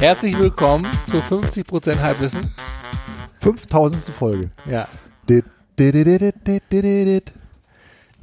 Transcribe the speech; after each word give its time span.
Herzlich 0.00 0.36
willkommen 0.36 0.90
zu 1.06 1.18
50% 1.18 2.00
Halbwissen. 2.00 2.50
5000. 3.38 4.12
Folge. 4.12 4.50
Ja. 4.68 4.88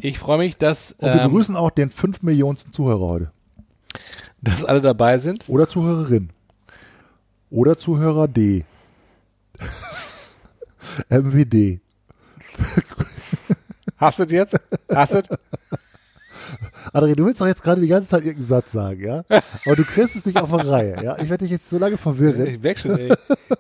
Ich 0.01 0.19
freue 0.19 0.37
mich, 0.37 0.57
dass, 0.57 0.91
Und 0.91 1.07
wir 1.07 1.13
ähm, 1.13 1.29
begrüßen 1.29 1.55
auch 1.55 1.69
den 1.69 1.89
5 1.89 2.23
Millionsten 2.23 2.73
Zuhörer 2.73 3.07
heute. 3.07 3.31
dass 4.41 4.65
alle 4.65 4.81
dabei 4.81 5.17
sind. 5.17 5.47
Oder 5.47 5.69
Zuhörerin. 5.69 6.31
Oder 7.51 7.77
Zuhörer 7.77 8.27
D. 8.27 8.63
MWD. 11.09 11.79
Hast 13.97 14.19
du 14.19 14.23
jetzt? 14.23 14.55
Hast 14.93 15.13
du? 15.13 15.21
André, 16.93 17.13
du 17.15 17.25
willst 17.25 17.39
doch 17.39 17.45
jetzt 17.47 17.61
gerade 17.63 17.79
die 17.81 17.87
ganze 17.87 18.09
Zeit 18.09 18.21
irgendeinen 18.23 18.47
Satz 18.47 18.71
sagen, 18.71 18.99
ja? 19.01 19.23
Aber 19.65 19.75
du 19.75 19.83
kriegst 19.85 20.15
es 20.15 20.25
nicht 20.25 20.37
auf 20.39 20.49
die 20.49 20.67
Reihe, 20.67 21.01
ja? 21.03 21.17
Ich 21.19 21.29
werde 21.29 21.43
dich 21.45 21.51
jetzt 21.51 21.69
so 21.69 21.77
lange 21.77 21.97
verwirren. 21.97 22.47
Ich 22.47 22.61
merk 22.61 22.79
schon, 22.79 22.97
ey. 22.97 23.13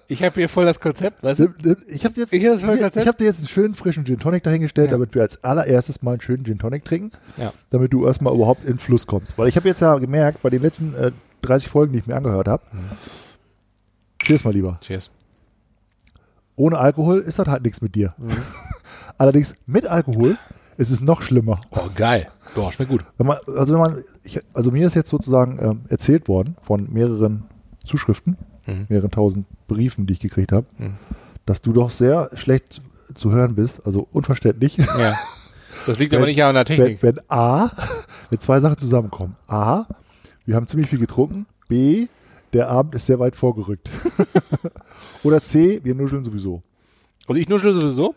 Ich 0.07 0.23
habe 0.23 0.33
hier 0.35 0.49
voll 0.49 0.65
das 0.65 0.79
Konzept, 0.79 1.21
weißt 1.23 1.41
du? 1.41 1.43
Ich 1.87 2.03
habe 2.03 2.19
jetzt, 2.19 2.33
Ich 2.33 2.43
hab 2.45 2.57
ich, 2.57 2.95
ich 2.97 3.11
dir 3.17 3.25
jetzt 3.25 3.39
einen 3.39 3.47
schönen 3.47 3.75
frischen 3.75 4.03
Gin 4.05 4.17
Tonic 4.17 4.43
dahingestellt, 4.43 4.87
Ja. 4.87 4.93
damit 4.93 5.13
wir 5.13 5.21
als 5.21 5.41
allererstes 5.43 6.01
mal 6.01 6.13
einen 6.13 6.21
schönen 6.21 6.43
Gin 6.43 6.57
Tonic 6.59 6.83
trinken, 6.83 7.11
Ja. 7.37 7.53
damit 7.69 7.93
du 7.93 8.05
erstmal 8.07 8.33
überhaupt 8.33 8.65
in 8.65 8.79
Fluss 8.79 9.05
kommst. 9.05 9.37
Weil 9.37 9.47
ich 9.47 9.55
habe 9.55 9.67
jetzt 9.69 9.81
ja 9.81 9.95
gemerkt, 9.99 10.41
bei 10.41 10.49
den 10.49 10.61
letzten 10.63 10.95
äh, 10.95 11.11
30 11.43 11.69
Folgen, 11.69 11.93
die 11.93 11.99
ich 11.99 12.07
mir 12.07 12.15
angehört 12.15 12.47
habe, 12.47 12.63
Mhm. 12.71 12.79
Cheers 14.23 14.43
mal 14.43 14.53
lieber. 14.53 14.77
Cheers. 14.81 15.11
Ohne 16.55 16.77
Alkohol 16.77 17.19
ist 17.19 17.39
das 17.39 17.47
halt 17.47 17.63
nichts 17.63 17.81
mit 17.81 17.95
dir. 17.95 18.13
Mhm. 18.17 18.31
Allerdings 19.17 19.53
mit 19.65 19.87
Alkohol 19.87 20.37
ist 20.77 20.89
es 20.91 20.99
noch 21.01 21.21
schlimmer. 21.21 21.59
Oh, 21.71 21.87
geil. 21.95 22.27
Boah, 22.55 22.71
schmeckt 22.71 22.91
gut. 22.91 23.05
Wenn 23.17 23.27
man, 23.27 23.37
also 23.55 23.73
wenn 23.73 23.81
man, 23.81 24.03
ich, 24.23 24.39
also 24.53 24.71
mir 24.71 24.87
ist 24.87 24.95
jetzt 24.95 25.09
sozusagen 25.09 25.59
ähm, 25.61 25.81
erzählt 25.89 26.27
worden 26.27 26.55
von 26.61 26.91
mehreren 26.91 27.43
Zuschriften, 27.85 28.37
Mhm. 28.67 28.85
mehreren 28.89 29.09
tausend 29.09 29.47
Briefen, 29.67 30.05
die 30.05 30.13
ich 30.13 30.19
gekriegt 30.19 30.51
habe, 30.51 30.67
Mhm. 30.77 30.97
dass 31.47 31.61
du 31.63 31.73
doch 31.73 31.89
sehr 31.89 32.29
schlecht 32.35 32.79
zu 33.15 33.31
hören 33.31 33.55
bist, 33.55 33.81
also 33.85 34.07
unverständlich. 34.11 34.77
Ja. 34.77 35.15
Das 35.87 35.97
liegt 35.97 36.13
aber 36.13 36.21
Wenn- 36.23 36.29
nicht 36.29 36.43
an 36.43 36.53
der 36.53 36.67
Wenn, 36.69 36.77
Technik. 36.77 37.01
wenn 37.01 37.19
A, 37.27 37.71
wenn 38.29 38.39
zwei 38.39 38.59
Sachen 38.59 38.77
zusammenkommen. 38.77 39.35
A, 39.47 39.85
wir 40.45 40.55
haben 40.55 40.67
ziemlich 40.67 40.89
viel 40.89 40.99
getrunken. 40.99 41.47
B, 41.67 42.07
der 42.53 42.69
Abend 42.69 42.95
ist 42.95 43.05
sehr 43.05 43.19
weit 43.19 43.35
vorgerückt. 43.35 43.89
Oder 45.23 45.41
C, 45.41 45.79
wir 45.83 45.95
nuscheln 45.95 46.23
sowieso. 46.23 46.63
Und 47.27 47.37
ich 47.37 47.47
nuschel 47.49 47.73
sowieso. 47.73 48.15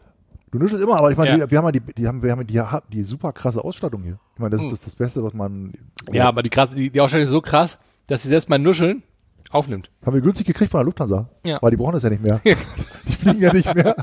Du 0.50 0.58
nuschelst 0.58 0.84
immer, 0.84 0.96
aber 0.96 1.10
ich 1.10 1.16
meine, 1.16 1.38
Ja. 1.38 1.50
wir, 1.50 1.58
haben 1.58 1.64
ja 1.66 1.72
die, 1.72 1.80
die, 1.80 2.06
haben, 2.06 2.22
wir 2.22 2.30
haben 2.30 2.46
die, 2.46 2.60
die 2.92 3.02
super 3.02 3.32
krasse 3.32 3.62
Ausstattung 3.64 4.02
hier. 4.02 4.18
Ich 4.34 4.40
meine, 4.40 4.50
das 4.50 4.60
Hm. 4.60 4.68
ist 4.68 4.72
das, 4.72 4.84
das 4.84 4.96
Beste, 4.96 5.22
was 5.22 5.34
man. 5.34 5.72
Ja, 6.12 6.28
aber 6.28 6.42
die, 6.42 6.50
krass, 6.50 6.70
die, 6.70 6.90
die 6.90 7.00
Ausstellung 7.00 7.24
ist 7.24 7.30
so 7.30 7.40
krass, 7.40 7.78
dass 8.06 8.22
sie 8.22 8.28
selbst 8.28 8.48
mein 8.48 8.62
Nuscheln 8.62 9.02
aufnimmt. 9.50 9.90
Haben 10.04 10.14
wir 10.14 10.20
günstig 10.20 10.46
gekriegt 10.46 10.70
von 10.70 10.78
der 10.78 10.84
Lufthansa. 10.84 11.28
Ja. 11.44 11.58
Weil 11.60 11.70
die 11.72 11.76
brauchen 11.76 11.92
das 11.92 12.02
ja 12.02 12.10
nicht 12.10 12.22
mehr. 12.22 12.40
die 13.08 13.12
fliegen 13.12 13.40
ja 13.40 13.52
nicht 13.52 13.72
mehr. 13.74 13.94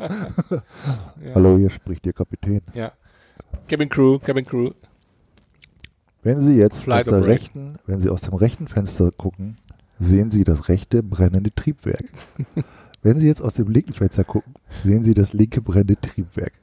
Hallo, 1.35 1.57
hier 1.57 1.69
spricht 1.69 2.05
Ihr 2.05 2.13
Kapitän. 2.13 2.61
Ja. 2.73 2.91
Cabin 3.67 3.89
Crew, 3.89 4.19
Cabin 4.19 4.45
Crew. 4.45 4.71
Wenn 6.23 6.41
Sie 6.41 6.55
jetzt 6.57 6.83
Flight 6.83 7.07
aus 7.07 7.13
der 7.13 7.25
rechten, 7.25 7.77
wenn 7.87 7.99
Sie 7.99 8.09
aus 8.09 8.21
dem 8.21 8.33
rechten 8.33 8.67
Fenster 8.67 9.11
gucken, 9.11 9.57
sehen 10.01 10.31
Sie 10.31 10.43
das 10.43 10.67
rechte 10.67 11.03
brennende 11.03 11.53
Triebwerk. 11.53 12.05
wenn 13.03 13.19
Sie 13.19 13.27
jetzt 13.27 13.41
aus 13.41 13.53
dem 13.53 13.69
linken 13.69 13.93
Fenster 13.93 14.23
gucken, 14.23 14.55
sehen 14.83 15.03
Sie 15.03 15.13
das 15.13 15.33
linke 15.33 15.61
brennende 15.61 15.95
Triebwerk. 15.99 16.53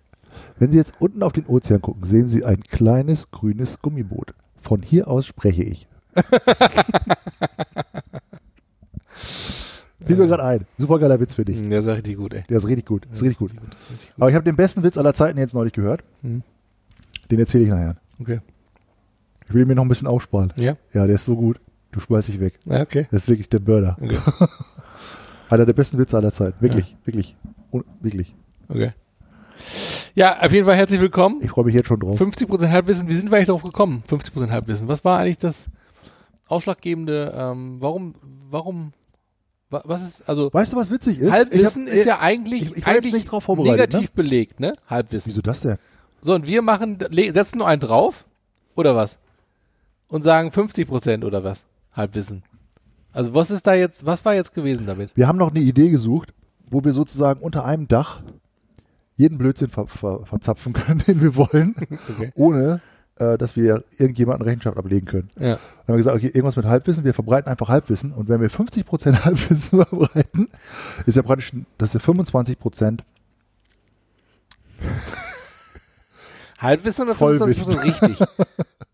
Wenn 0.59 0.73
Sie 0.73 0.77
jetzt 0.77 0.95
unten 0.99 1.23
auf 1.23 1.33
den 1.33 1.47
Ozean 1.47 1.81
gucken, 1.81 2.05
sehen 2.05 2.29
Sie 2.29 2.45
ein 2.45 2.63
kleines 2.63 3.31
grünes 3.31 3.81
Gummiboot. 3.81 4.35
Von 4.61 4.83
hier 4.83 5.09
aus 5.09 5.25
spreche 5.27 5.63
ich. 5.63 5.87
Fiel 10.05 10.17
mir 10.17 10.27
gerade 10.27 10.45
ein. 10.45 10.67
Super 10.79 10.99
geiler 10.99 11.21
Witz 11.21 11.35
für 11.35 11.45
dich. 11.45 11.61
Der 11.69 11.81
ist 11.81 11.87
richtig 11.87 12.17
gut, 12.17 12.33
ey. 12.35 12.43
Der 12.49 12.57
ist 12.57 12.67
richtig 12.67 12.87
gut. 12.87 13.07
Ist 13.13 13.23
richtig 13.23 13.39
gut. 13.39 13.51
Richtig 13.51 13.61
gut. 13.61 13.77
Aber 14.17 14.31
ich 14.31 14.35
habe 14.35 14.45
den 14.45 14.57
besten 14.57 14.83
Witz 14.83 14.97
aller 14.97 15.15
Zeiten 15.15 15.39
jetzt 15.39 15.55
neulich 15.55 15.75
gehört. 15.75 16.03
Hm. 16.23 16.43
Den 17.31 17.39
erzähle 17.39 17.65
ich 17.65 17.71
nachher. 17.71 17.97
Okay. 18.19 18.41
Ich 19.47 19.55
will 19.55 19.67
mir 19.67 19.75
noch 19.75 19.85
ein 19.85 19.89
bisschen 19.89 20.09
aufsparen. 20.09 20.53
Ja? 20.57 20.77
Ja, 20.93 21.07
der 21.07 21.17
ist 21.17 21.25
so 21.25 21.37
gut. 21.37 21.61
Du 21.93 22.01
schmeißt 22.01 22.29
dich 22.29 22.41
weg. 22.41 22.59
Ja, 22.65 22.83
okay. 22.83 23.09
Das 23.11 23.23
ist 23.23 23.29
wirklich 23.29 23.49
der 23.49 23.61
Burner. 23.61 23.97
Okay. 24.01 24.19
Einer 25.51 25.65
der 25.65 25.73
besten 25.73 25.99
Witze 25.99 26.17
aller 26.17 26.33
Zeiten. 26.33 26.61
Wirklich, 26.61 26.97
wirklich. 27.05 27.37
Un 27.73 27.85
wirklich. 28.01 28.35
Okay. 28.69 28.93
Ja, 30.15 30.41
auf 30.41 30.53
jeden 30.53 30.67
Fall 30.67 30.77
herzlich 30.77 31.01
willkommen. 31.01 31.41
Ich 31.43 31.51
freue 31.51 31.65
mich 31.65 31.75
jetzt 31.75 31.89
schon 31.89 31.99
drauf. 32.01 32.21
50% 32.21 32.69
Halbwissen. 32.71 33.09
Wie 33.09 33.15
sind 33.15 33.31
wir 33.31 33.37
eigentlich 33.37 33.49
drauf 33.49 33.63
gekommen? 33.63 34.05
50% 34.09 34.51
Halbwissen. 34.51 34.89
Was 34.89 35.05
war 35.05 35.21
eigentlich 35.21 35.39
das 35.39 35.69
ausschlaggebende? 36.47 37.33
Ähm, 37.35 37.77
warum, 37.81 38.15
warum, 38.51 38.93
wa, 39.71 39.83
was 39.85 40.03
ist, 40.03 40.29
also 40.29 40.53
Weißt 40.53 40.73
du, 40.73 40.77
was 40.77 40.91
witzig 40.91 41.19
ist? 41.21 41.33
Halbwissen 41.33 41.87
hab- 41.87 41.93
ist 41.95 42.05
ja 42.05 42.19
eigentlich, 42.21 42.63
ich- 42.73 42.77
ich 42.77 42.87
eigentlich 42.87 43.15
nicht 43.15 43.31
drauf 43.31 43.45
vorbereitet, 43.45 43.93
negativ 43.93 44.13
belegt, 44.13 44.61
ne? 44.61 44.75
Halbwissen. 44.87 45.31
Wieso 45.31 45.41
das 45.43 45.61
denn? 45.61 45.79
So, 46.21 46.35
und 46.35 46.47
wir 46.47 46.63
machen, 46.63 46.99
setzen 47.11 47.59
nur 47.59 47.69
einen 47.69 47.81
drauf, 47.81 48.25
oder 48.75 48.95
was? 48.97 49.19
Und 50.09 50.23
sagen 50.23 50.51
50% 50.51 51.25
oder 51.25 51.43
was? 51.45 51.65
Halbwissen. 51.99 52.43
Also 53.13 53.35
was 53.35 53.51
ist 53.51 53.67
da 53.67 53.75
jetzt, 53.75 54.07
was 54.07 54.25
war 54.25 54.35
jetzt 54.35 54.55
gewesen 54.55 54.87
damit? 54.87 55.15
Wir 55.17 55.29
haben 55.29 55.39
noch 55.39 55.51
eine 55.51 55.61
Idee 55.61 55.91
gesucht, 55.91 56.33
wo 56.71 56.83
wir 56.85 56.93
sozusagen 56.93 57.41
unter 57.41 57.65
einem 57.65 57.89
Dach 57.89 58.23
jeden 59.17 59.37
Blödsinn 59.37 59.69
ver 59.69 59.87
ver 59.89 60.25
verzapfen 60.25 60.73
können, 60.73 61.03
den 61.07 61.21
wir 61.21 61.35
wollen, 61.37 61.75
Okay. 62.09 62.33
ohne 62.37 62.81
äh, 63.17 63.37
dass 63.37 63.57
wir 63.57 63.83
irgendjemanden 63.99 64.45
Rechenschaft 64.47 64.77
ablegen 64.77 65.07
können. 65.07 65.31
Ja. 65.37 65.43
Dann 65.43 65.59
haben 65.59 65.61
wir 65.89 65.97
gesagt, 65.97 66.17
okay, 66.17 66.29
irgendwas 66.29 66.55
mit 66.55 66.67
Halbwissen, 66.67 67.05
wir 67.05 67.15
verbreiten 67.15 67.51
einfach 67.51 67.69
Halbwissen. 67.69 68.13
Und 68.13 68.29
wenn 68.29 68.41
wir 68.41 68.49
50% 68.51 69.13
Halbwissen 69.25 69.85
verbreiten, 69.85 70.49
ist 71.05 71.17
ja 71.17 71.23
praktisch, 71.23 71.53
das 71.79 71.95
ist 71.95 72.07
ja 72.07 72.13
25% 72.13 73.01
Halbwissen 76.59 77.05
oder 77.05 77.15
Vollwissen. 77.17 77.73
25% 77.73 77.85
richtig? 77.85 78.19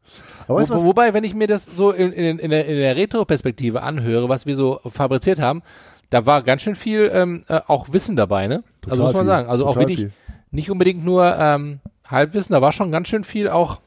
Wo, 0.49 0.59
wobei, 0.84 1.15
wenn 1.15 1.25
ich 1.25 1.34
mir 1.34 1.47
das 1.47 1.65
so 1.66 1.91
in, 1.91 2.12
in, 2.12 2.38
in, 2.38 2.50
der, 2.50 2.66
in 2.66 2.77
der 2.77 2.97
Retro-Perspektive 2.97 3.82
anhöre, 3.82 4.28
was 4.28 4.47
wir 4.47 4.56
so 4.56 4.81
fabriziert 4.87 5.41
haben, 5.41 5.62
da 6.10 6.27
war 6.27 6.43
ganz 6.43 6.62
schön 6.62 6.77
viel 6.77 7.10
ähm, 7.12 7.44
äh, 7.49 7.60
auch 7.66 7.93
Wissen 7.93 8.15
dabei, 8.16 8.47
ne? 8.47 8.62
also 8.88 9.03
muss 9.03 9.12
man 9.12 9.22
viel. 9.22 9.27
sagen. 9.28 9.49
Also 9.49 9.65
auch 9.66 9.75
Total 9.75 9.83
wirklich 9.88 9.99
viel. 10.00 10.12
nicht 10.50 10.71
unbedingt 10.71 11.04
nur 11.04 11.34
ähm, 11.38 11.81
Halbwissen, 12.06 12.53
da 12.53 12.60
war 12.62 12.72
schon 12.72 12.93
ganz 12.93 13.09
schön 13.09 13.25
viel 13.25 13.49
auch, 13.49 13.81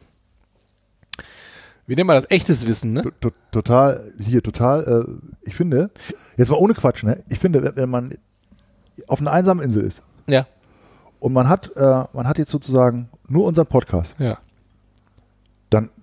wie 1.86 1.96
nennt 1.96 2.08
man 2.08 2.16
das, 2.16 2.30
echtes 2.30 2.68
Wissen, 2.68 2.94
ne? 2.94 3.04
To- 3.22 3.32
Total, 3.52 4.12
hier, 4.20 4.42
total, 4.44 5.06
äh, 5.08 5.48
ich 5.48 5.56
finde, 5.56 5.90
jetzt 6.36 6.50
mal 6.50 6.58
ohne 6.58 6.74
Quatsch, 6.74 7.04
ne? 7.04 7.24
Ich 7.30 7.40
finde, 7.40 7.64
wenn- 7.64 7.76
wenn 7.76 7.90
man 7.90 8.16
auf 9.08 9.22
einer 9.22 9.32
einsamen 9.32 9.64
Insel 9.64 9.84
ist 9.84 10.02
Ja, 10.28 10.48
und 11.20 11.32
man 11.34 11.48
hat, 11.48 11.72
äh, 11.76 12.04
man 12.14 12.28
hat 12.28 12.38
jetzt 12.40 12.52
sozusagen 12.52 13.10
nur 13.30 13.46
unseren 13.46 13.68
Podcast, 13.68 14.16
ja. 14.20 14.38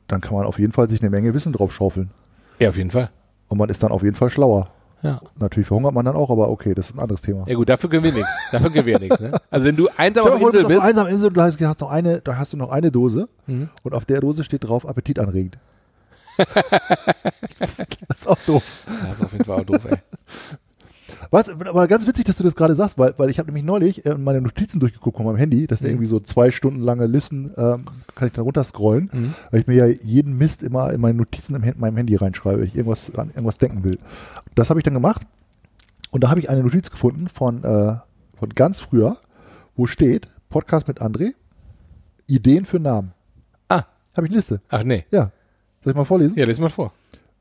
Dann, 0.08 0.20
kann 0.20 0.34
man 0.34 0.46
auf 0.46 0.58
jeden 0.58 0.72
Fall 0.72 0.88
sich 0.88 1.00
eine 1.00 1.10
Menge 1.10 1.32
Wissen 1.34 1.52
drauf 1.52 1.72
schaufeln. 1.72 2.10
Ja, 2.58 2.68
auf 2.68 2.76
jeden 2.76 2.90
Fall. 2.90 3.10
Und 3.48 3.58
man 3.58 3.68
ist 3.68 3.82
dann 3.82 3.90
auf 3.92 4.02
jeden 4.02 4.16
Fall 4.16 4.30
schlauer. 4.30 4.70
Ja. 5.02 5.20
Natürlich 5.38 5.66
verhungert 5.66 5.92
man 5.92 6.06
dann 6.06 6.16
auch, 6.16 6.30
aber 6.30 6.48
okay, 6.48 6.72
das 6.74 6.88
ist 6.88 6.94
ein 6.96 6.98
anderes 6.98 7.20
Thema. 7.20 7.44
Ja 7.46 7.54
gut, 7.56 7.68
dafür 7.68 7.90
können 7.90 8.04
wir 8.04 8.12
nichts. 8.12 8.30
Dafür 8.52 8.70
können 8.70 8.86
wir 8.86 8.98
nichts, 8.98 9.20
ne? 9.20 9.32
Also 9.50 9.66
wenn 9.66 9.76
du 9.76 9.88
einsam 9.98 10.26
auf 10.26 10.40
Insel 10.40 10.64
bist 10.64 10.78
auf 10.80 10.84
einsamen 10.86 11.12
Insel, 11.12 11.30
du 11.30 11.42
hast, 11.42 11.60
hast 11.60 11.80
noch 11.80 11.90
eine, 11.90 12.20
da 12.22 12.38
hast 12.38 12.54
du 12.54 12.56
noch 12.56 12.70
eine 12.70 12.90
Dose 12.90 13.28
Mhm. 13.46 13.68
und 13.82 13.94
auf 13.94 14.06
der 14.06 14.20
Dose 14.20 14.44
steht 14.44 14.64
drauf 14.64 14.88
appetitanregend. 14.88 15.58
das 17.58 17.78
ist 17.78 18.26
auch 18.26 18.38
doof. 18.46 18.62
das 18.86 19.18
ist 19.18 19.24
auf 19.24 19.32
jeden 19.32 19.44
Fall 19.44 19.60
auch 19.60 19.64
doof, 19.64 19.84
ey. 19.90 19.96
Was, 21.30 21.48
aber 21.48 21.86
ganz 21.88 22.06
witzig, 22.06 22.24
dass 22.24 22.36
du 22.36 22.42
das 22.44 22.54
gerade 22.56 22.74
sagst, 22.74 22.98
weil, 22.98 23.14
weil 23.16 23.30
ich 23.30 23.38
habe 23.38 23.46
nämlich 23.48 23.64
neulich 23.64 24.04
äh, 24.06 24.14
meine 24.16 24.40
Notizen 24.40 24.80
durchgeguckt 24.80 25.16
von 25.16 25.26
meinem 25.26 25.36
Handy. 25.36 25.66
Das 25.66 25.78
sind 25.80 25.88
Mhm. 25.88 25.92
irgendwie 25.94 26.08
so 26.08 26.20
zwei 26.20 26.50
Stunden 26.50 26.80
lange 26.80 27.06
Listen, 27.06 27.52
ähm, 27.56 27.84
kann 28.14 28.28
ich 28.28 28.34
dann 28.34 28.44
runterscrollen, 28.44 29.10
Mhm. 29.12 29.34
weil 29.50 29.60
ich 29.60 29.66
mir 29.66 29.74
ja 29.74 29.86
jeden 29.86 30.36
Mist 30.38 30.62
immer 30.62 30.92
in 30.92 31.00
meine 31.00 31.16
Notizen 31.18 31.54
in 31.56 31.74
meinem 31.78 31.96
Handy 31.96 32.14
reinschreibe, 32.16 32.60
wenn 32.60 32.66
ich 32.68 32.74
irgendwas 32.76 33.14
an 33.14 33.28
irgendwas 33.28 33.58
denken 33.58 33.84
will. 33.84 33.98
Das 34.54 34.70
habe 34.70 34.80
ich 34.80 34.84
dann 34.84 34.94
gemacht 34.94 35.22
und 36.10 36.22
da 36.24 36.30
habe 36.30 36.40
ich 36.40 36.50
eine 36.50 36.62
Notiz 36.62 36.90
gefunden 36.90 37.28
von, 37.28 37.64
äh, 37.64 37.96
von 38.38 38.48
ganz 38.54 38.80
früher, 38.80 39.16
wo 39.76 39.86
steht 39.86 40.28
Podcast 40.50 40.86
mit 40.88 41.00
André, 41.02 41.32
Ideen 42.26 42.64
für 42.66 42.78
Namen. 42.80 43.12
Ah. 43.68 43.84
Habe 44.16 44.26
ich 44.26 44.30
eine 44.30 44.36
Liste. 44.36 44.60
Ach 44.68 44.84
nee. 44.84 45.04
Ja. 45.10 45.30
Soll 45.82 45.90
ich 45.92 45.96
mal 45.96 46.04
vorlesen? 46.04 46.38
Ja, 46.38 46.44
lies 46.46 46.58
mal 46.60 46.70
vor. 46.70 46.92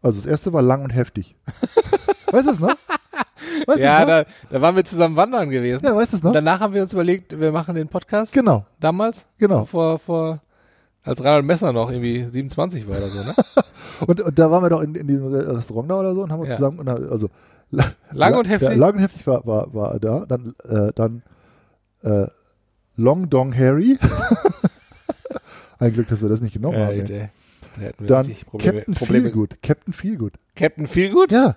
Also 0.02 0.20
das 0.20 0.26
erste 0.26 0.52
war 0.52 0.62
lang 0.62 0.84
und 0.84 0.90
heftig. 0.90 1.36
weißt 2.34 2.48
du 2.48 2.52
es 2.52 2.60
noch? 2.60 2.76
Weißt 3.68 3.80
ja, 3.82 4.00
noch? 4.02 4.08
da, 4.08 4.26
da 4.50 4.62
waren 4.62 4.76
wir 4.76 4.84
zusammen 4.84 5.16
wandern 5.16 5.50
gewesen. 5.50 5.86
ja, 5.86 5.96
weißt 5.96 6.14
du 6.14 6.18
es 6.18 6.24
noch? 6.24 6.30
Und 6.32 6.36
danach 6.36 6.60
haben 6.60 6.74
wir 6.74 6.82
uns 6.82 6.92
überlegt, 6.92 7.40
wir 7.40 7.52
machen 7.52 7.76
den 7.76 7.88
Podcast. 7.88 8.34
Genau, 8.34 8.66
Damals. 8.80 9.26
genau. 9.38 9.66
Vor, 9.66 10.00
vor, 10.00 10.42
als 11.04 11.24
Reinhold 11.24 11.46
Messner 11.46 11.72
noch 11.72 11.92
irgendwie 11.92 12.26
27 12.26 12.88
war 12.90 12.98
oder 12.98 13.08
so, 13.10 13.24
ne? 13.24 13.34
Und, 14.08 14.20
und 14.22 14.40
da 14.40 14.50
waren 14.52 14.64
wir 14.64 14.70
doch 14.70 14.82
in, 14.82 14.96
in 14.96 15.08
diesem 15.08 15.28
Re- 15.28 15.56
Restaurant 15.58 15.90
da 15.90 16.00
oder 16.00 16.14
so 16.16 16.24
und 16.24 16.32
haben 16.32 16.40
uns 16.42 16.50
Ja. 16.50 16.56
zusammen, 16.58 16.86
also 16.88 17.30
Lang 18.12 18.34
und 18.36 18.50
heftig? 18.50 18.70
Ja, 18.70 18.76
lang 18.76 18.94
und 18.96 19.00
heftig 19.00 19.26
war, 19.28 19.46
war, 19.46 19.74
war 19.74 20.00
da. 20.00 20.26
Dann, 20.28 20.56
äh, 20.68 20.92
dann 20.96 21.22
äh, 22.02 22.28
Long 22.98 23.30
Dong 23.30 23.56
Harry. 23.56 23.98
Ein 25.80 25.94
Glück, 25.94 26.08
dass 26.10 26.22
wir 26.22 26.30
das 26.30 26.42
nicht 26.42 26.54
genommen 26.54 26.78
Ja, 26.80 26.86
haben. 26.88 27.00
ey, 27.00 27.04
da 27.04 27.82
hätten 27.82 28.00
wir 28.04 28.08
Dann 28.08 28.26
richtig. 28.26 28.46
Captain 28.52 28.94
Probleme. 28.96 29.24
Feelgood. 29.30 29.58
Captain 29.64 29.94
Feelgood. 29.94 30.34
Captain 30.56 30.88
Feelgood? 30.88 31.32
Ja. 31.32 31.56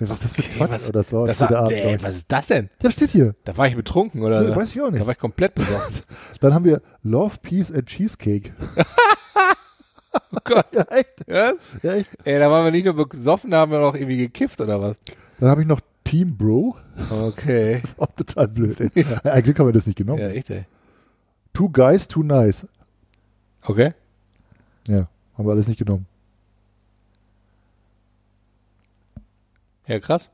Was 0.00 0.10
ist 0.12 0.24
das 0.24 0.34
für 0.34 0.40
Okay, 0.42 0.50
Quatsch? 0.56 0.70
was- 0.70 0.88
Oder 0.88 1.00
das 1.00 1.12
war 1.12 1.26
Das 1.26 1.40
war, 1.42 1.70
ich. 1.70 2.02
was 2.02 2.16
ist 2.16 2.32
das 2.32 2.46
denn? 2.46 2.70
Ja, 2.82 2.90
steht 2.90 3.10
hier. 3.10 3.34
Da 3.44 3.54
war 3.56 3.66
ich 3.68 3.76
betrunken, 3.76 4.22
oder? 4.22 4.40
Nee, 4.42 4.56
weiß 4.56 4.72
ich 4.74 4.80
auch 4.80 4.86
Da 4.86 4.92
nicht. 4.92 5.04
war 5.06 5.12
ich 5.12 5.18
komplett 5.18 5.54
besorgt. 5.54 6.04
Dann 6.40 6.54
haben 6.54 6.64
wir 6.64 6.80
Love, 7.02 7.36
Peace 7.42 7.70
and 7.70 7.86
Cheesecake. 7.86 8.52
Oh 10.32 10.38
Gott. 10.44 10.66
ja, 10.72 10.82
echt. 10.90 11.24
Ja? 11.28 11.52
Ja, 11.84 11.92
echt. 11.94 12.10
Ey, 12.24 12.38
da 12.40 12.50
waren 12.50 12.64
wir 12.64 12.72
nicht 12.72 12.84
nur 12.84 13.08
besoffen, 13.08 13.50
da 13.52 13.58
haben 13.60 13.70
wir 13.70 13.78
noch 13.78 13.94
irgendwie 13.94 14.16
gekifft, 14.16 14.60
oder 14.60 14.80
was? 14.80 14.96
Dann 15.38 15.48
habe 15.50 15.62
ich 15.62 15.68
noch 15.68 15.80
Team 16.04 16.36
Bro. 16.36 16.76
Okay. 17.10 17.74
Das 17.80 17.90
ist 17.92 18.00
auch 18.00 18.10
total 18.16 18.48
blöd. 18.48 18.80
Ey. 18.80 18.90
Ein 19.24 19.42
Glück 19.42 19.58
haben 19.60 19.66
wir 19.66 19.72
das 19.72 19.86
nicht 19.86 19.96
genommen. 19.96 20.20
Ja, 20.20 20.28
echt, 20.30 20.50
ey. 20.50 20.64
Two 21.52 21.68
Guys, 21.68 22.08
Too 22.08 22.24
Nice. 22.24 22.66
Okay. 23.62 23.92
Ja, 24.88 25.06
haben 25.38 25.46
wir 25.46 25.52
alles 25.52 25.68
nicht 25.68 25.78
genommen. 25.78 26.06
Ja, 29.90 29.98
krass. 29.98 30.30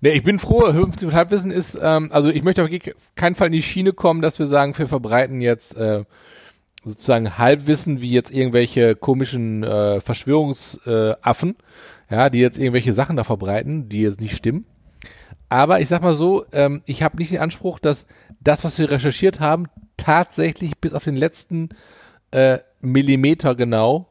Nee, 0.00 0.10
ich 0.10 0.24
bin 0.24 0.40
froh, 0.40 0.72
50 0.72 1.12
Halbwissen 1.12 1.52
ist, 1.52 1.78
ähm, 1.80 2.10
also 2.10 2.30
ich 2.30 2.42
möchte 2.42 2.64
auf 2.64 2.70
keinen 3.14 3.36
Fall 3.36 3.46
in 3.46 3.52
die 3.52 3.62
Schiene 3.62 3.92
kommen, 3.92 4.22
dass 4.22 4.40
wir 4.40 4.48
sagen, 4.48 4.76
wir 4.76 4.88
verbreiten 4.88 5.40
jetzt 5.40 5.76
äh, 5.76 6.02
sozusagen 6.82 7.38
Halbwissen 7.38 8.00
wie 8.00 8.10
jetzt 8.10 8.32
irgendwelche 8.32 8.96
komischen 8.96 9.62
äh, 9.62 10.00
Verschwörungsaffen, 10.00 11.56
ja, 12.10 12.28
die 12.28 12.40
jetzt 12.40 12.58
irgendwelche 12.58 12.92
Sachen 12.92 13.16
da 13.16 13.22
verbreiten, 13.22 13.88
die 13.88 14.02
jetzt 14.02 14.20
nicht 14.20 14.34
stimmen. 14.34 14.66
Aber 15.48 15.80
ich 15.80 15.88
sag 15.88 16.02
mal 16.02 16.14
so, 16.14 16.44
ähm, 16.50 16.82
ich 16.86 17.04
habe 17.04 17.18
nicht 17.18 17.30
den 17.30 17.38
Anspruch, 17.38 17.78
dass 17.78 18.08
das, 18.40 18.64
was 18.64 18.80
wir 18.80 18.90
recherchiert 18.90 19.38
haben, 19.38 19.66
tatsächlich 19.96 20.76
bis 20.78 20.92
auf 20.92 21.04
den 21.04 21.16
letzten 21.16 21.68
äh, 22.32 22.58
Millimeter 22.80 23.54
genau 23.54 24.08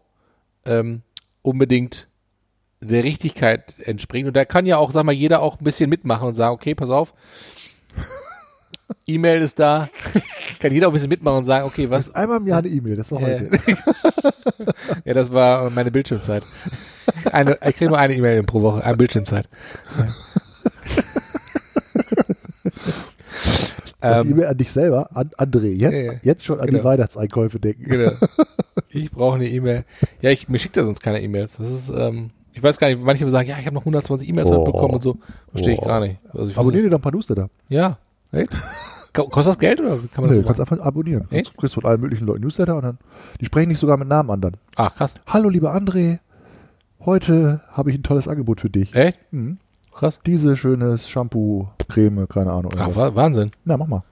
ähm, 0.66 1.02
unbedingt 1.42 2.07
der 2.81 3.04
Richtigkeit 3.04 3.75
entspringt. 3.80 4.27
Und 4.27 4.36
da 4.36 4.45
kann 4.45 4.66
ja 4.66 4.77
auch, 4.77 4.92
sag 4.92 5.04
mal, 5.06 5.12
jeder 5.12 5.42
auch 5.42 5.60
ein 5.60 5.63
bisschen 5.63 5.89
mitmachen 5.89 6.27
und 6.27 6.36
sagen, 6.36 6.54
okay, 6.54 6.75
pass 6.75 6.89
auf, 6.89 7.13
E-Mail 9.07 9.42
ist 9.42 9.57
da, 9.60 9.89
kann 10.60 10.72
jeder 10.72 10.88
auch 10.88 10.92
ein 10.92 10.94
bisschen 10.94 11.10
mitmachen 11.10 11.39
und 11.39 11.44
sagen, 11.45 11.66
okay, 11.66 11.89
was, 11.89 12.13
Einmal 12.13 12.38
im 12.38 12.48
Jahr 12.48 12.60
eine 12.60 12.68
E-Mail, 12.68 12.95
das 12.95 13.12
war 13.12 13.19
Ja. 13.22 13.27
heute. 13.27 13.50
ja, 15.06 15.13
das 15.13 15.31
war 15.31 15.69
meine 15.72 15.89
Bildschirmzeit. 15.92 16.44
Eine, 17.31 17.54
ich 17.68 17.75
kriege 17.75 17.88
nur 17.89 17.98
eine 17.98 18.16
E-Mail 18.16 18.44
pro 18.44 18.62
Woche, 18.62 18.83
eine 18.83 18.98
Bildschirmzeit. 18.98 19.48
Das 24.01 24.25
ähm, 24.25 24.31
E-Mail 24.33 24.45
an 24.48 24.57
dich 24.57 24.71
selber, 24.71 25.10
an 25.16 25.31
André. 25.38 25.71
Jetzt, 25.71 26.01
Ja, 26.01 26.13
ja. 26.13 26.19
jetzt 26.21 26.45
schon 26.45 26.60
an 26.60 26.68
Genau. 26.68 26.80
die 26.80 26.83
Weihnachtseinkäufe 26.83 27.60
denken. 27.60 27.83
genau. 27.89 28.12
Ich 28.89 29.12
brauche 29.12 29.36
eine 29.36 29.50
E-Mail. 29.50 29.83
Ja, 30.21 30.30
ich, 30.30 30.48
mir 30.48 30.57
schickt 30.57 30.78
er 30.78 30.86
sonst 30.86 31.01
keine 31.04 31.21
E-Mails. 31.21 31.57
Das 31.57 31.69
ist, 31.69 31.89
ähm, 31.89 32.31
ich 32.56 32.63
weiß 32.63 32.78
gar 32.80 32.88
nicht, 32.88 33.02
manche 33.04 33.30
sagen, 33.30 33.48
ja, 33.50 33.57
ich 33.60 33.66
habe 33.66 33.75
noch 33.75 33.81
120 33.86 34.28
E-Mails 34.28 34.50
Oh. 34.50 34.63
bekommen 34.63 34.96
und 34.96 35.04
so. 35.04 35.18
Verstehe 35.50 35.74
ich 35.75 35.80
Oh. 35.81 35.86
gar 35.86 36.00
nicht. 36.00 36.18
Also 36.34 36.50
ich 36.50 36.57
Abonnier 36.57 36.81
dir 36.81 36.90
doch 36.90 36.98
ein 37.00 37.02
paar 37.02 37.12
Newsletter. 37.12 37.50
Ja, 37.69 37.98
echt? 38.31 38.50
Ko- 39.13 39.28
Kostet 39.30 39.54
das 39.54 39.60
Geld 39.60 39.80
oder 39.80 39.98
kann 40.13 40.24
man 40.24 40.25
Nee, 40.25 40.28
das 40.30 40.36
so 40.38 40.44
kannst 40.44 40.60
einfach 40.62 40.80
abonnieren. 40.86 41.28
Echt? 41.31 41.54
Du 41.54 41.60
kriegst 41.60 41.75
von 41.75 41.86
allen 41.86 42.02
möglichen 42.02 42.25
Leuten 42.25 42.42
Newsletter 42.42 42.75
und 42.75 42.84
dann, 42.84 42.98
die 43.40 43.46
sprechen 43.46 43.69
nicht 43.69 43.80
sogar 43.80 43.96
mit 43.98 44.07
Namen 44.07 44.30
an 44.31 44.42
dann. 44.42 44.54
Ah, 44.75 44.90
krass. 44.90 45.13
Hallo, 45.28 45.48
lieber 45.50 45.74
André. 45.75 46.19
Heute 47.06 47.62
habe 47.72 47.92
ich 47.92 47.98
ein 47.98 48.04
tolles 48.04 48.28
Angebot 48.28 48.62
für 48.62 48.69
dich. 48.69 48.94
Echt? 48.96 49.19
Mhm. 49.31 49.57
Krass. 49.94 50.19
Diese 50.25 50.57
schönes 50.57 51.07
Shampoo, 51.10 51.68
Creme, 51.88 52.28
keine 52.28 52.52
Ahnung. 52.52 52.74
Ah. 52.78 52.90
Wa- 52.94 53.16
Wahnsinn. 53.16 53.52
Na, 53.63 53.78
mach 53.78 53.88
mal. 53.88 54.04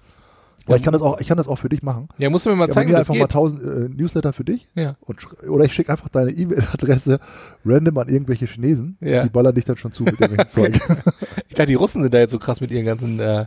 Ja, 0.68 0.75
ich 0.77 0.83
kann 0.83 0.94
das 0.94 1.01
auch, 1.01 1.19
ich 1.19 1.27
kann 1.27 1.38
das 1.38 1.48
auch 1.48 1.57
für 1.57 1.68
dich 1.69 1.83
machen. 1.83 2.07
Ja, 2.18 2.30
musst 2.30 2.45
du 2.45 2.50
mir 2.50 2.56
mal 2.56 2.68
Ich 2.69 2.74
zeigen, 2.74 2.89
wie 2.89 2.94
das 2.94 3.01
einfach 3.10 3.13
geht. 3.13 3.21
mal 3.21 3.25
1000 3.25 3.62
äh, 3.62 3.65
Newsletter 4.01 4.31
für 4.31 4.45
dich. 4.45 4.68
Ja. 4.75 4.95
Und, 5.01 5.19
oder 5.50 5.65
ich 5.65 5.74
schicke 5.74 5.92
einfach 5.92 6.07
deine 6.10 6.31
E-Mail-Adresse 6.31 7.19
random 7.65 7.98
an 7.98 8.07
irgendwelche 8.07 8.45
Chinesen. 8.45 8.98
Ja. 9.01 9.24
Die 9.24 9.30
ballern 9.30 9.54
dich 9.54 9.65
dann 9.65 9.75
schon 9.75 9.92
zu 9.94 10.04
mit 10.04 10.19
irgendwelchen 10.21 10.50
Zeug. 10.50 10.80
Ich 11.50 11.56
dachte, 11.56 11.68
die 11.68 11.74
Russen 11.75 12.01
sind 12.04 12.13
da 12.13 12.19
jetzt 12.19 12.31
so 12.31 12.39
krass 12.39 12.62
mit 12.62 12.71
ihren 12.71 12.86
ganzen 12.86 13.19
äh, 13.19 13.45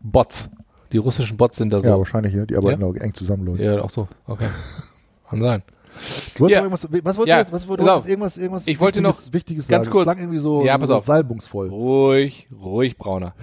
Bots. 0.00 0.50
Die 0.92 0.98
russischen 0.98 1.36
Bots 1.36 1.56
sind 1.56 1.72
da 1.72 1.78
so. 1.78 1.88
Ja, 1.88 1.98
wahrscheinlich, 1.98 2.32
ja. 2.34 2.46
Die 2.46 2.56
arbeiten 2.56 2.80
Ja? 2.82 2.86
auch 2.86 2.94
eng 2.94 3.14
zusammen, 3.14 3.44
Leute. 3.44 3.62
Ja, 3.64 3.80
auch 3.82 3.90
so. 3.90 4.06
Okay. 4.26 4.46
Kann 5.30 5.40
sein. 5.42 5.62
Du 6.34 6.40
wolltest 6.40 6.56
Ja. 6.56 6.58
irgendwas, 6.62 6.84
was 6.84 7.16
wolltest 7.16 7.28
Ja, 7.28 7.34
du 7.36 7.40
jetzt? 7.42 7.52
Was, 7.52 7.66
du 7.66 7.76
genau. 7.76 7.88
wolltest 7.92 8.08
irgendwas, 8.08 8.38
irgendwas 8.38 8.66
Ich 8.66 8.80
wollte 8.80 9.00
noch 9.00 9.16
Wichtiges 9.32 9.68
ganz 9.68 9.86
sagen. 9.86 9.92
kurz- 9.92 10.06
Das 10.06 10.14
klang 10.14 10.24
irgendwie 10.24 10.38
so, 10.40 10.64
Ja, 10.64 10.78
pass 10.78 10.88
so 10.88 10.96
auf. 10.96 11.06
salbungsvoll. 11.06 11.68
Ruhig, 11.68 12.48
ruhig, 12.62 12.96
Brauner. 12.96 13.34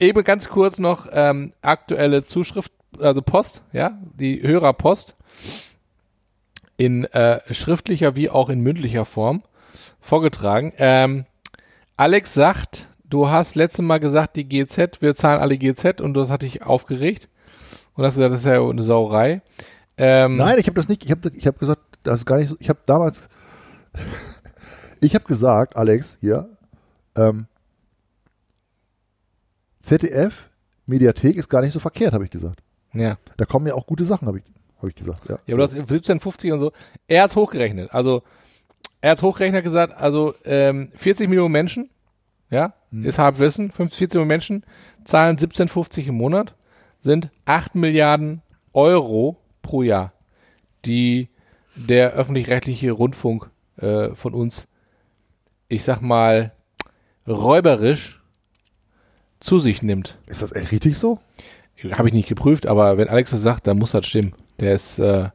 Eben 0.00 0.24
ganz 0.24 0.48
kurz 0.48 0.78
noch 0.78 1.08
ähm, 1.12 1.52
aktuelle 1.60 2.24
Zuschrift, 2.24 2.72
also 3.00 3.20
Post, 3.20 3.62
ja, 3.72 3.98
die 4.18 4.42
Hörerpost 4.42 5.14
in 6.76 7.04
äh, 7.06 7.40
schriftlicher 7.52 8.14
wie 8.16 8.30
auch 8.30 8.48
in 8.48 8.60
mündlicher 8.60 9.04
Form 9.04 9.42
vorgetragen. 10.00 10.72
Ähm, 10.78 11.24
Alex 11.96 12.34
sagt, 12.34 12.88
du 13.10 13.28
hast 13.28 13.56
letztes 13.56 13.84
Mal 13.84 13.98
gesagt, 13.98 14.36
die 14.36 14.48
GZ, 14.48 15.00
wir 15.02 15.14
zahlen 15.14 15.40
alle 15.40 15.58
GZ 15.58 16.00
und 16.00 16.14
das 16.14 16.30
hat 16.30 16.42
dich 16.42 16.62
aufgeregt 16.62 17.28
und 17.94 18.04
hast 18.04 18.14
gesagt, 18.14 18.32
das 18.32 18.40
ist 18.40 18.46
ja 18.46 18.62
eine 18.62 18.82
Sauerei. 18.82 19.42
Ähm, 19.98 20.36
Nein, 20.36 20.58
ich 20.58 20.66
habe 20.66 20.74
das 20.76 20.88
nicht. 20.88 21.04
Ich 21.04 21.10
habe 21.10 21.30
ich 21.34 21.46
hab 21.46 21.58
gesagt, 21.58 21.80
das 22.04 22.18
ist 22.18 22.26
gar 22.26 22.38
nicht. 22.38 22.48
so- 22.50 22.56
Ich 22.60 22.68
habe 22.68 22.78
damals. 22.86 23.28
ich 25.00 25.14
habe 25.14 25.24
gesagt, 25.24 25.76
Alex, 25.76 26.16
hier, 26.20 26.48
ähm, 27.16 27.46
ZDF, 29.82 30.48
Mediathek 30.86 31.36
ist 31.36 31.48
gar 31.48 31.62
nicht 31.62 31.72
so 31.72 31.80
verkehrt, 31.80 32.12
habe 32.14 32.24
ich 32.24 32.30
gesagt. 32.30 32.60
Ja. 32.92 33.18
Da 33.36 33.44
kommen 33.44 33.66
ja 33.66 33.74
auch 33.74 33.86
gute 33.86 34.04
Sachen, 34.04 34.26
habe 34.28 34.38
ich, 34.38 34.44
hab 34.80 34.88
ich 34.88 34.94
gesagt. 34.94 35.28
Ja, 35.28 35.38
Ja, 35.46 35.54
aber 35.54 35.62
das 35.64 35.74
1750 35.74 36.52
und 36.52 36.58
so. 36.58 36.72
Er 37.06 37.24
hat's 37.24 37.36
hochgerechnet. 37.36 37.92
Also, 37.92 38.22
er 39.00 39.12
hat's 39.12 39.22
hochgerechnet 39.22 39.64
gesagt, 39.64 39.94
also 39.96 40.34
ähm, 40.44 40.90
40 40.94 41.28
Millionen 41.28 41.52
Menschen, 41.52 41.90
ja, 42.50 42.72
Mhm. 42.90 43.04
ist 43.04 43.18
Halbwissen, 43.18 43.70
50, 43.70 43.98
40 43.98 44.14
Millionen 44.14 44.28
Menschen 44.28 44.64
zahlen 45.04 45.36
1750 45.36 46.08
im 46.08 46.14
Monat, 46.16 46.54
sind 47.00 47.30
8 47.44 47.74
Milliarden 47.74 48.40
Euro 48.72 49.36
pro 49.68 49.82
Jahr, 49.82 50.14
die 50.86 51.28
der 51.74 52.12
öffentlich-rechtliche 52.12 52.90
Rundfunk 52.90 53.50
äh, 53.76 54.14
von 54.14 54.32
uns, 54.32 54.66
ich 55.68 55.84
sag 55.84 56.00
mal, 56.00 56.52
räuberisch 57.26 58.18
zu 59.40 59.60
sich 59.60 59.82
nimmt. 59.82 60.16
Ist 60.26 60.40
das 60.40 60.52
echt 60.52 60.72
richtig 60.72 60.96
so? 60.96 61.20
Habe 61.92 62.08
ich 62.08 62.14
nicht 62.14 62.28
geprüft, 62.28 62.66
aber 62.66 62.96
wenn 62.96 63.08
Alex 63.10 63.30
das 63.30 63.42
sagt, 63.42 63.66
dann 63.66 63.78
muss 63.78 63.90
das 63.90 64.06
stimmen. 64.06 64.32
Der 64.58 64.72
ist 64.72 64.98
äh, 65.00 65.28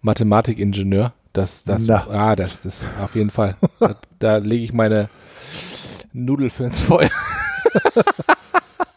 Mathematikingenieur. 0.00 1.12
Das, 1.34 1.62
das, 1.62 1.82
Na. 1.82 2.06
ah, 2.08 2.34
das, 2.34 2.62
das 2.62 2.86
auf 3.02 3.14
jeden 3.14 3.30
Fall. 3.30 3.56
da 3.78 3.94
da 4.18 4.36
lege 4.38 4.64
ich 4.64 4.72
meine 4.72 5.10
Nudel 6.14 6.48
für 6.48 6.64
ins 6.64 6.80
Feuer. 6.80 7.10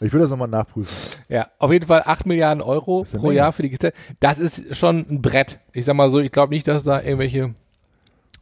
Ich 0.01 0.13
will 0.13 0.20
das 0.22 0.29
nochmal 0.29 0.48
nachprüfen. 0.48 1.20
Ja, 1.27 1.48
auf 1.58 1.72
jeden 1.72 1.86
Fall 1.88 2.03
8 2.06 2.25
Milliarden 2.25 2.62
Euro 2.62 3.03
pro 3.03 3.27
Menge. 3.27 3.36
Jahr 3.36 3.51
für 3.51 3.63
die 3.63 3.70
GZ. 3.70 3.94
Das 4.20 4.39
ist 4.39 4.75
schon 4.75 5.06
ein 5.10 5.22
Brett. 5.22 5.60
Ich 5.74 5.86
sag 5.86 5.96
mal 5.96 6.10
so, 6.10 6.20
ich 6.20 6.32
glaube 6.32 6.53
nicht, 6.53 6.68
dass 6.68 6.84
da 6.86 7.01
irgendwelche 7.01 7.53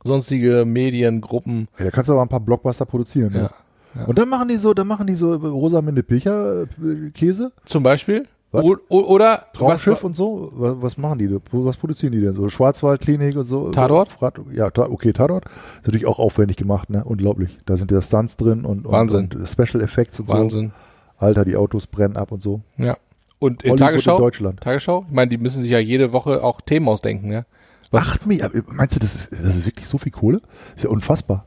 sonstige 0.04 0.66
Mediengruppen. 0.66 1.68
Ja, 1.78 1.86
da 1.86 1.92
kannst 1.92 2.10
du 2.10 2.14
aber 2.14 2.22
ein 2.22 2.30
paar 2.30 2.40
Blockbuster 2.40 2.86
produzieren. 2.86 3.34
Ja, 3.34 3.42
Ne? 3.42 3.50
ja. 3.96 4.06
Und 4.06 4.18
dann 4.18 4.30
machen 4.30 4.48
die 4.48 4.58
so, 4.58 4.74
dann 4.74 4.88
machen 4.88 5.08
die 5.08 5.16
so 5.16 5.34
Rosaminde 5.36 6.04
Pilcher 6.04 6.64
äh, 6.64 7.10
Käse, 7.14 7.52
Zum 7.66 7.84
Beispiel. 7.84 8.28
Was? 8.52 8.64
Oder 8.88 9.44
Traumschiff 9.52 9.96
was, 9.96 10.04
und 10.04 10.16
so. 10.16 10.50
Was, 10.54 10.98
machen 10.98 11.20
die? 11.20 11.30
Was 11.52 11.76
produzieren 11.76 12.14
die 12.14 12.22
denn 12.22 12.34
so? 12.34 12.48
Schwarzwaldklinik 12.50 13.36
und 13.36 13.44
so? 13.44 13.72
Tatort? 13.72 14.18
Ja, 14.54 14.70
okay, 14.74 15.12
Tatort. 15.12 15.46
Ist 15.46 15.86
natürlich 15.86 16.06
auch 16.06 16.18
aufwendig 16.18 16.56
gemacht, 16.56 16.90
ne? 16.90 17.04
Unglaublich. 17.04 17.58
Da 17.66 17.76
sind 17.76 17.92
ja 17.92 18.02
Stunts 18.02 18.38
drin 18.38 18.64
und, 18.64 18.86
und, 18.86 18.92
Wahnsinn. 18.94 19.30
und 19.36 19.50
Special 19.50 19.84
Effects 19.84 20.22
und 20.22 20.30
so. 20.30 20.34
Wahnsinn. 20.34 20.72
Alter, 21.18 21.46
die 21.46 21.56
Autos 21.56 21.88
brennen 21.88 22.18
ab 22.18 22.32
und 22.32 22.44
so. 22.44 22.62
Ja. 22.78 22.98
Und 23.40 23.64
in 23.64 23.72
Hollywood 23.72 23.80
Tagesschau? 23.88 24.16
in 24.18 24.22
Deutschland. 24.22 24.62
Tagesschau? 24.62 25.06
Ich 25.08 25.14
meine, 25.16 25.30
die 25.30 25.38
müssen 25.38 25.62
sich 25.62 25.72
ja 25.72 25.80
jede 25.80 26.12
Woche 26.14 26.44
auch 26.44 26.62
Themen 26.62 26.88
ausdenken, 26.88 27.32
ja. 27.32 27.46
Was? 27.92 28.08
Acht 28.10 28.26
Milliarden. 28.26 28.64
Meinst 28.68 28.96
du, 28.96 29.00
das 29.00 29.16
ist, 29.16 29.32
das 29.32 29.56
ist 29.56 29.66
wirklich 29.66 29.88
so 29.88 29.98
viel 29.98 30.12
Kohle? 30.12 30.42
ist 30.76 30.84
ja 30.84 30.90
unfassbar. 30.90 31.46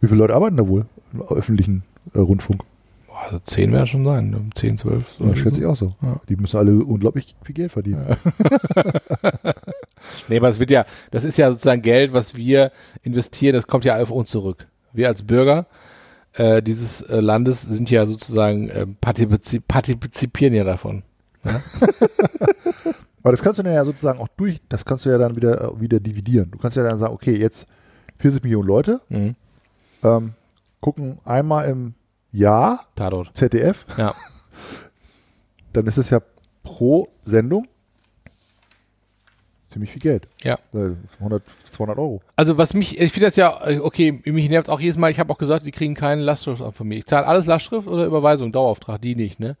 Wie 0.00 0.08
viele 0.08 0.18
Leute 0.18 0.34
arbeiten 0.34 0.56
da 0.56 0.66
wohl 0.66 0.86
im 1.12 1.22
öffentlichen 1.22 1.82
äh, 2.14 2.18
Rundfunk? 2.18 2.62
Also 3.24 3.40
10 3.40 3.72
werden 3.72 3.86
schon 3.86 4.04
sein. 4.04 4.30
ne? 4.30 4.40
10, 4.54 4.78
12. 4.78 5.14
So 5.18 5.24
Ja, 5.24 5.36
schätze 5.36 5.60
ich 5.60 5.66
auch 5.66 5.74
so. 5.76 5.92
Ja. 6.02 6.20
Die 6.28 6.36
müssen 6.36 6.56
alle 6.56 6.72
unglaublich 6.84 7.34
viel 7.42 7.54
Geld 7.54 7.72
verdienen. 7.72 8.06
Nee, 10.28 10.38
aber 10.38 10.48
es 10.48 10.58
wird 10.58 10.70
ja, 10.70 10.84
das 11.10 11.24
ist 11.24 11.38
ja 11.38 11.50
sozusagen 11.50 11.82
Geld, 11.82 12.12
was 12.12 12.36
wir 12.36 12.70
investieren, 13.02 13.54
das 13.54 13.66
kommt 13.66 13.84
ja 13.84 13.98
auf 13.98 14.10
uns 14.10 14.30
zurück. 14.30 14.66
Wir 14.92 15.08
als 15.08 15.22
Bürger 15.22 15.66
äh, 16.34 16.62
dieses 16.62 17.02
äh, 17.02 17.20
Landes 17.20 17.62
sind 17.62 17.90
ja 17.90 18.06
sozusagen, 18.06 18.68
äh, 18.68 18.86
partizipieren 18.96 20.54
ja 20.54 20.64
davon. 20.64 21.02
Ja? 21.44 21.52
Ne? 21.52 21.60
Aber 23.22 23.32
das 23.32 23.42
kannst 23.42 23.58
du 23.58 23.64
ja 23.64 23.84
sozusagen 23.84 24.20
auch 24.20 24.28
durch, 24.36 24.60
das 24.68 24.84
kannst 24.84 25.04
du 25.04 25.10
ja 25.10 25.18
dann 25.18 25.36
wieder, 25.36 25.60
äh, 25.60 25.80
wieder 25.80 26.00
dividieren. 26.00 26.50
Du 26.50 26.58
kannst 26.58 26.76
ja 26.76 26.82
dann 26.82 26.98
sagen, 26.98 27.12
okay, 27.12 27.36
jetzt 27.36 27.66
40 28.18 28.42
Millionen 28.42 28.66
Leute 28.66 29.00
mhm. 29.08 29.36
ähm, 30.02 30.34
gucken 30.80 31.18
einmal 31.24 31.68
im 31.68 31.94
Jahr 32.32 32.86
Tatort. 32.94 33.36
ZDF. 33.36 33.84
Ja. 33.96 34.14
Dann 35.72 35.86
ist 35.86 35.98
es 35.98 36.10
ja 36.10 36.20
pro 36.62 37.08
Sendung 37.24 37.66
ziemlich 39.70 39.90
viel 39.92 40.00
Geld. 40.00 40.28
Ja. 40.42 40.58
Äh, 40.74 40.94
100, 41.18 41.42
200 41.78 41.98
Euro. 41.98 42.20
Also 42.36 42.58
was 42.58 42.74
mich, 42.74 43.00
ich 43.00 43.12
finde 43.12 43.26
das 43.26 43.36
ja, 43.36 43.60
okay, 43.82 44.20
mich 44.24 44.50
nervt 44.50 44.68
auch 44.68 44.80
jedes 44.80 44.96
Mal, 44.96 45.10
ich 45.10 45.18
habe 45.18 45.32
auch 45.32 45.38
gesagt, 45.38 45.64
die 45.64 45.70
kriegen 45.70 45.94
keinen 45.94 46.20
Lastschrift 46.20 46.62
von 46.74 46.88
mir. 46.88 46.98
Ich 46.98 47.06
zahle 47.06 47.26
alles 47.26 47.46
Lastschrift 47.46 47.88
oder 47.88 48.04
Überweisung, 48.04 48.52
Dauerauftrag, 48.52 49.00
die 49.00 49.14
nicht, 49.14 49.40
ne? 49.40 49.56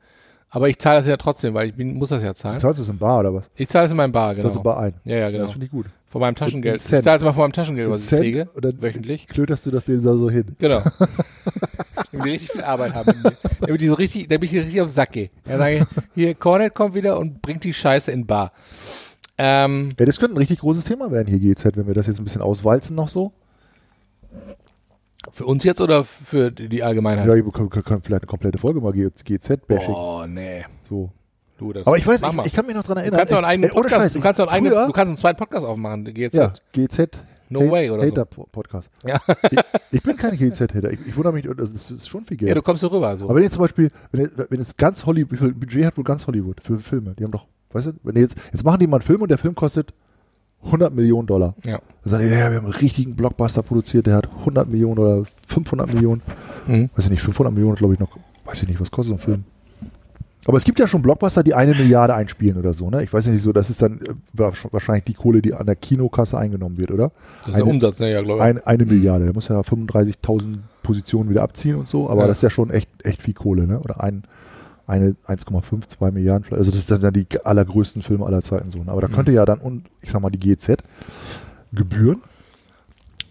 Aber 0.50 0.68
ich 0.68 0.78
zahle 0.78 0.98
das 0.98 1.06
ja 1.06 1.16
trotzdem, 1.16 1.52
weil 1.54 1.68
ich 1.68 1.74
bin, 1.74 1.94
muss 1.94 2.08
das 2.08 2.22
ja 2.22 2.32
zahlen. 2.32 2.58
Zahlst 2.58 2.78
du 2.78 2.82
es 2.82 2.88
in 2.88 2.98
Bar 2.98 3.20
oder 3.20 3.34
was? 3.34 3.50
Ich 3.54 3.68
zahle 3.68 3.84
es 3.84 3.90
in 3.90 3.96
meinem 3.96 4.12
Bar, 4.12 4.34
genau. 4.34 4.44
Zahlst 4.48 4.56
du 4.56 4.62
Bar 4.62 4.80
ein? 4.80 4.94
Ja, 5.04 5.16
ja, 5.16 5.30
genau. 5.30 5.44
Das 5.44 5.52
finde 5.52 5.66
ich 5.66 5.72
gut. 5.72 5.86
Von 6.08 6.22
meinem 6.22 6.36
Taschengeld. 6.36 6.76
Ich 6.76 6.86
zahle 6.86 7.16
es 7.16 7.22
mal 7.22 7.34
von 7.34 7.42
meinem 7.42 7.52
Taschengeld, 7.52 7.86
in 7.86 7.92
was 7.92 8.06
Cent, 8.06 8.24
ich 8.24 8.32
kriege, 8.32 8.48
und 8.54 8.82
wöchentlich. 8.82 9.28
Klöterst 9.28 9.66
du 9.66 9.70
das 9.70 9.84
denen 9.84 10.02
da 10.02 10.14
so 10.14 10.30
hin? 10.30 10.46
Genau. 10.58 10.82
Wenn 12.12 12.22
die 12.22 12.30
richtig 12.30 12.50
viel 12.50 12.62
Arbeit 12.62 12.94
haben. 12.94 13.12
damit, 13.60 13.80
die 13.80 13.88
so 13.88 13.94
richtig, 13.94 14.28
damit 14.28 14.50
ich 14.50 14.58
richtig 14.58 14.80
auf 14.80 14.88
den 14.88 14.94
Sack 14.94 15.12
gehe. 15.12 15.28
Dann 15.44 15.58
sage 15.58 15.76
ich, 15.76 15.84
hier, 16.14 16.34
Cornet 16.34 16.74
kommt 16.74 16.94
wieder 16.94 17.18
und 17.18 17.42
bringt 17.42 17.64
die 17.64 17.74
Scheiße 17.74 18.10
in 18.10 18.26
Bar. 18.26 18.52
Ähm, 19.38 19.90
ja, 19.98 20.04
das 20.04 20.18
könnte 20.18 20.34
ein 20.34 20.38
richtig 20.38 20.58
großes 20.58 20.84
Thema 20.84 21.10
werden 21.12 21.28
hier 21.28 21.38
GZ, 21.38 21.76
wenn 21.76 21.86
wir 21.86 21.94
das 21.94 22.06
jetzt 22.06 22.18
ein 22.18 22.24
bisschen 22.24 22.42
auswalzen 22.42 22.96
noch 22.96 23.08
so. 23.08 23.32
Für 25.32 25.46
uns 25.46 25.62
jetzt 25.64 25.80
oder 25.80 26.04
für 26.04 26.50
die 26.50 26.82
Allgemeinheit? 26.82 27.26
Ja, 27.26 27.34
wir 27.34 27.44
können, 27.52 27.70
können 27.70 28.02
vielleicht 28.02 28.22
eine 28.22 28.26
komplette 28.26 28.58
Folge 28.58 28.80
mal 28.80 28.92
GZ-Bashing. 28.92 29.94
Oh, 29.94 30.24
nee. 30.26 30.64
So. 30.88 31.10
Du, 31.58 31.72
das 31.72 31.86
Aber 31.86 31.96
ich 31.96 32.06
weiß, 32.06 32.22
ich, 32.22 32.46
ich, 32.46 32.52
kann 32.52 32.66
mich 32.66 32.76
noch 32.76 32.82
daran 32.82 32.98
erinnern. 32.98 33.18
Du 33.26 34.20
kannst 34.20 34.40
auch 34.40 34.48
einen 34.48 35.16
zweiten 35.16 35.38
Podcast 35.38 35.66
aufmachen, 35.66 36.04
GZ. 36.04 36.34
Ja, 36.34 36.52
GZ. 36.72 37.18
No 37.50 37.60
Hate, 37.60 37.70
way 37.70 37.90
oder 37.90 38.06
Hater 38.06 38.26
so. 38.34 38.46
Podcast. 38.52 38.90
Ja. 39.06 39.20
Ich, 39.50 39.58
ich, 39.92 40.02
bin 40.02 40.16
kein 40.16 40.36
GZ-Hater. 40.36 40.92
Ich, 40.92 41.00
ich, 41.06 41.16
wundere 41.16 41.32
mich, 41.32 41.48
das 41.56 41.90
ist 41.90 42.06
schon 42.06 42.24
viel 42.24 42.36
Geld. 42.36 42.50
Ja, 42.50 42.54
du 42.54 42.62
kommst 42.62 42.82
so 42.82 42.88
rüber. 42.88 43.16
So. 43.16 43.24
Aber 43.24 43.36
wenn 43.36 43.42
jetzt 43.42 43.54
zum 43.54 43.62
Beispiel, 43.62 43.90
wenn, 44.12 44.30
wenn 44.50 44.60
jetzt 44.60 44.76
ganz 44.76 45.06
Hollywood, 45.06 45.32
wie 45.32 45.36
viel 45.36 45.54
Budget 45.54 45.86
hat 45.86 45.96
wohl 45.96 46.04
ganz 46.04 46.26
Hollywood 46.26 46.60
für 46.60 46.78
Filme? 46.78 47.14
Die 47.18 47.24
haben 47.24 47.32
doch 47.32 47.46
Weißt 47.72 47.88
du, 47.88 47.92
wenn 48.02 48.16
jetzt, 48.16 48.36
jetzt 48.52 48.64
machen 48.64 48.80
die 48.80 48.86
mal 48.86 48.96
einen 48.96 49.02
Film 49.02 49.22
und 49.22 49.30
der 49.30 49.38
Film 49.38 49.54
kostet 49.54 49.92
100 50.64 50.94
Millionen 50.94 51.26
Dollar. 51.26 51.54
Ja. 51.64 51.80
Dann 52.02 52.10
sagen 52.10 52.24
die, 52.24 52.30
ja, 52.30 52.50
wir 52.50 52.56
haben 52.56 52.64
einen 52.64 52.74
richtigen 52.74 53.14
Blockbuster 53.14 53.62
produziert, 53.62 54.06
der 54.06 54.16
hat 54.16 54.28
100 54.40 54.68
Millionen 54.68 54.98
oder 54.98 55.24
500 55.46 55.92
Millionen. 55.92 56.22
Mhm. 56.66 56.90
Weiß 56.96 57.04
ich 57.04 57.10
nicht, 57.10 57.22
500 57.22 57.52
Millionen 57.52 57.76
glaube 57.76 57.94
ich 57.94 58.00
noch, 58.00 58.10
weiß 58.44 58.62
ich 58.62 58.68
nicht, 58.68 58.80
was 58.80 58.90
kostet 58.90 59.10
so 59.10 59.14
ein 59.14 59.24
Film. 59.24 59.44
Aber 60.48 60.56
es 60.56 60.64
gibt 60.64 60.78
ja 60.78 60.88
schon 60.88 61.02
Blockbuster, 61.02 61.42
die 61.42 61.52
eine 61.52 61.74
Milliarde 61.74 62.14
einspielen 62.14 62.58
oder 62.58 62.72
so, 62.72 62.88
ne? 62.88 63.04
Ich 63.04 63.12
weiß 63.12 63.26
nicht 63.26 63.42
so, 63.42 63.52
das 63.52 63.68
ist 63.68 63.82
dann 63.82 64.00
äh, 64.00 64.14
wahrscheinlich 64.32 65.04
die 65.04 65.12
Kohle, 65.12 65.42
die 65.42 65.52
an 65.52 65.66
der 65.66 65.76
Kinokasse 65.76 66.38
eingenommen 66.38 66.78
wird, 66.78 66.90
oder? 66.90 67.12
Das 67.40 67.48
ist 67.50 67.54
eine, 67.56 67.64
der 67.64 67.74
Umsatz, 67.74 67.98
ne? 67.98 68.12
Ja, 68.12 68.22
glaube 68.22 68.38
ich. 68.38 68.44
Ein, 68.44 68.58
eine 68.66 68.84
mhm. 68.84 68.92
Milliarde, 68.92 69.24
Der 69.26 69.34
muss 69.34 69.48
ja 69.48 69.60
35.000 69.60 70.56
Positionen 70.82 71.28
wieder 71.28 71.42
abziehen 71.42 71.74
und 71.76 71.86
so, 71.86 72.08
aber 72.08 72.22
ja. 72.22 72.28
das 72.28 72.38
ist 72.38 72.42
ja 72.42 72.50
schon 72.50 72.70
echt, 72.70 72.88
echt 73.04 73.20
viel 73.20 73.34
Kohle, 73.34 73.66
ne? 73.66 73.78
Oder 73.80 74.02
ein, 74.02 74.22
eine 74.88 75.14
1,52 75.26 76.10
Milliarden, 76.12 76.46
also 76.56 76.70
das 76.70 76.86
sind 76.86 77.02
dann 77.02 77.12
die 77.12 77.26
allergrößten 77.44 78.02
Filme 78.02 78.24
aller 78.26 78.42
Zeiten 78.42 78.70
so. 78.70 78.82
Ne? 78.82 78.90
Aber 78.90 79.02
da 79.02 79.08
könnte 79.08 79.30
mhm. 79.30 79.36
ja 79.36 79.44
dann, 79.44 79.84
ich 80.00 80.10
sag 80.10 80.22
mal, 80.22 80.30
die 80.30 80.38
GZ 80.38 80.82
gebühren, 81.72 82.22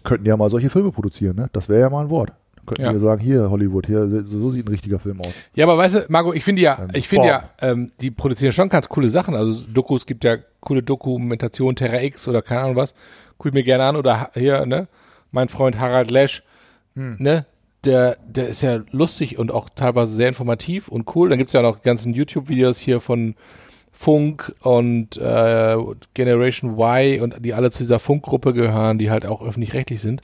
könnten 0.04 0.26
ja 0.26 0.36
mal 0.36 0.48
solche 0.48 0.70
Filme 0.70 0.92
produzieren, 0.92 1.36
ne? 1.36 1.50
Das 1.52 1.68
wäre 1.68 1.80
ja 1.80 1.90
mal 1.90 2.04
ein 2.04 2.10
Wort. 2.10 2.32
Dann 2.54 2.66
könnten 2.66 2.82
ja. 2.82 2.92
wir 2.92 3.00
sagen, 3.00 3.20
hier 3.20 3.50
Hollywood, 3.50 3.86
hier, 3.86 4.22
so 4.22 4.50
sieht 4.50 4.66
ein 4.66 4.68
richtiger 4.68 5.00
Film 5.00 5.20
aus. 5.20 5.32
Ja, 5.54 5.66
aber 5.66 5.76
weißt 5.76 5.94
du, 5.96 6.04
Marco, 6.08 6.32
ich 6.32 6.44
finde 6.44 6.62
ja, 6.62 6.78
ähm, 6.80 6.90
ich 6.94 7.08
finde 7.08 7.26
ja, 7.26 7.50
ähm, 7.60 7.90
die 8.00 8.12
produzieren 8.12 8.52
schon 8.52 8.68
ganz 8.68 8.88
coole 8.88 9.08
Sachen. 9.08 9.34
Also 9.34 9.66
Dokus 9.68 10.06
gibt 10.06 10.22
ja 10.22 10.36
coole 10.60 10.84
Dokumentationen, 10.84 11.74
Terra 11.74 12.00
X 12.02 12.28
oder 12.28 12.40
keine 12.40 12.60
Ahnung 12.62 12.76
was. 12.76 12.94
Guck 13.36 13.48
ich 13.48 13.52
mir 13.52 13.64
gerne 13.64 13.84
an. 13.84 13.96
Oder 13.96 14.30
hier, 14.34 14.64
ne? 14.64 14.86
Mein 15.32 15.48
Freund 15.48 15.78
Harald 15.78 16.10
Lesch, 16.10 16.44
hm. 16.94 17.16
ne? 17.18 17.46
der, 17.84 18.16
der 18.26 18.48
ist 18.48 18.62
ja 18.62 18.80
lustig 18.90 19.38
und 19.38 19.52
auch 19.52 19.68
teilweise 19.68 20.14
sehr 20.14 20.28
informativ 20.28 20.88
und 20.88 21.14
cool. 21.14 21.28
Dann 21.28 21.40
es 21.40 21.52
ja 21.52 21.62
noch 21.62 21.82
ganzen 21.82 22.12
YouTube-Videos 22.12 22.78
hier 22.78 23.00
von 23.00 23.34
Funk 23.92 24.54
und 24.60 25.16
äh, 25.16 25.76
Generation 26.14 26.78
Y 26.78 27.20
und 27.20 27.44
die 27.44 27.54
alle 27.54 27.70
zu 27.70 27.82
dieser 27.82 27.98
Funkgruppe 27.98 28.52
gehören, 28.52 28.98
die 28.98 29.10
halt 29.10 29.26
auch 29.26 29.42
öffentlich-rechtlich 29.42 30.00
sind. 30.00 30.22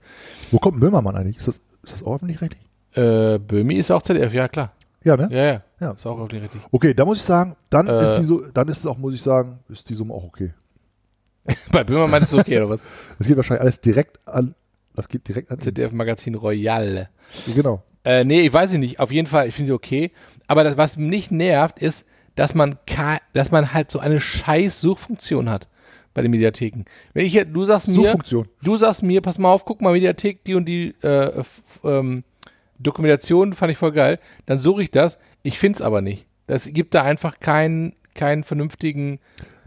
Wo 0.50 0.58
kommt 0.58 0.78
Böhmermann 0.78 1.16
eigentlich? 1.16 1.38
Ist 1.38 1.48
das, 1.48 1.60
ist 1.82 1.94
das 1.94 2.02
auch 2.04 2.16
öffentlich-rechtlich? 2.16 2.62
Äh, 2.92 3.38
Böhmi 3.38 3.74
ist 3.74 3.90
auch 3.90 4.02
ZDF, 4.02 4.32
ja 4.32 4.46
klar. 4.48 4.72
Ja, 5.02 5.16
ne? 5.16 5.28
Ja, 5.30 5.44
ja. 5.44 5.62
ja. 5.80 5.90
Ist 5.92 6.06
auch 6.06 6.18
öffentlich-rechtlich. 6.18 6.62
Okay, 6.70 6.94
da 6.94 7.04
muss 7.04 7.18
ich 7.18 7.24
sagen, 7.24 7.56
dann, 7.70 7.88
äh, 7.88 8.04
ist 8.04 8.20
die 8.20 8.24
so, 8.24 8.46
dann 8.46 8.68
ist 8.68 8.78
es 8.78 8.86
auch, 8.86 8.96
muss 8.96 9.14
ich 9.14 9.22
sagen, 9.22 9.58
ist 9.68 9.88
die 9.88 9.94
Summe 9.94 10.14
auch 10.14 10.24
okay. 10.24 10.54
Bei 11.72 11.84
Böhmermann 11.84 12.22
ist 12.22 12.32
es 12.32 12.38
okay, 12.38 12.58
oder 12.58 12.70
was? 12.70 12.80
Es 13.18 13.26
geht 13.26 13.36
wahrscheinlich 13.36 13.60
alles 13.60 13.80
direkt 13.80 14.20
an 14.26 14.54
das 14.94 15.08
geht 15.08 15.26
direkt 15.28 15.50
an. 15.50 15.60
ZDF-Magazin 15.60 16.34
Royale. 16.34 17.08
Genau. 17.54 17.82
Äh, 18.04 18.24
nee, 18.24 18.42
ich 18.42 18.52
weiß 18.52 18.72
es 18.72 18.78
nicht. 18.78 19.00
Auf 19.00 19.10
jeden 19.10 19.26
Fall, 19.26 19.48
ich 19.48 19.54
finde 19.54 19.68
sie 19.68 19.72
okay. 19.72 20.12
Aber 20.46 20.62
das, 20.62 20.76
was 20.76 20.96
mich 20.96 21.30
nervt, 21.30 21.78
ist, 21.78 22.06
dass 22.34 22.54
man, 22.54 22.78
dass 23.32 23.50
man 23.50 23.72
halt 23.72 23.90
so 23.90 23.98
eine 23.98 24.20
scheiß 24.20 24.80
Suchfunktion 24.80 25.50
hat 25.50 25.68
bei 26.12 26.22
den 26.22 26.30
Mediatheken. 26.30 26.84
Wenn 27.12 27.26
ich 27.26 27.32
hier, 27.32 27.44
du 27.44 27.64
sagst 27.64 27.88
mir, 27.88 27.94
Suchfunktion. 27.94 28.48
du 28.62 28.76
sagst 28.76 29.02
mir, 29.02 29.20
pass 29.20 29.38
mal 29.38 29.50
auf, 29.50 29.64
guck 29.64 29.80
mal, 29.80 29.92
Mediathek, 29.92 30.44
die 30.44 30.54
und 30.54 30.66
die 30.66 30.94
äh, 31.02 31.42
ähm, 31.82 32.24
Dokumentation 32.78 33.54
fand 33.54 33.72
ich 33.72 33.78
voll 33.78 33.92
geil, 33.92 34.18
dann 34.46 34.58
suche 34.58 34.82
ich 34.82 34.90
das, 34.90 35.18
ich 35.42 35.58
find's 35.58 35.82
aber 35.82 36.00
nicht. 36.00 36.26
Das 36.46 36.66
gibt 36.72 36.94
da 36.94 37.02
einfach 37.02 37.40
keinen, 37.40 37.96
keinen 38.14 38.44
vernünftigen. 38.44 39.18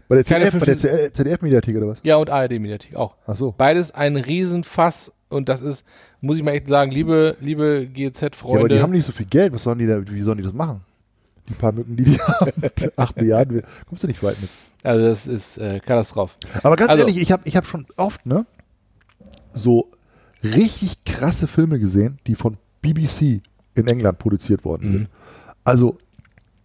Bei 0.08 0.16
der 0.16 0.24
ZDF-Mediathek 0.24 1.14
ZDF 1.14 1.76
oder 1.76 1.88
was? 1.88 2.00
Ja, 2.02 2.16
und 2.16 2.30
ARD-Mediathek 2.30 2.96
auch. 2.96 3.16
Ach 3.26 3.36
so. 3.36 3.54
Beides 3.56 3.90
ein 3.90 4.16
Riesenfass 4.16 5.12
und 5.28 5.48
das 5.48 5.60
ist, 5.60 5.84
muss 6.20 6.38
ich 6.38 6.42
mal 6.42 6.52
echt 6.52 6.68
sagen, 6.68 6.90
liebe, 6.90 7.36
liebe 7.40 7.86
GEZ-Freunde. 7.86 8.58
Ja, 8.58 8.60
aber 8.60 8.68
die 8.68 8.80
haben 8.80 8.92
nicht 8.92 9.06
so 9.06 9.12
viel 9.12 9.26
Geld. 9.26 9.52
Was 9.52 9.64
sollen 9.64 9.78
die 9.78 9.86
da, 9.86 10.00
wie 10.08 10.20
sollen 10.20 10.38
die 10.38 10.44
das 10.44 10.54
machen? 10.54 10.80
Die 11.48 11.54
paar 11.54 11.72
Mücken, 11.72 11.96
die 11.96 12.04
die 12.04 12.18
haben. 12.20 12.52
Acht 12.96 13.16
Milliarden. 13.16 13.62
Kommst 13.88 14.02
du 14.02 14.06
nicht 14.06 14.22
weit 14.22 14.40
mit. 14.40 14.50
Also, 14.82 15.04
das 15.04 15.26
ist 15.26 15.58
äh, 15.58 15.80
Katastrophe. 15.80 16.36
Aber 16.62 16.76
ganz 16.76 16.90
also, 16.90 17.02
ehrlich, 17.02 17.18
ich 17.18 17.32
habe 17.32 17.42
ich 17.44 17.56
hab 17.56 17.66
schon 17.66 17.86
oft, 17.96 18.24
ne? 18.26 18.46
So 19.52 19.90
richtig 20.42 21.04
krasse 21.04 21.46
Filme 21.46 21.78
gesehen, 21.78 22.18
die 22.26 22.34
von 22.34 22.56
BBC 22.80 23.42
in 23.74 23.86
England 23.86 24.18
produziert 24.18 24.64
worden 24.64 24.92
sind. 24.92 25.00
Mhm. 25.00 25.08
Also 25.64 25.98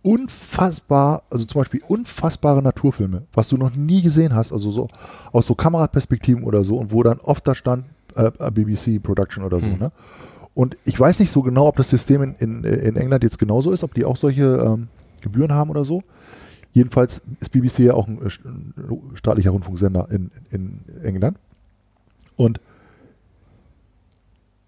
unfassbar, 0.04 1.24
also 1.30 1.46
zum 1.46 1.62
Beispiel 1.62 1.82
unfassbare 1.88 2.62
Naturfilme, 2.62 3.24
was 3.34 3.50
du 3.50 3.58
noch 3.58 3.76
nie 3.76 4.02
gesehen 4.02 4.36
hast, 4.36 4.52
also 4.52 4.72
so 4.72 4.88
aus 5.32 5.48
so 5.48 5.56
Kameraperspektiven 5.56 6.44
oder 6.44 6.64
so, 6.64 6.78
und 6.78 6.92
wo 6.92 7.04
dann 7.04 7.20
oft 7.20 7.48
da 7.48 7.56
stand, 7.56 7.86
äh, 8.16 8.52
BBC 8.52 9.02
Production 9.02 9.44
oder 9.44 9.60
so, 9.60 9.68
hm. 9.68 9.80
ne? 9.80 9.92
Und 10.56 10.78
ich 10.86 11.00
weiß 11.00 11.20
nicht 11.20 11.32
so 11.32 11.42
genau, 11.42 11.68
ob 11.68 11.78
das 11.78 11.90
System 11.90 12.22
in, 12.22 12.36
in, 12.36 12.64
in 12.64 12.96
England 12.96 13.24
jetzt 13.24 13.40
genauso 13.40 13.72
ist, 13.72 13.84
ob 13.84 13.94
die 13.96 14.06
auch 14.06 14.18
solche 14.18 14.44
ähm, 14.44 14.88
Gebühren 15.22 15.52
haben 15.52 15.72
oder 15.72 15.84
so. 15.84 16.04
Jedenfalls 16.74 17.22
ist 17.40 17.52
BBC 17.52 17.80
ja 17.80 17.94
auch 17.96 18.08
ein, 18.08 18.20
äh, 18.22 18.30
ein 18.46 19.04
staatlicher 19.16 19.50
Rundfunksender 19.50 20.10
in, 20.12 20.30
in 20.52 20.80
England. 21.04 21.38
Und 22.36 22.60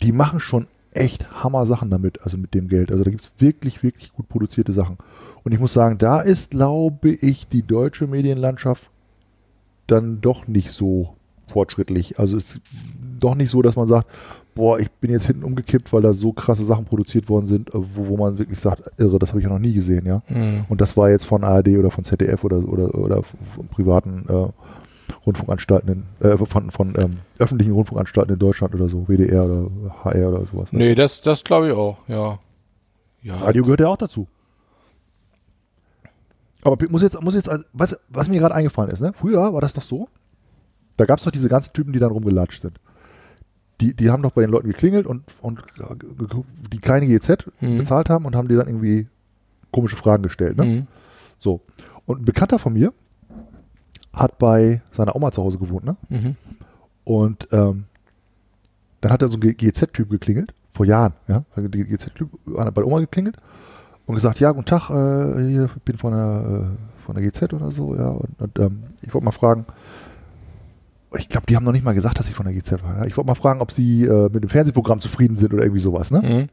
die 0.01 0.11
machen 0.11 0.39
schon 0.39 0.67
echt 0.91 1.43
Hammer 1.43 1.65
Sachen 1.65 1.89
damit, 1.89 2.21
also 2.23 2.37
mit 2.37 2.53
dem 2.53 2.67
Geld. 2.67 2.91
Also 2.91 3.03
da 3.03 3.11
gibt 3.11 3.23
es 3.23 3.31
wirklich, 3.37 3.83
wirklich 3.83 4.13
gut 4.13 4.29
produzierte 4.29 4.73
Sachen. 4.73 4.97
Und 5.43 5.51
ich 5.51 5.59
muss 5.59 5.73
sagen, 5.73 5.97
da 5.97 6.21
ist, 6.21 6.51
glaube 6.51 7.09
ich, 7.09 7.47
die 7.47 7.61
deutsche 7.61 8.07
Medienlandschaft 8.07 8.89
dann 9.87 10.21
doch 10.21 10.47
nicht 10.47 10.71
so 10.71 11.15
fortschrittlich. 11.47 12.17
Also 12.17 12.37
es 12.37 12.59
doch 13.25 13.35
nicht 13.35 13.51
so, 13.51 13.61
dass 13.61 13.75
man 13.75 13.87
sagt, 13.87 14.07
boah, 14.53 14.79
ich 14.79 14.89
bin 14.89 15.11
jetzt 15.11 15.27
hinten 15.27 15.43
umgekippt, 15.43 15.91
weil 15.91 16.01
da 16.01 16.13
so 16.13 16.31
krasse 16.31 16.63
Sachen 16.63 16.85
produziert 16.85 17.27
worden 17.29 17.47
sind, 17.47 17.69
äh, 17.69 17.73
wo, 17.73 18.09
wo 18.09 18.17
man 18.17 18.37
wirklich 18.37 18.59
sagt, 18.59 18.89
irre, 18.97 19.19
das 19.19 19.29
habe 19.29 19.39
ich 19.39 19.43
ja 19.43 19.49
noch 19.51 19.59
nie 19.59 19.73
gesehen, 19.73 20.05
ja. 20.05 20.21
Mhm. 20.29 20.65
Und 20.69 20.81
das 20.81 20.95
war 20.95 21.09
jetzt 21.09 21.25
von 21.25 21.43
ARD 21.43 21.69
oder 21.77 21.91
von 21.91 22.03
ZDF 22.03 22.43
oder, 22.43 22.57
oder, 22.67 22.95
oder 22.95 23.23
von 23.55 23.67
privaten 23.67 24.25
äh, 24.29 24.47
Rundfunkanstalten, 25.25 26.05
in, 26.21 26.27
äh, 26.27 26.37
von, 26.37 26.71
von 26.71 26.93
ähm, 26.97 27.17
öffentlichen 27.37 27.73
Rundfunkanstalten 27.73 28.33
in 28.33 28.39
Deutschland 28.39 28.73
oder 28.73 28.87
so, 28.87 29.07
WDR 29.07 29.45
oder 29.45 29.69
HR 30.03 30.29
oder 30.29 30.45
sowas. 30.45 30.71
Nee, 30.71 30.89
du? 30.89 30.95
das, 30.95 31.21
das 31.21 31.43
glaube 31.43 31.67
ich 31.67 31.73
auch, 31.73 31.97
ja. 32.07 32.39
ja. 33.23 33.35
Radio 33.37 33.63
gehört 33.63 33.81
ja 33.81 33.87
auch 33.87 33.97
dazu. 33.97 34.27
Aber 36.63 36.77
muss 36.89 37.03
jetzt, 37.03 37.21
muss 37.21 37.35
jetzt, 37.35 37.49
also, 37.49 37.63
was, 37.73 37.95
was 38.09 38.27
mir 38.27 38.39
gerade 38.39 38.55
eingefallen 38.55 38.89
ist, 38.89 39.01
ne? 39.01 39.13
Früher 39.15 39.53
war 39.53 39.61
das 39.61 39.73
doch 39.73 39.83
so. 39.83 40.07
Da 40.97 41.05
gab 41.05 41.19
es 41.19 41.25
doch 41.25 41.31
diese 41.31 41.49
ganzen 41.49 41.73
Typen, 41.73 41.93
die 41.93 41.99
dann 41.99 42.11
rumgelatscht 42.11 42.63
sind 42.63 42.79
die, 43.81 43.93
die 43.93 44.09
haben 44.09 44.23
doch 44.23 44.31
bei 44.31 44.41
den 44.41 44.51
Leuten 44.51 44.67
geklingelt 44.67 45.05
und, 45.05 45.23
und 45.41 45.63
die 46.71 46.79
keine 46.79 47.07
GEZ 47.07 47.45
mhm. 47.59 47.77
bezahlt 47.79 48.09
haben 48.09 48.25
und 48.25 48.35
haben 48.35 48.47
dir 48.47 48.57
dann 48.57 48.67
irgendwie 48.67 49.07
komische 49.71 49.97
Fragen 49.97 50.23
gestellt. 50.23 50.57
Ne? 50.57 50.65
Mhm. 50.65 50.87
So. 51.37 51.61
Und 52.05 52.21
ein 52.21 52.25
Bekannter 52.25 52.59
von 52.59 52.73
mir 52.73 52.93
hat 54.13 54.37
bei 54.37 54.81
seiner 54.91 55.15
Oma 55.15 55.31
zu 55.31 55.43
Hause 55.43 55.57
gewohnt, 55.57 55.83
ne? 55.83 55.97
Mhm. 56.09 56.35
Und 57.03 57.47
ähm, 57.51 57.85
dann 59.01 59.11
hat 59.11 59.21
er 59.21 59.27
so 59.27 59.37
ein 59.37 59.41
GEZ-Typ 59.41 60.09
geklingelt, 60.09 60.53
vor 60.73 60.85
Jahren, 60.85 61.13
ja. 61.27 61.43
Also 61.55 61.67
der 61.67 61.83
GEZ-Typ 61.83 62.29
hat 62.57 62.73
bei 62.73 62.81
der 62.81 62.87
Oma 62.87 62.99
geklingelt 62.99 63.37
und 64.05 64.15
gesagt, 64.15 64.39
ja, 64.39 64.51
guten 64.51 64.65
Tag, 64.65 64.89
äh, 64.89 65.65
ich 65.65 65.71
bin 65.83 65.97
von 65.97 66.13
der, 66.13 66.65
äh, 66.71 67.03
von 67.03 67.15
der 67.15 67.23
GZ 67.23 67.53
oder 67.53 67.71
so, 67.71 67.95
ja. 67.95 68.09
Und, 68.09 68.39
und 68.39 68.59
ähm, 68.59 68.83
ich 69.01 69.13
wollte 69.13 69.25
mal 69.25 69.31
fragen, 69.31 69.65
ich 71.17 71.29
glaube, 71.29 71.45
die 71.47 71.55
haben 71.55 71.63
noch 71.65 71.71
nicht 71.71 71.83
mal 71.85 71.93
gesagt, 71.93 72.19
dass 72.19 72.25
sie 72.27 72.33
von 72.33 72.45
der 72.45 72.53
GZ 72.55 72.83
waren. 72.83 73.07
Ich 73.07 73.15
wollte 73.17 73.27
mal 73.27 73.35
fragen, 73.35 73.61
ob 73.61 73.71
sie 73.71 74.03
äh, 74.03 74.29
mit 74.31 74.43
dem 74.43 74.49
Fernsehprogramm 74.49 75.01
zufrieden 75.01 75.37
sind 75.37 75.53
oder 75.53 75.63
irgendwie 75.63 75.81
sowas, 75.81 76.11
ne? 76.11 76.21
Mhm. 76.21 76.49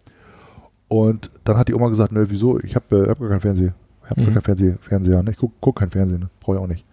Und 0.89 1.31
dann 1.45 1.57
hat 1.57 1.69
die 1.69 1.75
Oma 1.75 1.89
gesagt, 1.89 2.13
nö, 2.13 2.27
wieso? 2.29 2.61
Ich 2.61 2.75
habe 2.75 3.07
äh, 3.07 3.09
hab 3.09 3.19
gar 3.19 3.29
keinen 3.31 3.41
Fernseher. 3.41 3.75
Ich 4.05 4.11
habe 4.11 4.21
Mhm. 4.21 4.25
gar 4.27 4.35
keinen 4.35 4.43
Fernseh, 4.43 4.75
Fernseher. 4.81 5.23
Ne? 5.23 5.31
Ich 5.31 5.37
guck, 5.39 5.53
guck 5.61 5.79
kein 5.79 5.91
Fernsehen, 5.91 6.21
ne? 6.21 6.31
brauche 6.41 6.57
ich 6.57 6.63
auch 6.63 6.67
nicht. 6.67 6.85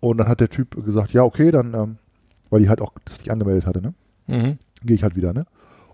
Und 0.00 0.18
dann 0.18 0.28
hat 0.28 0.40
der 0.40 0.48
Typ 0.48 0.82
gesagt, 0.84 1.12
ja, 1.12 1.22
okay, 1.22 1.50
dann, 1.50 1.74
ähm, 1.74 1.96
weil 2.50 2.60
die 2.60 2.68
halt 2.68 2.80
auch 2.80 2.92
das 3.04 3.18
nicht 3.18 3.30
angemeldet 3.30 3.66
hatte, 3.66 3.82
ne? 3.82 3.94
Mhm. 4.26 4.58
gehe 4.84 4.96
ich 4.96 5.02
halt 5.02 5.16
wieder, 5.16 5.32
ne? 5.32 5.46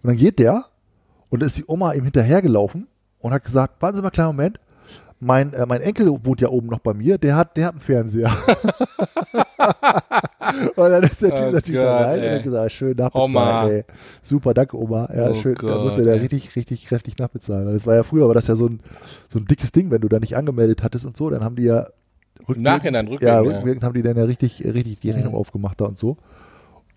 Und 0.03 0.09
dann 0.09 0.17
geht 0.17 0.39
der 0.39 0.65
und 1.31 1.43
ist 1.43 1.57
die 1.57 1.65
Oma 1.67 1.93
ihm 1.95 2.05
hinterhergelaufen 2.05 2.87
und 3.21 3.33
hat 3.33 3.45
gesagt, 3.45 3.81
warten 3.83 3.97
Sie 3.97 4.03
mal 4.03 4.09
einen 4.09 4.13
kleinen 4.13 4.29
Moment, 4.29 4.61
mein, 5.21 5.53
äh, 5.53 5.67
mein 5.67 5.81
Enkel 5.81 6.09
wohnt 6.25 6.41
ja 6.41 6.49
oben 6.49 6.69
noch 6.69 6.79
bei 6.81 6.95
mir, 6.95 7.19
der 7.19 7.37
hat, 7.37 7.57
der 7.57 7.67
hat 7.67 7.73
einen 7.73 7.81
Fernseher. 7.81 8.31
und 10.77 10.91
dann 10.91 11.03
ist 11.03 11.23
der 11.23 11.31
Typ 11.35 11.47
Oh 11.49 11.51
natürlich 11.53 11.81
da 11.81 11.99
Gott, 11.99 12.07
rein 12.07 12.19
und 12.19 12.25
ey. 12.25 12.35
hat 12.37 12.43
gesagt, 12.43 12.73
schön 12.73 12.97
nachbezahlen, 12.97 13.71
ey. 13.73 13.85
Super, 14.23 14.55
danke 14.55 14.77
Oma. 14.79 15.09
Ja, 15.15 15.31
Oh 15.31 15.35
schön, 15.35 15.55
da 15.61 15.79
musste 15.79 16.05
der 16.05 16.21
richtig, 16.21 16.55
richtig 16.57 16.87
kräftig 16.87 17.19
nachbezahlen. 17.19 17.67
Und 17.69 17.75
das 17.75 17.87
war 17.87 17.95
ja 17.97 18.03
früher, 18.03 18.27
war 18.29 18.35
das 18.35 18.47
ja 18.47 18.57
so 18.57 18.67
ein, 18.67 18.81
so 19.29 19.39
ein 19.39 19.45
dickes 19.47 19.73
Ding, 19.73 19.91
wenn 19.91 20.01
du 20.01 20.09
da 20.09 20.19
nicht 20.19 20.37
angemeldet 20.37 20.83
hattest 20.83 21.05
und 21.05 21.17
so, 21.17 21.31
dann 21.31 21.45
haben 21.45 21.57
die 21.57 21.65
ja 21.65 21.87
Im 22.49 22.63
Nachhinein 22.63 23.07
ja, 23.07 23.13
rückwärts. 23.13 23.23
Ja, 23.23 23.41
rückwirkend 23.57 23.85
haben 23.85 23.95
die 23.95 24.03
dann 24.03 24.17
ja 24.17 24.25
richtig, 24.25 24.65
richtig 24.65 25.01
die 25.01 25.11
Rechnung 25.11 25.33
Ja. 25.35 25.39
aufgemacht 25.39 25.81
da 25.81 25.85
und 25.87 25.99
so. 25.99 26.17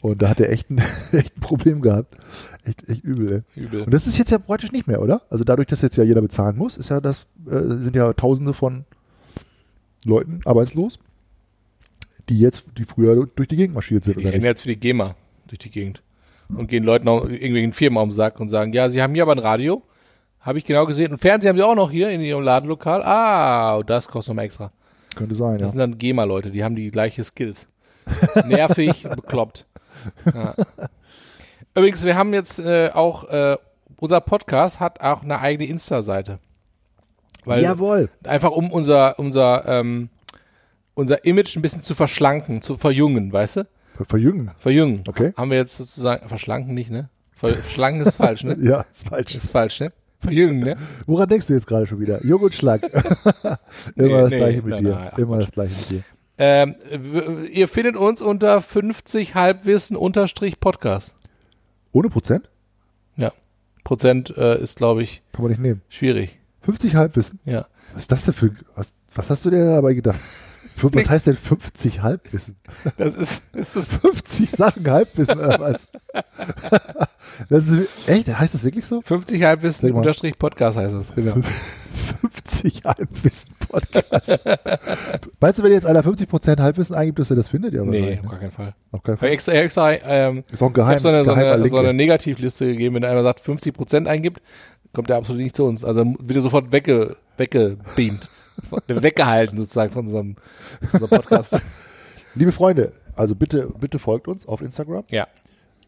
Und 0.01 0.21
da 0.21 0.27
hat 0.29 0.39
er 0.41 0.51
echt 0.51 0.69
ein, 0.69 0.79
echt 1.13 1.37
ein 1.37 1.41
Problem 1.41 1.81
gehabt. 1.81 2.15
Echt, 2.65 2.89
echt 2.89 3.03
übel, 3.03 3.43
ey. 3.55 3.63
Übel. 3.63 3.83
Und 3.83 3.93
das 3.93 4.05
ist 4.07 4.17
jetzt 4.17 4.31
ja 4.31 4.37
praktisch 4.37 4.71
nicht 4.71 4.87
mehr, 4.87 5.01
oder? 5.01 5.21
Also 5.29 5.43
dadurch, 5.43 5.67
dass 5.67 5.81
jetzt 5.81 5.95
ja 5.95 6.03
jeder 6.03 6.21
bezahlen 6.21 6.57
muss, 6.57 6.75
ist 6.75 6.89
ja 6.89 6.99
das, 6.99 7.25
äh, 7.47 7.59
sind 7.59 7.95
ja 7.95 8.11
tausende 8.13 8.53
von 8.53 8.83
Leuten 10.05 10.41
arbeitslos, 10.43 10.99
die 12.29 12.39
jetzt, 12.39 12.65
die 12.77 12.85
früher 12.85 13.15
durch 13.15 13.47
die 13.47 13.55
Gegend 13.55 13.73
marschiert 13.73 14.03
sind. 14.03 14.19
Die 14.19 14.27
rennen 14.27 14.43
jetzt 14.43 14.61
für 14.61 14.69
die 14.69 14.79
GEMA 14.79 15.15
durch 15.47 15.59
die 15.59 15.71
Gegend 15.71 16.01
und 16.49 16.67
gehen 16.67 16.83
Leuten 16.83 17.07
auch 17.07 17.25
irgendwelchen 17.25 17.73
Firmen 17.73 17.97
auf 17.97 18.09
den 18.09 18.13
Sack 18.13 18.39
und 18.39 18.49
sagen, 18.49 18.73
ja, 18.73 18.89
sie 18.89 19.01
haben 19.01 19.13
hier 19.13 19.23
aber 19.23 19.33
ein 19.33 19.39
Radio. 19.39 19.83
Habe 20.39 20.57
ich 20.57 20.65
genau 20.65 20.85
gesehen. 20.85 21.11
Und 21.13 21.19
Fernsehen 21.19 21.49
haben 21.49 21.57
sie 21.57 21.63
auch 21.63 21.75
noch 21.75 21.89
hier 21.89 22.09
in 22.09 22.21
ihrem 22.21 22.43
Ladenlokal. 22.43 23.01
Ah, 23.03 23.81
das 23.83 24.07
kostet 24.07 24.29
nochmal 24.29 24.45
extra. 24.45 24.71
Könnte 25.15 25.35
sein, 25.35 25.53
Das 25.53 25.61
ja. 25.61 25.69
sind 25.69 25.79
dann 25.79 25.97
GEMA-Leute, 25.97 26.51
die 26.51 26.63
haben 26.63 26.75
die 26.75 26.91
gleiche 26.91 27.23
Skills. 27.23 27.67
Nervig, 28.47 29.03
bekloppt. 29.03 29.65
Ja. 30.25 30.53
Übrigens, 31.75 32.03
wir 32.03 32.15
haben 32.15 32.33
jetzt 32.33 32.59
äh, 32.59 32.89
auch, 32.93 33.29
äh, 33.29 33.57
unser 33.97 34.19
Podcast 34.21 34.79
hat 34.79 34.99
auch 34.99 35.23
eine 35.23 35.39
eigene 35.39 35.69
Insta-Seite. 35.69 36.39
Jawohl. 37.45 38.09
einfach 38.23 38.51
um 38.51 38.71
unser, 38.71 39.19
unser, 39.19 39.67
ähm, 39.67 40.09
unser 40.95 41.25
Image 41.25 41.55
ein 41.55 41.61
bisschen 41.61 41.81
zu 41.83 41.95
verschlanken, 41.95 42.61
zu 42.61 42.77
verjüngen, 42.77 43.31
weißt 43.33 43.57
du? 43.57 43.67
Ver- 43.97 44.05
Verjüngen. 44.05 44.51
Verjüngen. 44.57 45.03
Okay. 45.07 45.33
Haben 45.37 45.51
wir 45.51 45.57
jetzt 45.57 45.77
sozusagen, 45.77 46.27
verschlanken 46.27 46.73
nicht, 46.73 46.89
ne? 46.91 47.09
Ver- 47.31 47.49
Verschlanken 47.53 48.05
ist 48.05 48.15
falsch, 48.15 48.43
ne? 48.43 48.57
Ja, 48.61 48.85
ist 48.93 49.07
falsch. 49.07 49.35
Ist 49.35 49.49
falsch, 49.51 49.79
ne? 49.79 49.91
Verjüngen, 50.19 50.59
ne? 50.59 50.77
Woran 51.05 51.27
denkst 51.27 51.47
du 51.47 51.53
jetzt 51.53 51.67
gerade 51.67 51.85
schon 51.87 51.99
wieder? 51.99 52.23
Jung 52.25 52.41
und 52.41 52.53
schlank. 52.55 52.83
Immer 53.95 54.07
Nee, 54.07 54.09
das 54.21 54.31
nee, 54.31 54.37
gleiche 54.37 54.61
mit 54.61 54.65
nein, 54.71 54.83
dir. 54.85 54.95
nein, 54.95 55.09
ach, 55.11 55.17
Immer 55.17 55.37
das 55.39 55.51
gleiche 55.51 55.75
mit 55.79 55.89
dir. 55.89 56.03
Ähm, 56.37 56.75
w- 56.91 57.45
ihr 57.47 57.67
findet 57.67 57.95
uns 57.95 58.21
unter 58.21 58.61
50 58.61 59.35
Halbwissen 59.35 59.95
unterstrich 59.97 60.59
Podcast. 60.59 61.13
Ohne 61.91 62.09
Prozent? 62.09 62.49
Ja. 63.17 63.31
Prozent 63.83 64.35
äh, 64.37 64.59
ist, 64.61 64.77
glaube 64.77 65.03
ich, 65.03 65.21
Kann 65.33 65.43
man 65.43 65.51
nicht 65.51 65.61
nehmen. 65.61 65.81
schwierig. 65.89 66.39
50 66.61 66.95
Halbwissen. 66.95 67.39
Ja. 67.45 67.67
Was 67.93 68.03
ist 68.03 68.11
das 68.11 68.25
denn 68.25 68.33
für, 68.33 68.51
was, 68.75 68.93
was 69.13 69.29
hast 69.29 69.45
du 69.45 69.51
dir 69.51 69.63
dabei 69.65 69.93
gedacht? 69.93 70.19
Was 70.81 70.91
Nix. 70.93 71.09
heißt 71.09 71.27
denn 71.27 71.35
50 71.35 72.01
Halbwissen? 72.01 72.55
Das 72.97 73.15
ist, 73.15 73.43
das 73.53 73.75
ist 73.75 73.93
50 73.93 74.49
Sachen 74.51 74.89
Halbwissen 74.89 75.39
oder 75.39 75.59
was? 75.59 75.87
Das 77.49 77.67
ist, 77.67 77.87
echt? 78.07 78.27
Heißt 78.27 78.53
das 78.53 78.63
wirklich 78.63 78.85
so? 78.85 79.01
50 79.01 79.43
Halbwissen 79.43 79.91
unterstrich 79.91 80.37
Podcast 80.37 80.77
heißt 80.77 80.93
das, 80.93 81.15
genau. 81.15 81.35
50 82.21 82.83
Halbwissen 82.85 83.53
Podcast. 83.67 84.39
Meinst 85.39 85.59
du, 85.59 85.63
wenn 85.63 85.71
jetzt 85.71 85.85
einer 85.87 86.03
50% 86.03 86.59
Halbwissen 86.61 86.95
eingibt, 86.95 87.17
dass 87.19 87.29
er 87.31 87.35
das 87.37 87.47
findet? 87.47 87.73
Ja, 87.73 87.83
Nee, 87.83 88.19
auf 88.23 88.29
gar 88.29 88.39
keinen 88.39 88.51
Fall. 88.51 88.75
Auf 88.91 89.01
keinen 89.03 89.15
Ich 89.15 89.19
Fall. 89.19 89.29
extra, 89.29 89.53
extra 89.53 89.93
ähm, 89.93 90.43
Ist 90.51 90.61
auch 90.61 90.67
ein 90.67 90.71
ich 90.71 90.75
geheim, 90.75 90.89
habe 90.91 90.99
so 91.01 91.09
eine, 91.09 91.23
so, 91.23 91.31
eine, 91.33 91.69
so 91.69 91.77
eine 91.77 91.93
Negativliste 91.93 92.65
gegeben, 92.67 92.95
wenn 92.95 93.05
einer 93.05 93.23
sagt 93.23 93.39
50 93.39 93.73
Prozent 93.73 94.07
eingibt, 94.07 94.41
kommt 94.93 95.09
er 95.09 95.17
absolut 95.17 95.41
nicht 95.41 95.55
zu 95.55 95.63
uns. 95.65 95.83
Also 95.83 96.05
wird 96.19 96.37
er 96.37 96.43
sofort 96.43 96.71
wegge, 96.71 97.15
weggebeamt. 97.37 98.29
weggehalten 98.87 99.57
sozusagen 99.57 99.93
von 99.93 100.05
unserem, 100.05 100.35
unserem 100.91 101.09
Podcast. 101.09 101.61
Liebe 102.35 102.51
Freunde, 102.51 102.93
also 103.15 103.35
bitte, 103.35 103.71
bitte 103.79 103.99
folgt 103.99 104.27
uns 104.27 104.47
auf 104.47 104.61
Instagram 104.61 105.03
ja, 105.09 105.27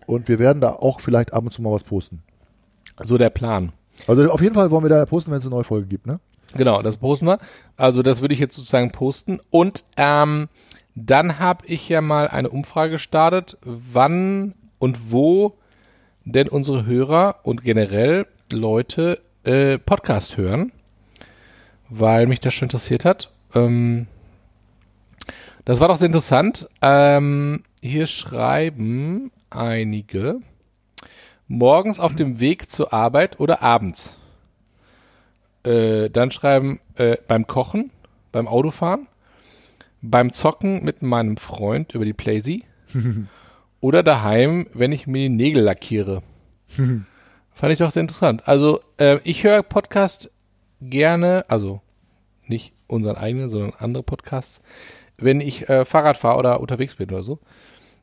und 0.06 0.28
wir 0.28 0.40
werden 0.40 0.62
da 0.62 0.74
auch 0.74 1.02
vielleicht 1.02 1.34
ab 1.34 1.44
und 1.44 1.52
zu 1.52 1.62
mal 1.62 1.72
was 1.72 1.84
posten. 1.84 2.24
so 3.04 3.18
der 3.18 3.30
Plan. 3.30 3.72
Also 4.08 4.30
auf 4.30 4.42
jeden 4.42 4.54
Fall 4.54 4.72
wollen 4.72 4.84
wir 4.84 4.90
da 4.90 5.06
posten, 5.06 5.32
wenn 5.32 5.40
es 5.40 5.46
eine 5.46 5.56
neue 5.56 5.64
Folge 5.64 5.88
gibt, 5.88 6.06
ne? 6.06 6.20
Genau, 6.54 6.82
das 6.82 6.98
posten 6.98 7.26
wir. 7.26 7.40
Also 7.76 8.02
das 8.02 8.22
würde 8.22 8.34
ich 8.34 8.40
jetzt 8.40 8.56
sozusagen 8.56 8.92
posten. 8.92 9.40
Und 9.50 9.84
ähm, 9.98 10.48
dann 10.96 11.40
habe 11.40 11.66
ich 11.68 11.90
ja 11.90 12.02
mal 12.02 12.28
eine 12.28 12.50
Umfrage 12.50 12.92
gestartet, 12.92 13.58
wann 13.64 14.54
und 14.80 15.12
wo 15.12 15.58
denn 16.24 16.48
unsere 16.48 16.86
Hörer 16.86 17.38
und 17.44 17.64
generell 17.64 18.26
Leute 18.52 19.20
äh, 19.44 19.78
Podcast 19.78 20.38
hören, 20.38 20.72
weil 21.90 22.28
mich 22.28 22.40
das 22.40 22.54
schon 22.54 22.68
interessiert 22.68 23.06
hat. 23.06 23.32
Ähm, 23.54 24.08
das 25.66 25.80
war 25.80 25.88
doch 25.88 25.98
sehr 25.98 26.08
interessant. 26.08 26.68
Ähm, 26.82 27.64
hier 27.82 28.08
schreiben 28.08 29.32
einige 29.50 30.42
morgens 31.48 32.00
auf 32.00 32.16
dem 32.16 32.40
Weg 32.40 32.70
zur 32.70 32.94
Arbeit 32.94 33.40
oder 33.40 33.62
abends. 33.62 34.18
Äh, 35.64 36.10
dann 36.10 36.32
schreiben 36.32 36.80
äh, 36.96 37.18
beim 37.28 37.48
Kochen, 37.48 37.92
beim 38.32 38.48
Autofahren, 38.48 39.08
beim 40.02 40.32
Zocken 40.32 40.84
mit 40.84 41.02
meinem 41.02 41.38
Freund 41.38 41.94
über 41.94 42.06
die 42.06 42.14
Playsee 42.14 42.64
oder 43.80 44.04
daheim, 44.04 44.68
wenn 44.74 44.92
ich 44.92 45.08
mir 45.08 45.24
die 45.24 45.30
Nägel 45.30 45.64
lackiere. 45.64 46.22
Fand 47.56 47.74
ich 47.74 47.80
doch 47.80 47.92
sehr 47.92 48.02
interessant. 48.02 48.48
Also 48.48 48.82
äh, 48.98 49.20
ich 49.24 49.44
höre 49.44 49.64
Podcast 49.64 50.30
gerne, 50.90 51.46
also 51.48 51.82
nicht 52.48 52.74
unseren 52.88 53.16
eigenen, 53.16 53.50
sondern 53.50 53.74
andere 53.80 54.04
Podcasts, 54.04 54.62
wenn 55.18 55.42
ich 55.42 55.70
äh, 55.70 55.86
Fahrrad 55.86 56.18
fahre 56.18 56.38
oder 56.38 56.60
unterwegs 56.60 56.96
bin 56.96 57.10
oder 57.10 57.24
so. 57.24 57.40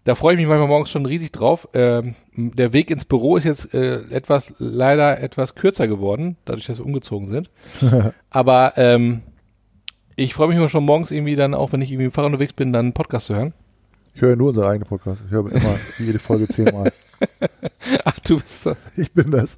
Da 0.05 0.17
freue 0.17 0.35
ich 0.35 0.41
mich 0.41 0.49
manchmal 0.49 0.69
morgens 0.69 0.91
schon 0.91 1.07
riesig 1.07 1.31
drauf. 1.31 1.69
Ähm, 1.75 2.17
der 2.35 2.73
Weg 2.73 2.91
ins 2.91 3.05
Büro 3.05 3.37
ist 3.37 3.45
jetzt 3.45 3.73
äh, 3.73 4.01
etwas, 4.11 4.53
leider 4.59 5.21
etwas 5.21 5.55
kürzer 5.55 5.87
geworden, 5.87 6.37
dadurch, 6.45 6.67
dass 6.67 6.79
wir 6.79 6.87
umgezogen 6.87 7.29
sind. 7.29 7.51
Aber 8.31 8.73
ähm, 8.77 9.23
ich 10.17 10.35
freue 10.35 10.49
mich 10.49 10.57
immer 10.57 10.69
schon 10.69 10.85
morgens 10.85 11.13
irgendwie 11.13 11.37
dann 11.37 11.55
auch, 11.55 11.73
wenn 11.73 11.83
ich 11.83 11.91
irgendwie 11.91 12.07
im 12.07 12.13
Fahrrad 12.13 12.33
unterwegs 12.33 12.53
bin, 12.53 12.73
dann 12.73 12.87
einen 12.87 12.95
Podcast 12.95 13.27
zu 13.27 13.37
hören. 13.37 13.55
Ich 14.15 14.21
höre 14.21 14.37
nur 14.37 14.49
unseren 14.49 14.67
eigenen 14.67 14.89
Podcast. 14.89 15.23
Ich 15.25 15.31
höre 15.31 15.51
immer 15.51 15.77
jede 15.99 16.19
Folge 16.19 16.49
zehnmal. 16.49 16.93
Ach, 18.05 18.19
du 18.21 18.41
bist 18.41 18.67
das. 18.67 18.77
Ich 18.97 19.13
bin 19.13 19.31
das. 19.31 19.57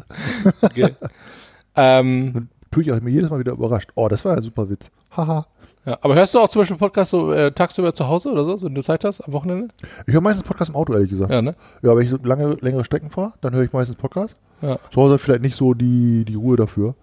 Okay. 0.61 0.95
ähm, 1.77 2.49
Tue 2.75 2.83
ich 2.83 2.91
auch 2.91 3.01
mir 3.01 3.11
jedes 3.11 3.31
Mal 3.31 3.39
wieder 3.39 3.53
überrascht. 3.53 3.91
Oh, 3.95 4.09
das 4.09 4.25
war 4.25 4.33
ja 4.33 4.39
ein 4.39 4.43
super 4.43 4.69
Witz. 4.69 4.91
Haha. 5.17 5.47
ja, 5.87 5.97
aber 6.01 6.17
hörst 6.17 6.35
du 6.35 6.41
auch 6.41 6.49
zum 6.49 6.63
Beispiel 6.63 6.77
Podcasts 6.77 7.13
so 7.13 7.31
äh, 7.31 7.53
tagsüber 7.53 7.95
zu 7.95 8.09
Hause 8.09 8.33
oder 8.33 8.45
so, 8.45 8.61
wenn 8.63 8.75
du 8.75 8.83
Zeit 8.83 9.05
hast, 9.05 9.21
am 9.21 9.33
Wochenende? 9.33 9.69
Ich 10.09 10.13
höre 10.13 10.21
meistens 10.21 10.45
Podcast 10.45 10.71
im 10.71 10.75
Auto, 10.75 10.93
ehrlich 10.93 11.11
gesagt. 11.11 11.31
Ja, 11.31 11.37
Ja, 11.37 11.43
ne? 11.43 11.55
wenn 11.83 12.01
ich 12.01 12.11
so 12.11 12.19
lange, 12.25 12.55
längere 12.63 12.85
Strecken 12.85 13.11
fahre, 13.11 13.35
dann 13.43 13.55
höre 13.55 13.63
ich 13.63 13.73
meistens 13.73 13.95
Podcast. 13.97 14.35
Ja. 14.61 14.81
Zu 14.91 15.01
Hause 15.01 15.21
vielleicht 15.21 15.43
nicht 15.43 15.55
so 15.55 15.73
die, 15.73 16.25
die 16.25 16.35
Ruhe 16.35 16.57
dafür. 16.57 16.97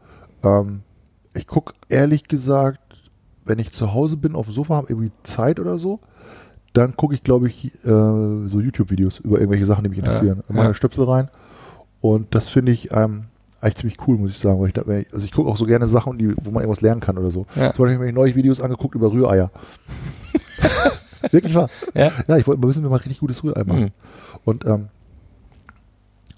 Ähm, 0.43 0.81
ich 1.33 1.47
gucke 1.47 1.73
ehrlich 1.87 2.25
gesagt, 2.25 2.81
wenn 3.45 3.57
ich 3.57 3.71
zu 3.71 3.93
Hause 3.93 4.17
bin, 4.17 4.35
auf 4.35 4.47
dem 4.47 4.53
Sofa, 4.53 4.75
habe 4.75 4.87
irgendwie 4.89 5.13
Zeit 5.23 5.57
oder 5.57 5.79
so, 5.79 6.01
dann 6.73 6.97
gucke 6.97 7.13
ich, 7.13 7.23
glaube 7.23 7.47
ich, 7.47 7.73
äh, 7.85 7.87
so 7.87 8.59
YouTube-Videos 8.59 9.19
über 9.19 9.39
irgendwelche 9.39 9.65
Sachen, 9.65 9.85
die 9.85 9.89
mich 9.89 9.99
interessieren. 9.99 10.43
Ja. 10.53 10.69
ich 10.69 10.75
Stöpsel 10.75 11.05
rein. 11.05 11.29
Und 12.01 12.35
das 12.35 12.49
finde 12.49 12.73
ich 12.73 12.91
ähm, 12.91 13.27
eigentlich 13.61 13.75
ziemlich 13.77 13.97
cool, 14.07 14.17
muss 14.17 14.31
ich 14.31 14.39
sagen. 14.39 14.59
Weil 14.59 14.67
ich, 14.67 14.73
da, 14.73 14.81
also 14.81 15.23
ich 15.25 15.31
gucke 15.31 15.49
auch 15.49 15.57
so 15.57 15.65
gerne 15.65 15.87
Sachen, 15.87 16.17
die, 16.17 16.33
wo 16.43 16.51
man 16.51 16.63
irgendwas 16.63 16.81
lernen 16.81 16.99
kann 17.01 17.17
oder 17.17 17.31
so. 17.31 17.45
Ja. 17.55 17.73
Zum 17.73 17.85
Beispiel 17.85 17.95
habe 17.95 18.07
ich 18.09 18.13
neulich 18.15 18.35
Videos 18.35 18.59
angeguckt 18.61 18.95
über 18.95 19.11
Rühreier. 19.11 19.51
Wirklich 21.31 21.53
wahr. 21.53 21.69
Ja. 21.93 22.11
Ja, 22.27 22.37
ich 22.37 22.47
wollte 22.47 22.59
mal 22.61 22.67
wissen, 22.67 22.83
wie 22.83 22.89
man 22.89 22.97
richtig 22.99 23.19
gutes 23.19 23.43
Rührei 23.43 23.63
macht. 23.63 23.79
Mhm. 23.79 23.89
Und 24.43 24.65
ähm, 24.65 24.87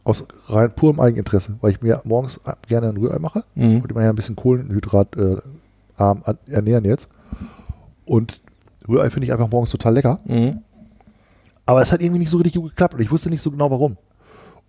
aus 0.04 0.26
rein 0.48 0.72
purem 0.76 1.00
Eigeninteresse, 1.00 1.56
weil 1.62 1.72
ich 1.72 1.82
mir 1.82 2.02
morgens 2.04 2.42
gerne 2.68 2.90
ein 2.90 2.98
Rührei 2.98 3.20
mache 3.20 3.44
Mhm. 3.56 3.82
und 3.82 3.90
immer 3.92 4.04
ja 4.04 4.10
ein 4.10 4.16
bisschen 4.16 4.36
Kohlenhydrat 4.36 5.16
äh, 5.16 5.38
arm 5.96 6.22
ernähren 6.48 6.84
jetzt. 6.84 7.08
Und 8.06 8.42
Rührei 8.88 9.10
finde 9.10 9.28
ich 9.28 9.32
einfach 9.32 9.50
morgens 9.50 9.72
total 9.72 9.94
lecker. 9.94 10.20
Mhm. 10.26 10.60
Aber 11.66 11.82
es 11.82 11.94
hat 11.94 12.02
irgendwie 12.02 12.20
nicht 12.20 12.30
so 12.32 12.38
richtig 12.38 12.62
gut 12.62 12.72
geklappt 12.72 12.96
und 12.96 13.00
ich 13.00 13.10
wusste 13.12 13.30
nicht 13.30 13.42
so 13.42 13.50
genau 13.50 13.72
warum. 13.72 13.96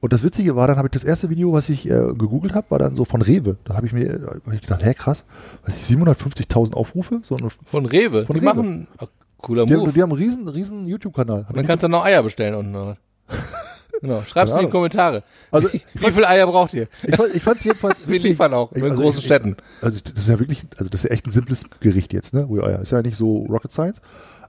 Und 0.05 0.13
das 0.13 0.23
Witzige 0.23 0.55
war, 0.55 0.67
dann 0.67 0.77
habe 0.77 0.89
ich 0.89 0.93
das 0.93 1.03
erste 1.03 1.31
Video, 1.31 1.55
was 1.55 1.71
ich 1.71 1.87
äh, 1.89 1.95
gegoogelt 2.13 2.55
habe, 2.55 2.71
war 2.71 2.79
dann 2.79 2.95
so 2.95 3.07
von 3.07 3.23
Rewe. 3.23 3.57
Da 3.65 3.75
habe 3.75 3.87
ich 3.87 3.95
mir 3.95 4.21
hab 4.45 4.53
ich 4.53 4.61
gedacht, 4.61 4.85
hä 4.85 4.93
krass, 4.93 5.25
weiß 5.65 5.75
ich, 5.81 5.97
750.000 5.97 6.75
Aufrufe, 6.75 7.23
so 7.25 7.37
eine 7.37 7.49
Von 7.65 7.87
Rewe. 7.87 8.27
Von 8.27 8.35
die 8.39 8.41
Rewe. 8.45 8.55
machen, 8.55 8.89
ach, 8.99 9.07
Cooler 9.39 9.65
Die 9.65 9.73
Move. 9.73 9.87
haben, 9.87 9.95
die 9.95 10.03
haben 10.03 10.13
einen 10.13 10.21
riesen, 10.21 10.47
riesen 10.47 10.87
YouTube-Kanal. 10.87 11.47
Und 11.49 11.57
dann 11.57 11.67
kannst 11.67 11.85
du 11.85 11.89
noch 11.89 12.05
Eier 12.05 12.23
bestellen 12.23 12.55
unten. 12.55 12.99
genau. 14.03 14.21
Schreib's 14.27 14.53
in 14.53 14.59
die. 14.61 14.67
Kommentare. 14.69 15.23
Also, 15.51 15.69
Wie 15.95 16.13
viele 16.13 16.29
Eier 16.29 16.47
braucht 16.49 16.75
ihr? 16.75 16.87
Ich, 17.03 17.17
fand- 17.17 17.35
ich 17.35 17.43
fand 17.43 17.57
es 17.61 17.65
jedenfalls 17.65 18.07
Wir 18.07 18.21
liefern 18.21 18.53
auch 18.53 18.73
Ich- 18.73 18.83
in 18.83 18.91
also 18.91 19.01
großen 19.01 19.21
ich- 19.21 19.25
Städten. 19.25 19.57
Also 19.81 20.01
das 20.05 20.13
ist 20.25 20.29
ja 20.29 20.39
wirklich, 20.39 20.67
also 20.77 20.91
das 20.91 21.03
ist 21.03 21.09
ja 21.09 21.15
echt 21.15 21.27
ein 21.27 21.33
simples 21.33 21.65
Gericht 21.81 22.13
jetzt, 22.13 22.35
ne? 22.35 22.47
Rühreier. 22.47 22.81
Ist 22.81 22.93
ja 22.93 23.01
nicht 23.01 23.17
so 23.17 23.47
Rocket 23.49 23.73
Science. 23.73 24.03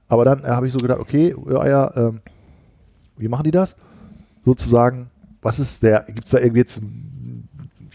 Aber 0.06 0.26
dann 0.26 0.44
äh, 0.44 0.48
habe 0.48 0.66
ich 0.66 0.74
so 0.74 0.78
gedacht, 0.80 1.00
okay, 1.00 1.34
Rühreier, 1.34 1.92
ähm, 1.96 2.20
wie 3.16 3.28
machen 3.28 3.44
die 3.44 3.52
das? 3.52 3.74
Sozusagen, 4.44 5.08
was 5.46 5.58
ist 5.60 5.82
der, 5.82 6.02
gibt 6.08 6.24
es 6.24 6.30
da 6.32 6.38
irgendwie 6.38 6.60
jetzt, 6.60 6.80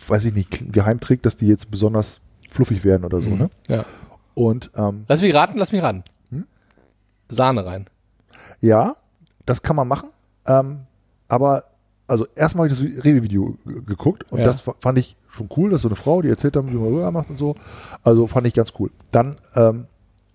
weiß 0.07 0.25
ich 0.25 0.33
nicht, 0.33 0.71
Geheimtrick, 0.73 1.21
dass 1.21 1.37
die 1.37 1.47
jetzt 1.47 1.69
besonders 1.69 2.19
fluffig 2.49 2.83
werden 2.83 3.03
oder 3.05 3.21
so, 3.21 3.29
ne? 3.29 3.49
Ja. 3.67 3.85
Und 4.33 4.71
ähm, 4.75 5.03
Lass 5.07 5.21
mich 5.21 5.33
raten, 5.33 5.57
lass 5.57 5.71
mich 5.71 5.81
raten. 5.83 6.03
Hm? 6.31 6.45
Sahne 7.29 7.65
rein. 7.65 7.87
ja, 8.61 8.95
das 9.45 9.61
kann 9.61 9.75
man 9.75 9.87
machen. 9.87 10.09
Ähm, 10.45 10.81
aber, 11.27 11.63
also 12.07 12.25
erstmal 12.35 12.69
habe 12.69 12.73
ich 12.73 12.93
das 12.95 13.03
Rewe-Video 13.05 13.57
ge- 13.65 13.81
geguckt 13.85 14.23
und 14.31 14.39
Ja. 14.39 14.45
das 14.45 14.61
fa- 14.61 14.75
fand 14.79 14.97
ich 14.99 15.15
schon 15.29 15.49
cool, 15.57 15.71
dass 15.71 15.81
so 15.81 15.87
eine 15.89 15.95
Frau, 15.95 16.21
die 16.21 16.29
erzählt 16.29 16.55
haben, 16.55 16.69
wie 16.71 16.75
man 16.75 16.87
Rührei 16.93 17.11
macht 17.11 17.29
und 17.29 17.37
so. 17.39 17.55
Also 18.03 18.27
fand 18.27 18.47
ich 18.47 18.53
ganz 18.53 18.71
cool. 18.79 18.91
Dann 19.11 19.37
ähm, 19.55 19.87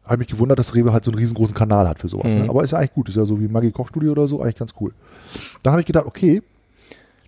habe 0.04 0.14
ich 0.14 0.18
mich 0.18 0.28
gewundert, 0.28 0.58
dass 0.58 0.74
Rewe 0.74 0.92
halt 0.92 1.04
so 1.04 1.10
einen 1.10 1.18
riesengroßen 1.18 1.54
Kanal 1.54 1.88
hat 1.88 1.98
für 2.00 2.08
sowas. 2.08 2.34
Mhm. 2.34 2.42
Ne? 2.42 2.48
Aber 2.50 2.62
ist 2.64 2.70
ja 2.72 2.78
eigentlich 2.78 2.92
gut. 2.92 3.08
Ist 3.08 3.16
ja 3.16 3.24
so 3.26 3.40
wie 3.40 3.48
Maggi 3.48 3.72
Kochstudio 3.72 4.12
oder 4.12 4.26
so, 4.28 4.40
eigentlich 4.42 4.56
ganz 4.56 4.72
cool. 4.80 4.92
Dann 5.62 5.72
habe 5.72 5.80
ich 5.82 5.86
gedacht, 5.86 6.06
okay, 6.06 6.42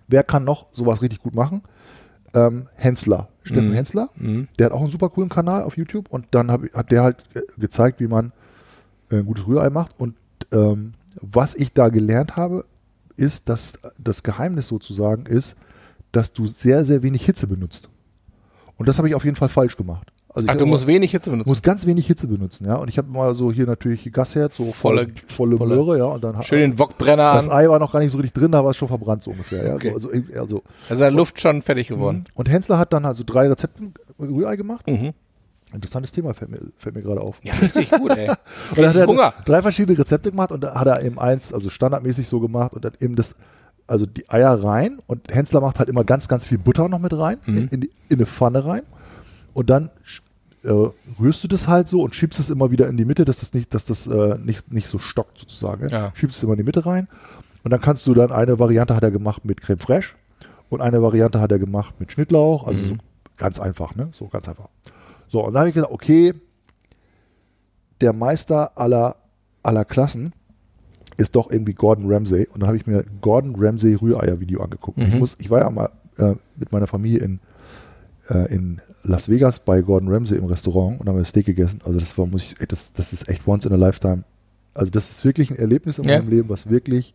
wer 0.09 0.23
kann 0.23 0.43
noch 0.43 0.67
sowas 0.73 1.01
richtig 1.01 1.21
gut 1.21 1.33
machen? 1.35 1.61
Ähm, 2.33 2.67
Hensler, 2.75 3.29
Steffen 3.43 3.69
Mhm. 3.69 3.75
Hensler. 3.75 4.09
Mhm. 4.15 4.47
Der 4.59 4.67
hat 4.67 4.73
auch 4.73 4.81
einen 4.81 4.91
super 4.91 5.09
coolen 5.09 5.29
Kanal 5.29 5.63
auf 5.63 5.77
YouTube 5.77 6.09
und 6.09 6.27
dann 6.31 6.51
hab, 6.51 6.61
hat 6.73 6.91
der 6.91 7.01
halt 7.03 7.23
ge- 7.33 7.43
gezeigt, 7.57 7.99
wie 7.99 8.07
man 8.07 8.31
äh, 9.09 9.17
ein 9.17 9.25
gutes 9.25 9.47
Rührei 9.47 9.69
macht. 9.71 9.99
Und 9.99 10.15
ähm, 10.51 10.93
was 11.21 11.55
ich 11.55 11.73
da 11.73 11.89
gelernt 11.89 12.35
habe, 12.35 12.65
ist, 13.17 13.49
dass 13.49 13.73
das 13.97 14.21
Geheimnis 14.23 14.67
sozusagen 14.67 15.25
ist, 15.25 15.55
dass 16.11 16.31
du 16.33 16.45
sehr, 16.47 16.85
sehr 16.85 17.01
wenig 17.03 17.25
Hitze 17.25 17.47
benutzt. 17.47 17.89
Und 18.77 18.87
das 18.87 18.97
habe 18.97 19.07
ich 19.09 19.15
auf 19.15 19.25
jeden 19.25 19.35
Fall 19.35 19.49
falsch 19.49 19.75
gemacht. 19.75 20.11
Also 20.31 20.47
Ach, 20.47 20.55
du 20.57 20.67
musst 20.67 20.85
wenig 20.85 21.09
Hitze 21.11 21.31
benutzen. 21.31 21.49
muss 21.49 21.63
ganz 21.63 21.87
wenig 21.87 22.05
Hitze 22.05 22.27
benutzen, 22.27 22.65
ja. 22.67 22.75
Und 22.75 22.87
ich 22.87 22.99
habe 22.99 23.09
mal 23.09 23.33
so 23.33 23.51
hier 23.51 23.65
natürlich 23.65 24.11
Gasherd, 24.11 24.53
so 24.53 24.71
Volle- 24.71 25.07
volle, 25.27 25.57
volle, 25.57 25.75
Möhre, 25.75 25.97
ja. 25.97 26.05
Und 26.05 26.23
dann 26.23 26.43
Schön 26.43 26.59
den 26.59 26.79
Wokbrenner 26.79 27.33
das 27.33 27.49
an. 27.49 27.55
Ei 27.57 27.67
war 27.67 27.79
noch 27.79 27.91
gar 27.91 27.99
nicht 27.99 28.11
so 28.11 28.17
richtig 28.19 28.33
drin, 28.39 28.51
da 28.51 28.63
war 28.63 28.71
es 28.71 28.77
schon 28.77 28.87
verbrannt 28.87 29.23
so 29.23 29.31
ungefähr. 29.31 29.65
Ja. 29.67 29.73
Okay. 29.75 29.93
So, 29.97 30.09
also, 30.11 30.21
also, 30.39 30.63
Also 30.87 31.03
da 31.03 31.09
Luft 31.09 31.41
schon 31.41 31.63
fertig 31.63 31.87
geworden. 31.87 32.25
und 32.35 32.47
Hensler 32.47 32.77
hat 32.77 32.93
dann 32.93 33.05
also 33.05 33.23
drei 33.25 33.47
Rezepten 33.47 33.93
Rührei 34.19 34.55
gemacht. 34.55 34.85
Mhm. 34.87 35.13
Interessantes 35.73 36.11
Thema 36.11 36.33
fällt 36.33 36.51
mir, 36.51 36.59
fällt 36.77 36.95
mir 36.95 37.01
gerade 37.01 37.21
auf. 37.21 37.39
Ja, 37.43 37.53
richtig 37.53 37.89
gut, 37.91 38.11
ey. 38.11 38.29
Und 38.71 38.77
dann 38.77 38.87
hat 38.89 38.95
er 38.95 39.07
Hunger. 39.07 39.33
drei 39.45 39.61
verschiedene 39.61 39.97
Rezepte 39.97 40.31
gemacht 40.31 40.51
und 40.51 40.61
da 40.63 40.73
hat 40.75 40.87
er 40.87 41.03
eben 41.03 41.19
eins, 41.19 41.53
also 41.53 41.69
standardmäßig 41.69 42.27
so 42.27 42.39
gemacht 42.39 42.73
und 42.73 42.85
dann 42.85 42.93
eben 42.99 43.15
das, 43.15 43.35
also 43.85 44.05
die 44.07 44.27
Eier 44.29 44.63
rein 44.63 44.99
und 45.05 45.31
Hensler 45.33 45.61
macht 45.61 45.77
halt 45.79 45.87
immer 45.89 46.03
ganz, 46.03 46.27
ganz 46.27 46.45
viel 46.47 46.57
Butter 46.57 46.87
noch 46.89 46.97
mit 46.99 47.15
rein, 47.17 47.37
Mhm. 47.45 47.57
in, 47.57 47.67
in, 47.69 47.81
die, 47.81 47.91
in 48.09 48.17
eine 48.17 48.25
Pfanne 48.25 48.65
rein 48.65 48.81
und 49.59 49.69
dann 49.69 49.89
äh, 50.63 50.69
rührst 51.19 51.43
du 51.43 51.47
das 51.47 51.67
halt 51.67 51.87
so 51.87 52.01
und 52.01 52.15
schiebst 52.15 52.39
es 52.39 52.49
immer 52.49 52.71
wieder 52.71 52.87
in 52.87 52.95
die 52.97 53.05
Mitte, 53.05 53.25
dass 53.25 53.39
das 53.39 53.53
nicht, 53.53 53.73
dass 53.73 53.83
das 53.85 54.07
äh, 54.07 54.37
nicht, 54.37 54.71
nicht 54.71 54.87
so 54.87 54.99
stockt 54.99 55.37
sozusagen. 55.37 55.89
Ja. 55.89 56.11
Schiebst 56.15 56.37
es 56.37 56.43
immer 56.43 56.53
in 56.53 56.59
die 56.59 56.63
Mitte 56.63 56.85
rein 56.85 57.07
und 57.63 57.71
dann 57.71 57.81
kannst 57.81 58.07
du 58.07 58.13
dann 58.13 58.31
eine 58.31 58.57
Variante 58.59 58.95
hat 58.95 59.03
er 59.03 59.11
gemacht 59.11 59.43
mit 59.45 59.61
Creme 59.61 59.79
Fraiche 59.79 60.15
und 60.69 60.81
eine 60.81 61.01
Variante 61.01 61.39
hat 61.41 61.51
er 61.51 61.59
gemacht 61.59 61.95
mit 61.99 62.11
Schnittlauch, 62.11 62.65
also 62.67 62.79
so 62.85 62.95
ganz 63.37 63.59
einfach, 63.59 63.95
ne? 63.95 64.09
So 64.13 64.27
ganz 64.27 64.47
einfach. 64.47 64.69
So, 65.27 65.45
und 65.45 65.53
dann 65.53 65.59
habe 65.61 65.69
ich 65.69 65.75
gedacht, 65.75 65.91
okay, 65.91 66.33
der 68.01 68.13
Meister 68.13 68.77
aller, 68.77 69.15
aller 69.63 69.85
Klassen 69.85 70.33
ist 71.17 71.35
doch 71.35 71.51
irgendwie 71.51 71.73
Gordon 71.73 72.11
Ramsay. 72.11 72.47
Und 72.47 72.61
dann 72.61 72.67
habe 72.67 72.77
ich 72.77 72.87
mir 72.87 73.03
Gordon 73.21 73.55
Ramsay 73.57 73.95
Rühreier-Video 73.95 74.61
angeguckt. 74.61 74.97
Ich, 74.97 75.13
Mhm. 75.13 75.19
muss, 75.19 75.35
ich 75.39 75.49
war 75.49 75.59
ja 75.59 75.69
mal 75.69 75.89
äh, 76.17 76.35
mit 76.55 76.71
meiner 76.71 76.87
Familie 76.87 77.19
in, 77.19 77.39
äh, 78.29 78.53
in 78.53 78.81
Las 79.03 79.29
Vegas 79.29 79.59
bei 79.59 79.81
Gordon 79.81 80.09
Ramsay 80.13 80.37
im 80.37 80.45
Restaurant 80.45 80.99
und 80.99 81.07
haben 81.09 81.17
wir 81.17 81.25
Steak 81.25 81.45
gegessen. 81.45 81.79
Also 81.85 81.99
das 81.99 82.17
war, 82.17 82.25
muss 82.25 82.43
ich, 82.43 82.55
das, 82.67 82.93
das 82.93 83.13
ist 83.13 83.27
echt 83.29 83.47
once 83.47 83.65
in 83.65 83.73
a 83.73 83.75
lifetime. 83.75 84.23
Also 84.73 84.91
das 84.91 85.09
ist 85.11 85.25
wirklich 85.25 85.49
ein 85.51 85.57
Erlebnis 85.57 85.97
in 85.97 86.05
Ja. 86.05 86.17
meinem 86.19 86.29
Leben, 86.29 86.49
was 86.49 86.69
wirklich, 86.69 87.13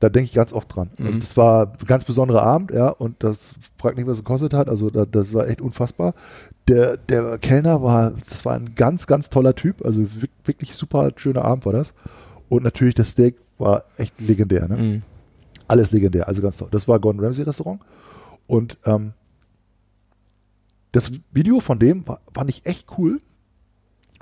da 0.00 0.08
denke 0.08 0.26
ich 0.26 0.32
ganz 0.34 0.52
oft 0.52 0.74
dran. 0.74 0.90
Also 0.98 1.12
Mhm. 1.12 1.20
das 1.20 1.36
war 1.36 1.66
ein 1.80 1.86
ganz 1.86 2.04
besonderer 2.04 2.42
Abend, 2.42 2.72
ja, 2.72 2.88
und 2.88 3.22
das 3.22 3.54
fragt 3.78 3.96
nicht, 3.96 4.06
was 4.06 4.18
es 4.18 4.24
gekostet 4.24 4.52
hat. 4.54 4.68
Also 4.68 4.90
da, 4.90 5.06
das 5.06 5.32
war 5.32 5.48
echt 5.48 5.60
unfassbar. 5.60 6.14
Der, 6.68 6.96
der 6.96 7.38
Kellner 7.38 7.82
war, 7.82 8.12
das 8.28 8.44
war 8.44 8.54
ein 8.54 8.74
ganz, 8.74 9.06
ganz 9.06 9.30
toller 9.30 9.54
Typ. 9.54 9.84
Also 9.84 10.00
wir- 10.02 10.28
wirklich 10.44 10.74
super 10.74 11.10
schöner 11.16 11.44
Abend 11.44 11.64
war 11.66 11.72
das. 11.72 11.94
Und 12.48 12.64
natürlich 12.64 12.94
das 12.94 13.10
Steak 13.10 13.36
war 13.58 13.84
echt 13.96 14.20
legendär. 14.20 14.68
Ne? 14.68 14.76
Mhm. 14.76 15.02
Alles 15.68 15.90
legendär, 15.92 16.28
also 16.28 16.42
ganz 16.42 16.56
toll. 16.58 16.68
Das 16.70 16.86
war 16.86 16.98
Gordon 16.98 17.24
Ramsay 17.24 17.44
Restaurant. 17.44 17.80
Und 18.46 18.76
ähm, 18.84 19.12
das 20.92 21.10
Video 21.32 21.60
von 21.60 21.78
dem 21.78 22.06
war, 22.06 22.20
fand 22.34 22.50
ich 22.50 22.64
echt 22.66 22.86
cool, 22.98 23.20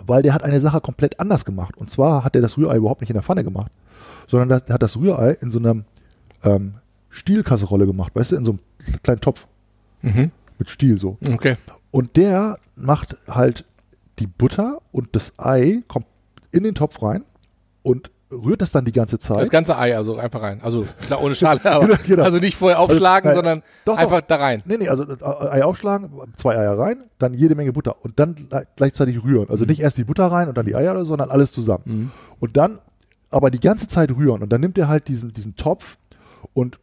weil 0.04 0.22
der 0.22 0.32
hat 0.34 0.42
eine 0.44 0.60
Sache 0.60 0.80
komplett 0.80 1.20
anders 1.20 1.44
gemacht. 1.44 1.76
Und 1.76 1.90
zwar 1.90 2.24
hat 2.24 2.34
er 2.34 2.42
das 2.42 2.56
Rührei 2.56 2.76
überhaupt 2.76 3.00
nicht 3.00 3.10
in 3.10 3.14
der 3.14 3.22
Pfanne 3.22 3.44
gemacht, 3.44 3.70
sondern 4.28 4.62
der 4.66 4.74
hat 4.74 4.82
das 4.82 4.96
Rührei 4.96 5.32
in 5.40 5.50
so 5.50 5.58
einer 5.58 5.84
ähm, 6.42 6.74
Stielkasserolle 7.10 7.86
gemacht, 7.86 8.14
weißt 8.14 8.32
du, 8.32 8.36
in 8.36 8.44
so 8.44 8.52
einem 8.52 8.60
kleinen 9.02 9.20
Topf 9.20 9.46
Mhm. 10.02 10.30
mit 10.58 10.70
Stiel 10.70 10.98
so. 10.98 11.18
Okay. 11.22 11.56
Und 11.90 12.16
der 12.16 12.58
macht 12.74 13.16
halt 13.28 13.66
die 14.18 14.26
Butter 14.26 14.78
und 14.92 15.08
das 15.14 15.38
Ei 15.38 15.82
kommt 15.88 16.06
in 16.52 16.62
den 16.62 16.74
Topf 16.74 17.02
rein 17.02 17.24
und 17.82 18.10
rührt 18.30 18.62
das 18.62 18.70
dann 18.72 18.84
die 18.84 18.92
ganze 18.92 19.18
Zeit. 19.18 19.38
Das 19.38 19.50
ganze 19.50 19.76
Ei, 19.76 19.96
also 19.96 20.16
einfach 20.16 20.40
rein. 20.42 20.60
Also 20.62 20.86
klar, 21.06 21.22
ohne 21.22 21.34
Schale, 21.36 21.60
aber 21.64 21.86
Genau, 21.86 21.98
genau. 22.06 22.22
also 22.24 22.38
nicht 22.38 22.56
vorher 22.56 22.78
aufschlagen, 22.80 23.28
Also, 23.28 23.40
äh, 23.40 23.42
sondern 23.44 23.62
doch, 23.84 23.94
doch. 23.94 23.98
einfach 23.98 24.20
da 24.22 24.36
rein. 24.36 24.62
Nee, 24.66 24.76
nee, 24.78 24.88
also 24.88 25.04
das 25.04 25.22
Ei 25.22 25.64
aufschlagen, 25.64 26.10
zwei 26.36 26.56
Eier 26.56 26.78
rein, 26.78 27.04
dann 27.18 27.34
jede 27.34 27.54
Menge 27.54 27.72
Butter 27.72 27.96
und 28.02 28.18
dann 28.20 28.34
gleich- 28.48 28.66
gleichzeitig 28.76 29.22
rühren. 29.24 29.48
Also 29.50 29.64
nicht 29.64 29.80
erst 29.80 29.98
die 29.98 30.04
Butter 30.04 30.26
rein 30.26 30.48
und 30.48 30.56
dann 30.56 30.66
die 30.66 30.74
Eier, 30.76 30.92
oder 30.92 31.00
so, 31.00 31.08
sondern 31.08 31.30
alles 31.30 31.52
zusammen. 31.52 31.82
Mhm. 31.86 32.10
Und 32.38 32.56
dann 32.56 32.78
aber 33.30 33.50
die 33.50 33.60
ganze 33.60 33.86
Zeit 33.88 34.10
rühren. 34.10 34.42
Und 34.42 34.50
dann 34.52 34.60
nimmt 34.60 34.76
er 34.78 34.88
halt 34.88 35.08
diesen, 35.08 35.32
diesen 35.32 35.56
Topf 35.56 35.96
und 36.52 36.78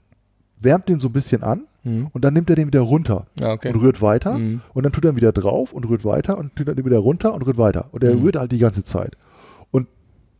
wärmt 0.59 0.89
den 0.89 0.99
so 0.99 1.09
ein 1.09 1.13
bisschen 1.13 1.43
an 1.43 1.63
Mhm. 1.83 2.07
und 2.11 2.25
dann 2.25 2.33
nimmt 2.33 2.49
er 2.49 2.55
den 2.57 2.67
wieder 2.67 2.81
runter 2.81 3.27
Ja, 3.39 3.51
okay. 3.51 3.71
und 3.73 3.79
rührt 3.81 4.01
weiter. 4.01 4.37
Mhm. 4.37 4.61
Und 4.73 4.83
dann 4.83 4.91
tut 4.91 5.05
er 5.05 5.11
ihn 5.11 5.15
wieder 5.15 5.31
drauf 5.31 5.71
und 5.71 5.87
rührt 5.87 6.03
weiter 6.03 6.37
und 6.37 6.55
tut 6.55 6.67
dann 6.67 6.77
wieder 6.77 6.97
runter 6.99 7.33
und 7.33 7.43
rührt 7.45 7.57
weiter. 7.57 7.85
Und 7.91 8.03
er 8.03 8.15
Mhm. 8.15 8.23
rührt 8.23 8.35
halt 8.35 8.51
die 8.51 8.57
ganze 8.59 8.83
Zeit. 8.83 9.15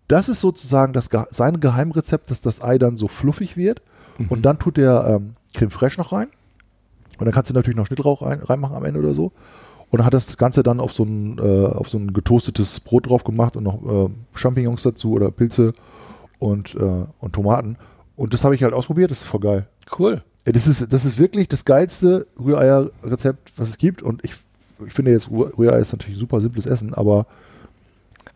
Das 0.08 0.30
ist 0.30 0.40
sozusagen 0.40 0.94
das, 0.94 1.10
sein 1.30 1.60
Geheimrezept, 1.60 2.32
dass 2.32 2.42
das 2.42 2.62
Ei 2.62 2.78
dann 2.78 2.98
so 2.98 3.08
fluffig 3.08 3.58
wird. 3.58 3.82
Mhm. 4.18 4.28
Und 4.30 4.42
dann 4.44 4.60
tut 4.60 4.78
er 4.78 5.08
ähm, 5.08 5.36
Creme 5.54 5.72
Fraiche 5.72 6.00
noch 6.00 6.12
rein. 6.14 6.28
Und 7.18 7.26
dann 7.26 7.34
kannst 7.34 7.50
du 7.50 7.54
natürlich 7.54 7.78
noch 7.78 7.88
Schnittlauch 7.88 8.22
rein, 8.22 8.40
reinmachen 8.42 8.76
am 8.76 8.86
Ende 8.86 9.00
oder 9.00 9.14
so. 9.14 9.32
Und 9.90 10.00
dann 10.00 10.06
hat 10.06 10.14
das 10.14 10.38
Ganze 10.38 10.64
dann 10.64 10.80
auf 10.80 10.94
so 10.94 11.04
ein, 11.04 11.40
äh, 11.40 11.66
auf 11.66 11.90
so 11.90 11.98
ein 11.98 12.14
getoastetes 12.14 12.80
Brot 12.82 13.08
drauf 13.10 13.24
gemacht 13.24 13.56
und 13.56 13.64
noch 13.64 14.08
äh, 14.08 14.10
Champignons 14.36 14.84
dazu 14.84 15.14
oder 15.14 15.32
Pilze 15.32 15.74
und, 16.40 16.76
äh, 16.76 17.06
und 17.20 17.34
Tomaten. 17.34 17.78
Und 18.16 18.34
das 18.34 18.44
habe 18.44 18.54
ich 18.56 18.64
halt 18.64 18.74
ausprobiert, 18.74 19.12
das 19.12 19.20
ist 19.20 19.28
voll 19.28 19.40
geil. 19.40 19.68
Cool. 19.98 20.24
Ja, 20.46 20.52
Das 20.54 20.68
ist, 20.68 20.92
das 20.92 21.06
ist 21.06 21.18
wirklich 21.18 21.48
das 21.48 21.66
geilste 21.66 22.28
Rührei-Rezept, 22.40 23.54
was 23.58 23.70
es 23.70 23.78
gibt. 23.78 24.02
Und 24.02 24.24
ich, 24.26 24.34
ich 24.86 24.94
finde 24.94 25.12
jetzt, 25.12 25.30
Rühr- 25.30 25.58
Rührei 25.58 25.80
ist 25.80 25.92
natürlich 25.94 26.20
super 26.20 26.42
simples 26.42 26.66
Essen, 26.66 26.94
aber 26.94 27.26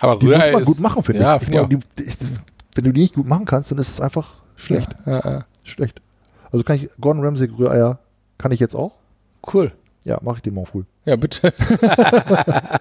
Aber 0.02 0.18
die 0.18 0.26
Rührei 0.26 0.48
muss 0.48 0.54
man 0.54 0.62
ist, 0.62 0.68
gut 0.68 0.80
machen, 0.80 1.04
finde 1.04 1.22
ja, 1.22 1.36
ich. 1.36 1.44
finde 1.44 1.62
ich 1.62 1.68
die, 1.68 2.04
ich, 2.04 2.18
das, 2.18 2.30
wenn 2.76 2.84
du 2.84 2.92
die 2.92 3.02
nicht 3.02 3.14
gut 3.14 3.28
machen 3.28 3.46
kannst, 3.46 3.72
dann 3.72 3.78
ist 3.78 3.90
es 3.90 4.02
einfach 4.02 4.34
schlecht. 4.56 4.90
Ja, 5.06 5.20
ja. 5.24 5.46
Schlecht. 5.64 6.02
Also 6.52 6.64
kann 6.64 6.76
ich 6.78 6.90
Gordon 7.00 7.24
Ramsay 7.24 7.50
Rühreier, 7.58 8.00
kann 8.38 8.52
ich 8.52 8.60
jetzt 8.60 8.76
auch? 8.76 8.94
Cool. 9.54 9.72
Ja, 10.04 10.20
mache 10.22 10.38
ich 10.38 10.42
den 10.42 10.56
morgen 10.56 10.68
früh. 10.68 10.84
Ja, 11.06 11.16
bitte. 11.16 11.54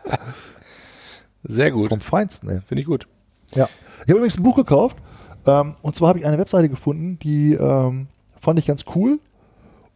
Sehr 1.44 1.70
gut. 1.70 1.90
Vom 1.90 2.00
Feinsten, 2.00 2.48
ey. 2.48 2.60
Finde 2.62 2.80
ich 2.80 2.86
gut. 2.86 3.06
Ja. 3.54 3.68
Ich 3.96 4.08
habe 4.08 4.14
übrigens 4.14 4.38
ein 4.38 4.42
Buch 4.42 4.56
gekauft. 4.56 4.96
Ähm, 5.46 5.74
und 5.82 5.96
zwar 5.96 6.08
habe 6.08 6.18
ich 6.18 6.26
eine 6.26 6.38
Webseite 6.38 6.68
gefunden, 6.68 7.18
die 7.22 7.54
ähm, 7.54 8.08
fand 8.38 8.58
ich 8.58 8.66
ganz 8.66 8.84
cool. 8.94 9.18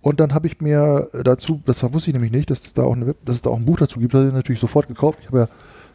Und 0.02 0.20
dann 0.20 0.34
habe 0.34 0.46
ich 0.46 0.60
mir 0.60 1.08
dazu, 1.24 1.62
das 1.64 1.82
wusste 1.82 2.10
ich 2.10 2.14
nämlich 2.14 2.32
nicht, 2.32 2.50
dass 2.50 2.60
es 2.60 2.74
da 2.74 2.82
auch, 2.82 2.94
eine 2.94 3.06
Web, 3.06 3.24
dass 3.24 3.36
es 3.36 3.42
da 3.42 3.48
auch 3.50 3.56
ein 3.56 3.64
Buch 3.64 3.78
dazu 3.78 3.98
gibt, 4.00 4.12
das 4.12 4.20
habe 4.20 4.28
ich 4.28 4.34
natürlich 4.34 4.60
sofort 4.60 4.86
gekauft. 4.86 5.18
Ich 5.22 5.28
habe 5.28 5.38
ja, 5.38 5.48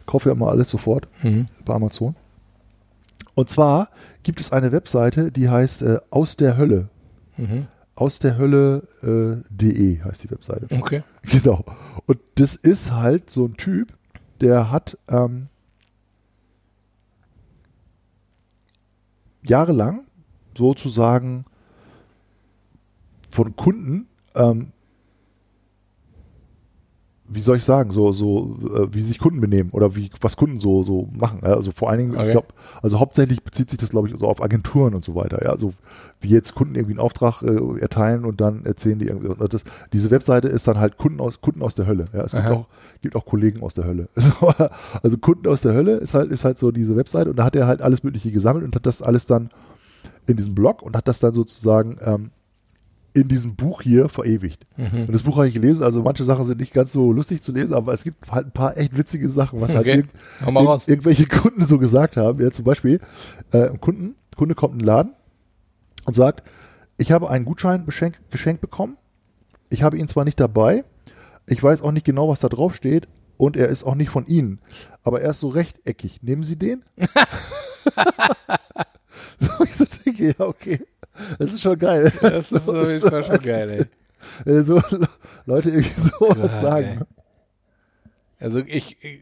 kaufe 0.09 0.29
ja 0.29 0.35
immer 0.35 0.47
alles 0.49 0.69
sofort 0.69 1.07
Mhm. 1.23 1.47
bei 1.65 1.73
Amazon. 1.75 2.15
Und 3.35 3.49
zwar 3.49 3.89
gibt 4.23 4.41
es 4.41 4.51
eine 4.51 4.71
Webseite, 4.71 5.31
die 5.31 5.49
heißt 5.49 5.83
äh, 5.83 5.99
aus 6.09 6.35
der 6.35 6.57
Hölle. 6.57 6.89
Mhm. 7.37 7.67
Aus 7.95 8.17
der 8.19 8.37
Hölle.de 8.37 9.93
äh, 9.93 10.01
heißt 10.03 10.23
die 10.23 10.31
Webseite. 10.31 10.67
Okay. 10.75 11.03
Genau. 11.21 11.63
Und 12.07 12.19
das 12.35 12.55
ist 12.55 12.91
halt 12.91 13.29
so 13.29 13.45
ein 13.45 13.55
Typ, 13.55 13.93
der 14.41 14.71
hat 14.71 14.97
ähm, 15.09 15.47
jahrelang 19.43 20.05
sozusagen 20.57 21.45
von 23.29 23.55
Kunden 23.55 24.07
ähm, 24.35 24.71
wie 27.31 27.41
soll 27.41 27.57
ich 27.57 27.63
sagen, 27.63 27.91
so, 27.91 28.11
so, 28.11 28.57
äh, 28.75 28.87
wie 28.93 29.03
sich 29.03 29.19
Kunden 29.19 29.39
benehmen 29.39 29.69
oder 29.71 29.95
wie, 29.95 30.09
was 30.19 30.35
Kunden 30.35 30.59
so, 30.59 30.83
so 30.83 31.09
machen. 31.11 31.39
Ja, 31.43 31.53
Also 31.53 31.71
vor 31.71 31.89
allen 31.89 31.99
Dingen, 31.99 32.13
Okay. 32.15 32.25
ich 32.25 32.31
glaube, 32.31 32.47
also 32.81 32.99
hauptsächlich 32.99 33.43
bezieht 33.43 33.69
sich 33.69 33.77
das, 33.79 33.91
glaube 33.91 34.07
ich, 34.09 34.15
so 34.19 34.27
auf 34.27 34.41
Agenturen 34.41 34.95
und 34.95 35.05
so 35.05 35.13
weiter. 35.15 35.43
Ja, 35.43 35.51
also 35.51 35.73
wie 36.21 36.29
jetzt 36.29 36.55
Kunden 36.55 36.75
irgendwie 36.75 36.93
einen 36.93 36.99
Auftrag 36.99 37.41
äh, 37.43 37.79
erteilen 37.79 38.25
und 38.25 38.41
dann 38.41 38.65
erzählen 38.65 38.97
die 38.99 39.07
irgendwie. 39.07 39.29
Das, 39.47 39.63
diese 39.93 40.09
Webseite 40.11 40.47
ist 40.47 40.67
dann 40.67 40.79
halt 40.79 40.97
Kunden 40.97 41.19
aus, 41.19 41.39
Kunden 41.39 41.61
aus 41.61 41.75
der 41.75 41.85
Hölle. 41.85 42.05
Ja, 42.13 42.23
es 42.23 42.31
gibt 42.31 42.45
Aha. 42.45 42.53
auch, 42.53 42.65
gibt 43.01 43.15
auch 43.15 43.25
Kollegen 43.25 43.61
aus 43.61 43.75
der 43.75 43.85
Hölle. 43.85 44.09
So, 44.19 44.53
also 45.03 45.17
Kunden 45.17 45.47
aus 45.47 45.61
der 45.61 45.73
Hölle 45.73 45.97
ist 45.97 46.13
halt, 46.13 46.31
ist 46.31 46.45
halt 46.45 46.57
so 46.59 46.71
diese 46.71 46.95
Webseite 46.95 47.29
und 47.29 47.37
da 47.37 47.43
hat 47.43 47.55
er 47.55 47.67
halt 47.67 47.81
alles 47.81 48.03
Mögliche 48.03 48.31
gesammelt 48.31 48.65
und 48.65 48.75
hat 48.75 48.85
das 48.85 49.01
alles 49.01 49.25
dann 49.25 49.49
in 50.27 50.37
diesem 50.37 50.55
Blog 50.55 50.81
und 50.81 50.95
hat 50.95 51.07
das 51.07 51.19
dann 51.19 51.33
sozusagen 51.33 51.97
ähm, 52.05 52.31
in 53.13 53.27
diesem 53.27 53.55
Buch 53.55 53.81
hier 53.81 54.07
verewigt. 54.09 54.63
Mhm. 54.77 55.01
Und 55.07 55.11
das 55.13 55.23
Buch 55.23 55.35
habe 55.37 55.47
ich 55.47 55.53
gelesen, 55.53 55.83
also 55.83 56.03
manche 56.03 56.23
Sachen 56.23 56.43
sind 56.45 56.59
nicht 56.59 56.73
ganz 56.73 56.91
so 56.91 57.11
lustig 57.11 57.41
zu 57.41 57.51
lesen, 57.51 57.73
aber 57.73 57.93
es 57.93 58.03
gibt 58.03 58.31
halt 58.31 58.47
ein 58.47 58.51
paar 58.51 58.77
echt 58.77 58.95
witzige 58.97 59.27
Sachen, 59.29 59.59
was 59.61 59.73
halt 59.73 59.87
Okay. 59.87 59.95
irgend, 59.97 60.13
mal 60.41 60.47
irgend- 60.61 60.67
raus. 60.67 60.87
irgendwelche 60.87 61.25
Kunden 61.27 61.65
so 61.67 61.79
gesagt 61.79 62.17
haben. 62.17 62.39
Ja, 62.41 62.51
zum 62.51 62.65
Beispiel, 62.65 62.99
äh, 63.51 63.69
ein 63.69 63.79
Kunden, 63.81 64.15
Kunde 64.35 64.55
kommt 64.55 64.73
in 64.73 64.79
den 64.79 64.85
Laden 64.85 65.13
und 66.05 66.13
sagt, 66.15 66.47
ich 66.97 67.11
habe 67.11 67.29
einen 67.29 67.45
Gutschein 67.45 67.85
geschenkt 67.85 68.61
bekommen. 68.61 68.97
Ich 69.69 69.83
habe 69.83 69.97
ihn 69.97 70.07
zwar 70.07 70.25
nicht 70.25 70.39
dabei, 70.39 70.83
ich 71.47 71.61
weiß 71.63 71.81
auch 71.81 71.91
nicht 71.91 72.05
genau, 72.05 72.29
was 72.29 72.39
da 72.41 72.49
drauf 72.49 72.75
steht 72.75 73.07
und 73.37 73.57
er 73.57 73.69
ist 73.69 73.83
auch 73.83 73.95
nicht 73.95 74.09
von 74.09 74.27
Ihnen, 74.27 74.59
aber 75.03 75.21
er 75.21 75.31
ist 75.31 75.39
so 75.39 75.49
rechteckig. 75.49 76.19
Nehmen 76.21 76.43
Sie 76.43 76.55
den? 76.57 76.83
so, 79.39 79.63
ich 79.63 79.75
so 79.75 79.85
denke, 80.05 80.35
ja, 80.37 80.45
okay. 80.45 80.85
Das 81.37 81.53
ist 81.53 81.61
schon 81.61 81.77
geil. 81.77 82.11
Das 82.21 82.51
ist 82.51 82.69
auf 82.69 82.87
jeden 82.87 83.09
Fall 83.09 83.23
schon 83.23 83.39
geil, 83.39 83.69
ey. 83.69 83.85
Wenn 84.45 84.63
so 84.63 84.81
Leute 85.45 85.69
irgendwie 85.69 86.01
so 86.01 86.11
was 86.19 86.37
Gott, 86.37 86.61
sagen. 86.61 86.87
ey. 86.87 86.99
Also 88.39 88.59
ich, 88.59 88.97
ich 89.03 89.19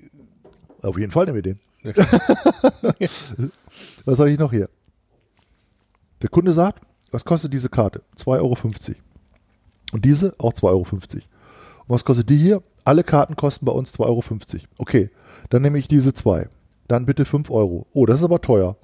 Auf 0.82 0.98
jeden 0.98 1.12
Fall 1.12 1.26
nehmen 1.26 1.36
wir 1.36 1.42
den. 1.42 1.60
Was 4.06 4.20
habe 4.20 4.32
ich 4.32 4.40
noch 4.40 4.52
hier? 4.52 4.70
Der 6.22 6.30
Kunde 6.30 6.52
sagt, 6.54 6.82
was 7.12 7.24
kostet 7.24 7.54
diese 7.54 7.70
Karte? 7.70 8.02
2,50 8.18 8.28
Euro. 8.40 8.58
Und 9.94 10.06
diese 10.06 10.36
auch 10.40 10.54
2,50 10.54 10.64
Euro. 10.64 10.88
Und 10.92 11.24
was 11.88 12.04
kostet 12.04 12.30
die 12.30 12.38
hier? 12.38 12.62
Alle 12.84 13.04
Karten 13.04 13.36
kosten 13.36 13.66
bei 13.66 13.72
uns 13.72 13.94
2,50 13.94 14.00
Euro. 14.06 14.24
Okay, 14.78 15.10
dann 15.50 15.62
nehme 15.62 15.78
ich 15.78 15.88
diese 15.88 16.14
zwei. 16.14 16.50
Dann 16.88 17.06
bitte 17.06 17.26
5 17.26 17.50
Euro. 17.50 17.86
Oh, 17.94 18.06
das 18.06 18.20
ist 18.20 18.24
aber 18.24 18.42
teuer. 18.42 18.78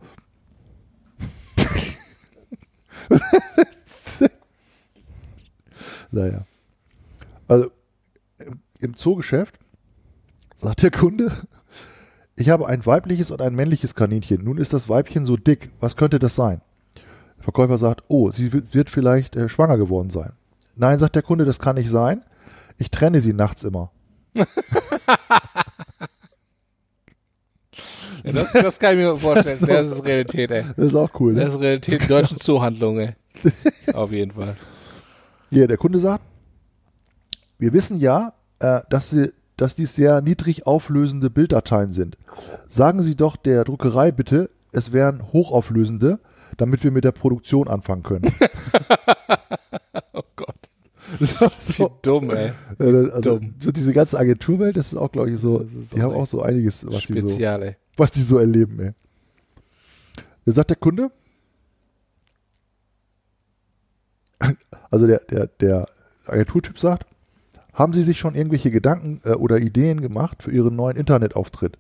naja. 6.12 6.46
Also 7.48 7.72
im, 8.80 8.96
Zoogeschäft 8.96 9.56
sagt 10.58 10.82
der 10.82 10.92
Kunde, 10.92 11.32
ich 12.36 12.50
habe 12.50 12.68
ein 12.68 12.86
weibliches 12.86 13.32
und 13.32 13.42
ein 13.42 13.56
männliches 13.56 13.96
Kaninchen. 13.96 14.44
Nun 14.44 14.58
ist 14.58 14.74
das 14.74 14.90
Weibchen 14.90 15.26
so 15.26 15.38
dick. 15.38 15.72
Was 15.80 15.96
könnte 15.96 16.20
das 16.20 16.36
sein? 16.36 16.62
Der 17.38 17.44
Verkäufer 17.44 17.78
sagt, 17.78 18.04
oh, 18.08 18.32
sie 18.32 18.52
wird, 18.54 18.74
wird 18.74 18.90
vielleicht 18.90 19.36
äh, 19.36 19.50
schwanger 19.50 19.78
geworden 19.78 20.10
sein. 20.10 20.34
Nein, 20.76 21.00
sagt 21.00 21.16
der 21.16 21.22
Kunde, 21.22 21.46
das 21.46 21.60
kann 21.60 21.76
nicht 21.76 21.90
sein. 21.90 22.24
Ich 22.78 22.90
trenne 22.90 23.22
sie 23.22 23.34
nachts 23.34 23.64
immer. 23.64 23.92
ja, 28.24 28.32
das, 28.32 28.52
das 28.54 28.80
kann 28.80 28.98
ich 28.98 29.04
mir 29.04 29.16
vorstellen. 29.18 29.58
So. 29.60 29.66
Das 29.68 29.88
ist 29.88 30.06
Realität, 30.06 30.52
ey. 30.52 30.64
Das 30.76 30.88
ist 30.88 30.96
auch 30.96 31.10
cool. 31.20 31.34
Ne? 31.34 31.46
Das 31.46 31.54
ist 31.56 31.60
Realität 31.60 32.02
in 32.02 32.08
deutschen 32.08 32.38
Zoohandlungen, 32.42 33.16
ey. 33.46 33.94
Auf 33.94 34.12
jeden 34.12 34.32
Fall. 34.32 34.56
Hier, 35.50 35.68
der 35.68 35.78
Kunde 35.78 36.00
sagt, 36.00 36.24
wir 37.60 37.74
wissen 37.74 37.98
ja, 38.00 38.34
äh, 38.60 38.82
dass, 38.90 39.10
sie, 39.10 39.32
dass 39.58 39.76
dies 39.76 39.96
sehr 39.96 40.22
niedrig 40.22 40.66
auflösende 40.66 41.30
Bilddateien 41.30 41.94
sind. 41.94 42.18
Sagen 42.68 43.02
Sie 43.04 43.16
doch 43.16 43.36
der 43.36 43.64
Druckerei 43.64 44.12
bitte, 44.12 44.50
es 44.72 44.92
wären 44.92 45.32
hochauflösende, 45.34 46.20
damit 46.58 46.84
wir 46.84 46.92
mit 46.92 47.04
der 47.04 47.12
Produktion 47.12 47.68
anfangen 47.68 48.04
können. 48.04 48.32
Oh 50.14 50.22
Gott. 50.36 50.56
Das 51.20 51.32
ist 51.32 51.80
auch 51.80 51.92
Wie 51.92 52.00
dumm, 52.02 52.32
ey. 52.32 52.52
Äh, 52.80 53.12
Also, 53.12 53.38
Dumm. 53.40 53.56
so 53.60 53.72
diese 53.72 53.94
ganze 53.94 54.18
Agenturwelt, 54.18 54.78
das 54.78 54.94
ist 54.94 54.98
auch, 54.98 55.12
glaube 55.12 55.32
ich, 55.32 55.40
so, 55.40 55.60
Das 55.60 55.90
die 55.90 56.02
haben 56.02 56.14
auch 56.14 56.26
so 56.28 56.42
einiges, 56.42 56.86
was 56.86 57.06
die 57.06 57.20
so, 57.20 57.30
Spezial, 57.30 57.64
ey. 57.64 57.76
Was 57.98 58.12
die 58.12 58.22
so 58.22 58.38
erleben, 58.38 58.80
ey. 58.80 58.94
Da 60.46 60.52
sagt 60.52 60.72
der 60.72 60.78
Kunde, 60.78 61.12
also 64.92 65.08
der, 65.08 65.20
der, 65.20 65.48
der 65.48 65.88
Agenturtyp 66.26 66.78
sagt, 66.80 67.06
haben 67.74 67.94
Sie 67.94 68.04
sich 68.04 68.20
schon 68.20 68.36
irgendwelche 68.36 68.72
Gedanken 68.72 69.22
äh, 69.24 69.34
oder 69.34 69.58
Ideen 69.58 70.02
gemacht 70.02 70.44
für 70.44 70.52
Ihren 70.52 70.76
neuen 70.76 70.98
Internetauftritt, 70.98 71.78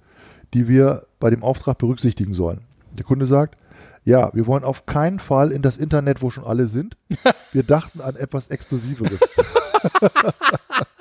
die 0.54 0.67
wir 0.67 1.06
bei 1.19 1.30
dem 1.30 1.43
Auftrag 1.43 1.78
berücksichtigen 1.78 2.34
sollen? 2.34 2.62
Der 2.97 3.04
Kunde 3.04 3.28
sagt, 3.28 3.58
ja, 4.06 4.34
wir 4.34 4.47
wollen 4.47 4.63
auf 4.63 4.86
keinen 4.86 5.19
Fall 5.19 5.52
in 5.52 5.62
das 5.62 5.78
Internet, 5.78 6.21
wo 6.21 6.30
schon 6.30 6.43
alle 6.43 6.67
sind. 6.67 6.97
Wir 7.54 7.63
dachten 7.63 8.02
an 8.02 8.17
etwas 8.17 8.47
Exklusiveres. 8.47 9.21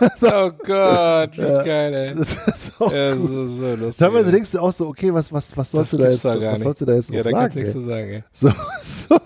Oh 0.22 0.50
Gott, 0.50 1.36
wie 1.36 1.42
Ja. 1.42 1.62
geil, 1.62 1.94
ey. 1.94 2.14
Das 2.16 2.32
ist 2.32 2.80
auch 2.80 2.92
Ja, 2.92 3.14
gut. 3.14 3.28
so, 3.28 3.46
so 3.58 3.74
lustig. 3.76 3.96
Teilweise 3.98 4.26
ey. 4.26 4.32
denkst 4.32 4.52
du 4.52 4.58
auch 4.60 4.72
so, 4.72 4.88
okay, 4.88 5.12
was, 5.12 5.32
was, 5.32 5.56
was 5.56 5.70
sollst 5.70 5.92
Das 5.92 5.98
du 5.98 6.04
da 6.04 6.10
jetzt, 6.10 6.24
da 6.24 6.40
was 6.40 6.52
nicht. 6.52 6.62
sollst 6.62 6.80
du 6.80 6.84
da 6.86 6.94
jetzt 6.94 7.10
Ja, 7.10 7.16
noch 7.18 7.24
da 7.24 7.30
kannst 7.32 7.56
du 7.56 7.60
sagen? 7.60 7.64
nichts 7.64 7.72
zu 7.72 7.80
sagen, 7.80 8.10
ey. 8.10 8.24
So, 8.32 8.52
so. 9.08 9.18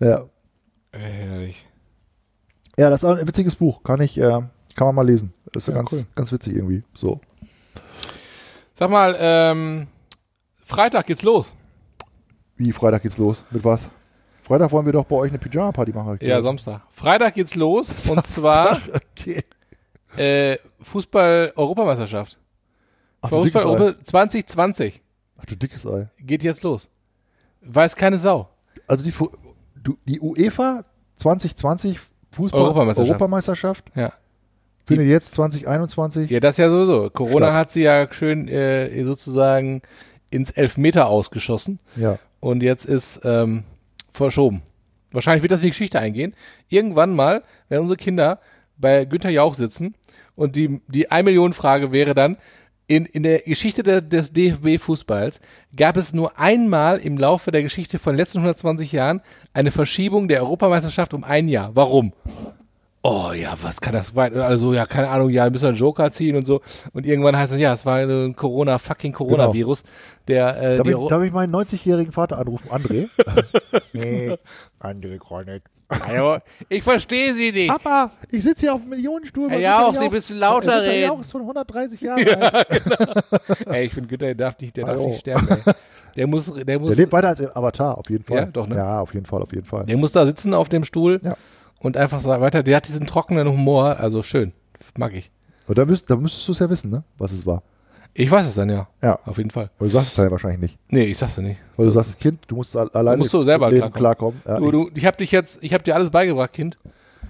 Ja. 0.00 0.24
Herrlich. 0.92 1.66
ja, 2.78 2.90
das 2.90 3.00
ist 3.02 3.04
auch 3.08 3.16
ein 3.16 3.26
witziges 3.26 3.54
Buch. 3.54 3.82
Kann 3.82 4.00
ich, 4.00 4.18
äh, 4.18 4.22
kann 4.74 4.86
man 4.86 4.94
mal 4.94 5.06
lesen. 5.06 5.32
Ist 5.54 5.68
ja, 5.68 5.74
Ja, 5.74 5.80
ganz, 5.80 5.92
cool. 5.92 6.06
ganz 6.14 6.32
witzig 6.32 6.56
irgendwie. 6.56 6.82
So. 6.94 7.20
Sag 8.74 8.90
mal, 8.90 9.16
ähm, 9.18 9.88
Freitag 10.64 11.06
geht's 11.06 11.22
los. 11.22 11.54
Wie, 12.56 12.72
Freitag 12.72 13.02
geht's 13.02 13.18
los? 13.18 13.42
Mit 13.50 13.62
was? 13.64 13.88
Freitag 14.46 14.70
wollen 14.70 14.86
wir 14.86 14.92
doch 14.92 15.04
bei 15.06 15.16
euch 15.16 15.30
eine 15.30 15.38
Pyjama-Party 15.38 15.92
machen. 15.92 16.18
ich 16.20 16.26
Ja. 16.28 16.40
Samstag. 16.40 16.82
Freitag 16.92 17.34
geht's 17.34 17.54
los 17.56 18.08
und 18.08 18.24
zwar 18.24 18.78
Okay. 19.18 19.42
äh, 20.16 20.56
Fußball-Europameisterschaft. 20.82 22.38
Fußball-Europa 23.24 23.94
2020 24.04 25.02
Ach, 25.38 25.44
du 25.46 25.56
dickes 25.56 25.86
Ei. 25.86 26.08
geht 26.20 26.42
jetzt 26.42 26.62
los. 26.62 26.88
Weiß 27.60 27.96
keine 27.96 28.18
Sau. 28.18 28.48
Also 28.86 29.04
die, 29.04 29.10
Fu- 29.12 29.30
du, 29.82 29.96
die 30.06 30.20
UEFA 30.20 30.84
2020 31.16 31.98
Fußball 32.32 32.60
Europameisterschaft. 32.60 33.10
Europameisterschaft 33.10 33.84
Ja. 33.96 34.12
findet 34.86 35.08
jetzt 35.08 35.32
2021 35.32 36.30
Ja, 36.30 36.38
das 36.40 36.56
ja 36.56 36.70
sowieso. 36.70 37.10
Corona 37.10 37.46
Statt. 37.46 37.54
hat 37.54 37.70
sie 37.72 37.82
ja 37.82 38.06
schön 38.12 38.46
äh, 38.48 39.02
sozusagen 39.04 39.82
ins 40.30 40.50
Elfmeter 40.52 41.08
ausgeschossen 41.08 41.80
ja. 41.96 42.18
und 42.40 42.62
jetzt 42.62 42.84
ist 42.86 43.20
ähm, 43.24 43.64
verschoben. 44.16 44.62
Wahrscheinlich 45.12 45.42
wird 45.42 45.52
das 45.52 45.60
in 45.60 45.66
die 45.66 45.70
Geschichte 45.70 46.00
eingehen. 46.00 46.34
Irgendwann 46.68 47.14
mal, 47.14 47.42
wenn 47.68 47.80
unsere 47.80 47.96
Kinder 47.96 48.40
bei 48.76 49.04
Günther 49.04 49.30
Jauch 49.30 49.54
sitzen 49.54 49.94
und 50.34 50.56
die, 50.56 50.80
die 50.88 51.10
1 51.10 51.24
Million 51.24 51.52
Frage 51.52 51.92
wäre 51.92 52.14
dann, 52.14 52.36
in, 52.88 53.04
in 53.04 53.24
der 53.24 53.40
Geschichte 53.40 53.82
der, 53.82 54.00
des 54.00 54.32
DFB-Fußballs 54.32 55.40
gab 55.74 55.96
es 55.96 56.12
nur 56.12 56.38
einmal 56.38 56.98
im 56.98 57.18
Laufe 57.18 57.50
der 57.50 57.62
Geschichte 57.62 57.98
von 57.98 58.12
den 58.12 58.18
letzten 58.18 58.38
120 58.38 58.92
Jahren 58.92 59.22
eine 59.52 59.72
Verschiebung 59.72 60.28
der 60.28 60.42
Europameisterschaft 60.42 61.12
um 61.12 61.24
ein 61.24 61.48
Jahr. 61.48 61.74
Warum? 61.74 62.12
Oh 63.08 63.30
ja, 63.32 63.54
was 63.62 63.80
kann 63.80 63.92
das 63.92 64.16
weit? 64.16 64.34
Also 64.34 64.74
ja, 64.74 64.84
keine 64.84 65.08
Ahnung, 65.08 65.30
ja, 65.30 65.48
müssen 65.48 65.62
wir 65.62 65.68
einen 65.68 65.76
Joker 65.76 66.10
ziehen 66.10 66.34
und 66.34 66.44
so. 66.44 66.60
Und 66.92 67.06
irgendwann 67.06 67.36
heißt 67.36 67.52
es, 67.52 67.60
ja, 67.60 67.72
es 67.72 67.86
war 67.86 67.98
ein 67.98 68.34
Corona, 68.34 68.78
fucking 68.78 69.12
Coronavirus, 69.12 69.84
der 70.26 70.60
äh, 70.60 70.76
Darf 70.78 70.88
ich, 70.88 71.08
darf 71.08 71.22
ich 71.22 71.32
meinen 71.32 71.54
90-jährigen 71.54 72.12
Vater 72.12 72.36
anrufen? 72.36 72.68
André? 72.68 73.08
nee, 73.92 74.36
André 74.80 75.44
nicht. 75.44 75.62
Also, 75.88 76.38
ich 76.68 76.82
verstehe 76.82 77.32
sie 77.32 77.52
nicht. 77.52 77.68
Papa, 77.68 78.10
ich 78.28 78.42
sitze 78.42 78.62
hier 78.62 78.74
auf 78.74 78.80
dem 78.80 78.90
Millionenstuhl. 78.90 79.52
Jauch, 79.52 79.92
Günther 79.92 80.02
Sie 80.02 80.10
müssen 80.10 80.38
lauter 80.38 80.82
reden. 80.82 81.06
Jauch 81.06 81.20
ist 81.20 81.30
von 81.30 81.42
130 81.42 82.00
Jahren 82.00 82.26
alt. 82.42 82.66
Ey, 83.66 83.84
ich 83.84 83.94
finde 83.94 84.08
Günther, 84.08 84.26
der 84.26 84.34
darf 84.34 84.58
nicht, 84.58 84.76
der 84.76 84.86
darf 84.86 84.98
nicht 84.98 85.20
sterben. 85.20 85.46
Ey. 85.48 85.74
Der 86.16 86.26
muss, 86.26 86.52
der 86.52 86.78
muss, 86.80 86.88
Der 86.88 86.96
lebt 86.96 87.12
weiter 87.12 87.28
als 87.28 87.56
Avatar, 87.56 87.98
auf 87.98 88.10
jeden 88.10 88.24
Fall. 88.24 88.36
Ja, 88.36 88.44
doch, 88.46 88.66
ne? 88.66 88.74
Ja, 88.74 89.00
auf 89.00 89.14
jeden 89.14 89.26
Fall, 89.26 89.42
auf 89.42 89.52
jeden 89.52 89.66
Fall. 89.66 89.84
der 89.84 89.96
muss 89.96 90.10
da 90.10 90.26
sitzen 90.26 90.54
auf 90.54 90.68
dem 90.68 90.82
Stuhl 90.82 91.20
Ja. 91.22 91.36
Und 91.86 91.96
einfach 91.96 92.20
so 92.20 92.28
weiter. 92.28 92.62
Der 92.62 92.76
hat 92.76 92.86
diesen 92.88 93.06
trockenen 93.06 93.48
Humor, 93.48 93.98
also 93.98 94.22
schön, 94.22 94.52
mag 94.98 95.14
ich. 95.14 95.30
Und 95.66 95.78
da, 95.78 95.84
müsst, 95.84 96.10
da 96.10 96.16
müsstest 96.16 96.46
du 96.48 96.52
es 96.52 96.58
ja 96.58 96.68
wissen, 96.70 96.90
ne? 96.90 97.02
was 97.18 97.32
es 97.32 97.46
war. 97.46 97.62
Ich 98.14 98.30
weiß 98.30 98.46
es 98.46 98.54
dann 98.54 98.70
ja, 98.70 98.88
Ja. 99.02 99.18
auf 99.26 99.36
jeden 99.38 99.50
Fall. 99.50 99.70
Aber 99.78 99.86
du 99.88 99.92
sagst 99.92 100.12
es 100.12 100.16
ja 100.16 100.30
wahrscheinlich 100.30 100.60
nicht. 100.60 100.78
Nee, 100.88 101.04
ich 101.04 101.18
sag's 101.18 101.36
ja 101.36 101.42
nicht. 101.42 101.60
Weil 101.76 101.86
du 101.86 101.92
sagst, 101.92 102.18
Kind, 102.18 102.40
du 102.48 102.56
musst 102.56 102.74
al- 102.76 102.88
alleine 102.92 103.18
musst 103.18 103.32
du 103.34 103.42
selber 103.44 103.66
mit 103.66 103.76
dem 103.76 103.82
Leben 103.82 103.92
klarkommen. 103.94 104.40
klarkommen. 104.42 104.64
Ja, 104.64 104.78
Du, 104.78 104.90
du, 104.90 104.98
ich 104.98 105.04
habe 105.04 105.16
dich 105.18 105.30
jetzt, 105.32 105.58
ich 105.62 105.74
habe 105.74 105.84
dir 105.84 105.94
alles 105.94 106.10
beigebracht, 106.10 106.52
Kind. 106.52 106.78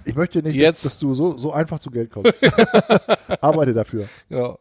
ich, 0.03 0.11
ich 0.11 0.15
möchte 0.15 0.41
nicht, 0.41 0.55
Jetzt- 0.55 0.85
dass, 0.85 0.93
dass 0.93 0.99
du 0.99 1.13
so, 1.13 1.37
so 1.37 1.51
einfach 1.51 1.79
zu 1.79 1.91
Geld 1.91 2.09
kommst. 2.11 2.33
Arbeite 3.41 3.73
dafür. 3.73 4.07
Ja. 4.29 4.55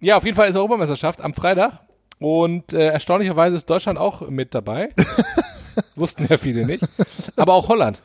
ja, 0.00 0.16
auf 0.16 0.24
jeden 0.24 0.36
Fall 0.36 0.48
ist 0.48 0.56
Europameisterschaft 0.56 1.20
am 1.20 1.32
Freitag 1.34 1.80
und 2.18 2.72
äh, 2.72 2.88
erstaunlicherweise 2.88 3.54
ist 3.56 3.70
Deutschland 3.70 3.98
auch 3.98 4.28
mit 4.28 4.54
dabei. 4.54 4.90
Wussten 5.94 6.26
ja 6.28 6.38
viele 6.38 6.66
nicht. 6.66 6.82
Aber 7.36 7.54
auch 7.54 7.68
Holland. 7.68 8.00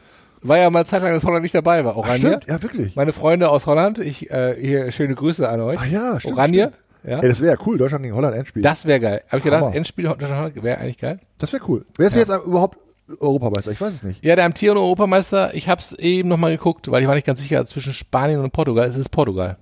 War 0.47 0.57
ja 0.57 0.69
mal 0.69 0.85
Zeit 0.85 1.01
lang, 1.01 1.13
dass 1.13 1.23
Holland 1.23 1.43
nicht 1.43 1.55
dabei 1.55 1.83
war. 1.85 1.93
Ach, 1.93 1.97
Oranje. 1.97 2.27
stimmt, 2.27 2.47
ja, 2.47 2.61
wirklich. 2.61 2.95
Meine 2.95 3.11
Freunde 3.13 3.49
aus 3.49 3.65
Holland, 3.65 3.99
ich, 3.99 4.29
äh, 4.31 4.55
hier 4.59 4.91
schöne 4.91 5.15
Grüße 5.15 5.47
an 5.47 5.61
euch. 5.61 5.79
Ach 5.81 5.85
ja, 5.85 6.19
stimmt. 6.19 6.35
Oranje. 6.37 6.59
stimmt. 6.61 6.75
Ja. 7.11 7.19
Ey, 7.19 7.27
das 7.27 7.41
wäre 7.41 7.55
ja 7.57 7.59
cool, 7.65 7.77
Deutschland 7.77 8.03
gegen 8.03 8.15
Holland 8.15 8.35
Endspiel. 8.35 8.61
Das 8.63 8.85
wäre 8.85 8.99
geil. 9.01 9.21
Habe 9.27 9.37
ich 9.39 9.43
gedacht, 9.43 9.61
Hammer. 9.61 9.75
Endspiel 9.75 10.05
Deutschland 10.05 10.63
wäre 10.63 10.77
eigentlich 10.77 10.97
geil. 10.99 11.19
das 11.37 11.51
wäre 11.51 11.63
cool. 11.67 11.85
Wer 11.97 12.07
ist 12.07 12.13
Ja. 12.15 12.21
jetzt 12.21 12.29
überhaupt 12.45 12.77
Europameister? 13.19 13.71
Ich 13.71 13.81
weiß 13.81 13.93
es 13.93 14.03
nicht. 14.03 14.23
Ja, 14.23 14.37
der 14.37 14.45
amtierende 14.45 14.81
Europameister, 14.81 15.53
ich 15.53 15.67
habe 15.67 15.81
es 15.81 15.91
eben 15.93 16.29
nochmal 16.29 16.51
geguckt, 16.51 16.89
weil 16.89 17.01
ich 17.01 17.07
war 17.09 17.15
nicht 17.15 17.27
ganz 17.27 17.41
sicher, 17.41 17.63
zwischen 17.65 17.91
Spanien 17.93 18.39
und 18.39 18.51
Portugal. 18.53 18.87
Es 18.87 18.95
ist 18.95 19.09
Portugal. 19.09 19.57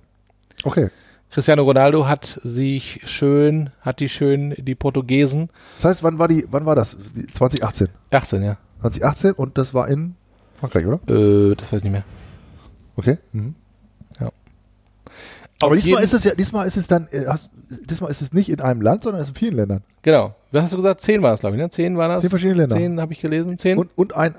Okay. 0.62 0.90
Cristiano 1.32 1.62
Ronaldo 1.62 2.06
hat 2.06 2.38
sich 2.44 3.00
schön, 3.04 3.70
hat 3.80 4.00
die 4.00 4.08
schön, 4.10 4.54
die 4.58 4.74
Portugiesen, 4.74 5.48
Das 5.78 5.86
heißt, 5.86 6.02
wann 6.04 6.18
war 6.18 6.28
die, 6.28 6.46
wann 6.50 6.66
war 6.66 6.76
das? 6.76 6.96
Die 7.16 7.26
2018. 7.26 7.88
18, 8.12 8.42
ja. 8.44 8.56
2018 8.82 9.32
und 9.32 9.56
das 9.58 9.72
war 9.74 9.88
in 9.88 10.14
Frankreich, 10.70 10.86
oder? 10.86 11.00
Äh, 11.08 11.54
das 11.56 11.70
weiß 11.72 11.78
ich 11.78 11.84
nicht 11.84 11.92
mehr. 11.92 12.04
Okay. 12.96 13.18
Mhm. 13.32 13.54
Auf 15.60 15.68
Aber 15.68 15.76
diesmal 15.76 16.02
ist 16.02 16.12
es 16.12 16.24
ja, 16.24 16.34
diesmal 16.34 16.66
ist 16.66 16.76
es 16.76 16.88
dann, 16.88 17.06
äh, 17.12 17.24
hast, 17.28 17.48
diesmal 17.88 18.10
ist 18.10 18.20
es 18.20 18.32
nicht 18.32 18.48
in 18.48 18.60
einem 18.60 18.80
Land, 18.80 19.04
sondern 19.04 19.22
es 19.22 19.28
ist 19.28 19.36
in 19.36 19.38
vielen 19.38 19.54
Ländern. 19.54 19.82
Genau. 20.02 20.34
Was 20.50 20.64
hast 20.64 20.72
du 20.72 20.76
gesagt? 20.76 21.00
Zehn 21.02 21.22
war 21.22 21.34
es, 21.34 21.40
glaube 21.40 21.54
ich, 21.54 21.62
ne? 21.62 21.70
Zehn 21.70 21.96
waren 21.96 22.10
das? 22.10 22.22
Zehn 22.22 22.30
verschiedene 22.30 22.58
Länder. 22.62 22.74
Zehn 22.76 23.00
habe 23.00 23.12
ich 23.12 23.20
gelesen. 23.20 23.56
Zehn? 23.58 23.78
Und, 23.78 23.90
und 23.96 24.16
ein 24.16 24.34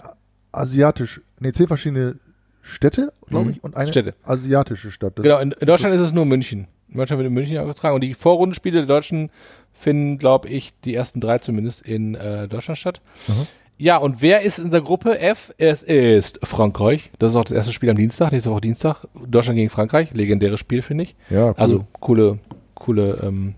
asiatisch, 0.51 1.21
nee, 1.39 1.53
zehn 1.53 1.67
verschiedene 1.69 2.17
Städte, 2.61 3.13
glaube 3.27 3.45
Mhm. 3.45 3.51
ich, 3.51 3.63
und 3.63 3.77
eine 3.77 3.87
Städte. 3.89 4.15
asiatische 4.23 4.91
Stadt. 4.91 5.17
Das- 5.17 5.23
Genau, 5.23 5.39
in, 5.39 5.51
in 5.53 5.65
Deutschland 5.65 5.95
ist 5.95 6.01
es 6.01 6.11
nur 6.11 6.25
München. 6.25 6.67
In 6.89 6.97
Deutschland 6.97 7.19
wird 7.19 7.27
in 7.27 7.33
München 7.33 7.57
ausgetragen. 7.57 7.95
Und 7.95 8.01
die 8.01 8.13
Vorrundenspiele 8.15 8.79
der 8.79 8.85
Deutschen 8.87 9.29
finden, 9.71 10.17
glaube 10.17 10.49
ich, 10.49 10.73
die 10.81 10.93
ersten 10.93 11.21
drei 11.21 11.37
zumindest 11.37 11.83
in 11.83 12.15
äh, 12.15 12.49
Deutschland 12.49 12.77
statt. 12.77 13.01
Mhm. 13.29 13.47
Ja, 13.83 13.97
und 13.97 14.21
wer 14.21 14.43
ist 14.43 14.59
in 14.59 14.69
der 14.69 14.79
Gruppe 14.79 15.19
F? 15.19 15.53
Es 15.57 15.83
ist 15.83 16.39
Frankreich. 16.41 17.11
Das 17.19 17.31
ist 17.31 17.35
auch 17.35 17.43
das 17.43 17.51
erste 17.51 17.73
Spiel 17.73 17.89
am 17.89 17.97
Dienstag. 17.97 18.31
Nächste 18.31 18.49
Woche 18.49 18.61
Dienstag. 18.61 19.09
Deutschland 19.27 19.57
gegen 19.57 19.69
Frankreich. 19.69 20.13
Legendäres 20.13 20.61
Spiel, 20.61 20.81
finde 20.81 21.03
ich. 21.03 21.17
Ja, 21.29 21.49
cool. 21.49 21.53
Also 21.57 21.85
coole, 21.99 22.39
coole 22.75 23.19
ähm, 23.21 23.55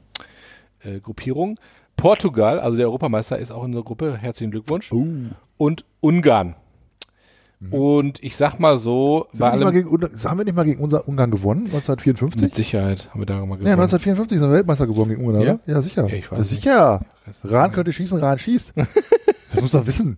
äh, 0.83 0.99
Gruppierung. 0.99 1.59
Portugal, 1.95 2.59
also 2.59 2.75
der 2.75 2.87
Europameister, 2.87 3.37
ist 3.37 3.51
auch 3.51 3.65
in 3.65 3.73
der 3.73 3.83
Gruppe. 3.83 4.17
Herzlichen 4.17 4.49
Glückwunsch. 4.49 4.91
Uh. 4.91 5.05
Und 5.57 5.85
Ungarn. 5.99 6.55
Und 7.71 8.23
ich 8.23 8.35
sag 8.35 8.59
mal 8.59 8.77
so, 8.77 9.27
Sind 9.31 9.39
bei 9.39 9.55
nicht 9.55 9.65
allem 9.65 9.73
gegen, 9.73 9.89
haben 10.25 10.37
wir 10.37 10.45
nicht 10.45 10.55
mal 10.55 10.65
gegen 10.65 10.79
unser 10.81 11.07
Ungarn 11.07 11.31
gewonnen, 11.31 11.65
1954? 11.65 12.41
mit 12.41 12.53
Sicherheit 12.55 13.09
haben 13.11 13.21
wir 13.21 13.25
da 13.25 13.35
mal 13.37 13.55
gewonnen. 13.55 13.65
Ja, 13.67 13.73
1954 13.73 14.39
sind 14.39 14.49
wir 14.49 14.55
Weltmeister 14.55 14.85
geworden 14.87 15.09
gegen 15.09 15.25
Ungarn, 15.25 15.43
Ja? 15.43 15.53
oder? 15.53 15.59
Ja, 15.65 15.81
sicher. 15.81 16.07
Ja, 16.07 16.15
ich 16.15 16.31
weiß 16.31 16.37
Ja, 16.39 16.43
sicher. 16.43 17.01
Rahn 17.43 17.71
könnte 17.71 17.91
schießen, 17.93 18.19
Rahn 18.19 18.37
schießt. 18.39 18.73
Das 19.53 19.61
muss 19.61 19.71
doch 19.71 19.87
wissen. 19.87 20.17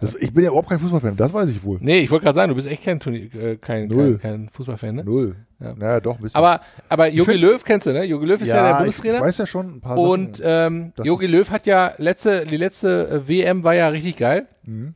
Das, 0.00 0.14
ich 0.14 0.32
bin 0.32 0.44
ja 0.44 0.50
überhaupt 0.50 0.68
kein 0.68 0.78
Fußballfan, 0.78 1.16
das 1.16 1.34
weiß 1.34 1.48
ich 1.50 1.62
wohl. 1.64 1.78
Nee, 1.82 1.98
ich 1.98 2.10
wollte 2.10 2.24
gerade 2.24 2.36
sagen, 2.36 2.48
du 2.50 2.54
bist 2.54 2.68
echt 2.68 2.84
kein, 2.84 3.00
Turnier, 3.00 3.34
äh, 3.34 3.56
kein, 3.56 3.88
Null. 3.88 4.12
kein, 4.18 4.30
kein 4.46 4.48
Fußballfan, 4.48 4.94
ne? 4.94 5.04
Null. 5.04 5.36
Ja. 5.58 5.74
Naja, 5.76 6.00
doch, 6.00 6.16
ein 6.16 6.22
bisschen. 6.22 6.38
Aber, 6.38 6.60
aber 6.88 7.08
Jogi 7.12 7.32
find- 7.32 7.42
Löw 7.42 7.62
kennst 7.64 7.86
du, 7.86 7.92
ne? 7.92 8.04
Jogi 8.04 8.26
Löw 8.26 8.40
ist 8.40 8.46
ja, 8.48 8.54
der 8.54 8.62
ich, 8.62 8.70
ich 8.70 8.78
Bundestrainer. 8.78 9.20
weiß 9.20 9.38
ja 9.38 9.46
schon 9.46 9.74
ein 9.74 9.80
paar 9.80 9.98
und 9.98 10.36
Sachen. 10.36 10.50
ähm, 10.50 10.92
Das 10.96 11.04
Jogi 11.06 11.26
Löw 11.26 11.50
hat 11.50 11.66
ja 11.66 11.92
letzte, 11.98 12.46
die 12.46 12.56
letzte 12.56 13.08
äh, 13.10 13.28
WM 13.28 13.62
war 13.64 13.74
ja 13.74 13.88
richtig 13.88 14.16
geil. 14.16 14.46
Mhm. 14.64 14.94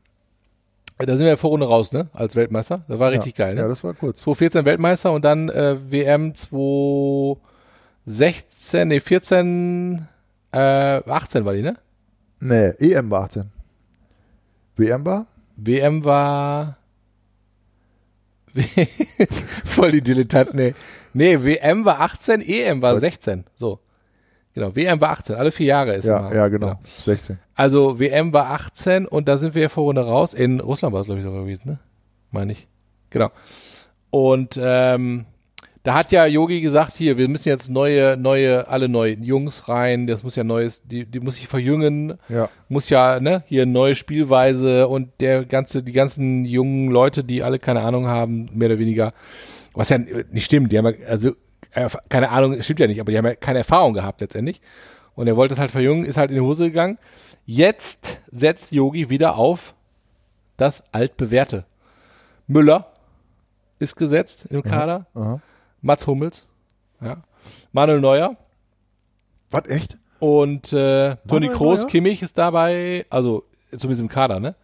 Da 0.98 1.16
sind 1.16 1.24
wir 1.24 1.30
ja 1.30 1.36
Vorrunde 1.36 1.66
raus, 1.66 1.90
ne? 1.92 2.08
Als 2.12 2.36
Weltmeister. 2.36 2.84
Das 2.86 3.00
war 3.00 3.10
richtig 3.10 3.36
ja, 3.36 3.46
geil, 3.46 3.56
ne? 3.56 3.62
Ja, 3.62 3.68
das 3.68 3.82
war 3.82 3.94
kurz. 3.94 4.20
2014 4.20 4.64
Weltmeister 4.64 5.10
und 5.12 5.24
dann 5.24 5.48
äh, 5.48 5.76
WM 5.90 6.32
2016, 6.34 8.88
nee, 8.88 9.00
14, 9.00 10.06
äh, 10.52 10.56
18 10.56 11.44
war 11.44 11.54
die, 11.54 11.62
ne? 11.62 11.76
Nee, 12.38 12.68
EM 12.78 13.10
war 13.10 13.24
18. 13.24 13.50
WM 14.76 15.04
war? 15.04 15.26
WM 15.56 16.04
war 16.04 16.76
voll 19.64 19.90
die 19.90 20.02
Dilettanten, 20.02 20.56
nee. 20.56 20.74
Nee, 21.12 21.42
WM 21.42 21.84
war 21.84 22.00
18, 22.00 22.40
EM 22.40 22.82
war 22.82 22.98
16. 22.98 23.44
So. 23.56 23.80
Genau, 24.54 24.74
WM 24.76 25.00
war 25.00 25.10
18, 25.10 25.34
alle 25.36 25.50
vier 25.50 25.66
Jahre 25.66 25.94
ist 25.94 26.04
Ja, 26.04 26.18
immer. 26.28 26.34
ja, 26.34 26.48
genau. 26.48 26.78
16. 27.04 27.38
Also 27.54 27.98
WM 27.98 28.32
war 28.32 28.50
18 28.50 29.06
und 29.06 29.28
da 29.28 29.36
sind 29.36 29.54
wir 29.54 29.68
vor 29.68 29.84
Runde 29.84 30.02
raus. 30.02 30.32
In 30.32 30.60
Russland 30.60 30.94
war 30.94 31.00
es, 31.00 31.06
glaube 31.06 31.20
ich, 31.20 31.26
sogar 31.26 31.40
gewesen, 31.42 31.62
ne? 31.70 31.78
Meine 32.30 32.52
ich. 32.52 32.68
Genau. 33.10 33.30
Und 34.10 34.58
ähm, 34.62 35.26
da 35.82 35.94
hat 35.94 36.12
ja 36.12 36.24
Yogi 36.24 36.60
gesagt, 36.60 36.94
hier, 36.94 37.18
wir 37.18 37.28
müssen 37.28 37.48
jetzt 37.48 37.68
neue, 37.68 38.16
neue, 38.16 38.68
alle 38.68 38.88
neue 38.88 39.14
Jungs 39.14 39.68
rein, 39.68 40.06
das 40.06 40.22
muss 40.22 40.36
ja 40.36 40.44
neues, 40.44 40.82
die, 40.82 41.04
die 41.04 41.20
muss 41.20 41.34
sich 41.34 41.46
verjüngen, 41.48 42.14
Ja. 42.28 42.48
muss 42.68 42.88
ja, 42.90 43.20
ne, 43.20 43.42
hier 43.46 43.66
neue 43.66 43.94
Spielweise 43.94 44.88
und 44.88 45.10
der 45.20 45.44
ganze, 45.44 45.82
die 45.82 45.92
ganzen 45.92 46.44
jungen 46.44 46.90
Leute, 46.90 47.22
die 47.24 47.42
alle 47.42 47.58
keine 47.58 47.82
Ahnung 47.82 48.06
haben, 48.06 48.48
mehr 48.54 48.68
oder 48.70 48.78
weniger, 48.78 49.12
was 49.74 49.90
ja 49.90 49.98
nicht 49.98 50.44
stimmt, 50.44 50.72
die 50.72 50.78
haben 50.78 50.86
ja, 50.86 51.06
also, 51.08 51.32
keine 52.08 52.30
Ahnung, 52.30 52.62
stimmt 52.62 52.80
ja 52.80 52.86
nicht, 52.86 53.00
aber 53.00 53.10
die 53.10 53.18
haben 53.18 53.26
ja 53.26 53.34
keine 53.34 53.58
Erfahrung 53.58 53.94
gehabt 53.94 54.20
letztendlich. 54.20 54.60
Und 55.14 55.26
er 55.26 55.36
wollte 55.36 55.54
es 55.54 55.60
halt 55.60 55.70
verjüngen, 55.70 56.04
ist 56.04 56.16
halt 56.16 56.30
in 56.30 56.36
die 56.36 56.40
Hose 56.40 56.64
gegangen. 56.64 56.98
Jetzt 57.46 58.18
setzt 58.30 58.72
Yogi 58.72 59.10
wieder 59.10 59.36
auf 59.36 59.74
das 60.56 60.82
altbewährte. 60.92 61.64
Müller 62.46 62.92
ist 63.78 63.96
gesetzt 63.96 64.46
im 64.50 64.62
Kader, 64.62 65.06
Aha. 65.14 65.40
Mats 65.82 66.06
Hummels, 66.06 66.46
ja. 67.00 67.18
Manuel 67.72 68.00
Neuer, 68.00 68.36
Was, 69.50 69.66
echt? 69.68 69.98
und 70.20 70.72
äh, 70.72 71.16
Toni 71.28 71.48
Kroos, 71.48 71.82
Neuer? 71.82 71.90
Kimmich 71.90 72.22
ist 72.22 72.38
dabei, 72.38 73.04
also 73.10 73.44
zumindest 73.70 74.00
im 74.00 74.08
Kader, 74.08 74.40
ne? 74.40 74.54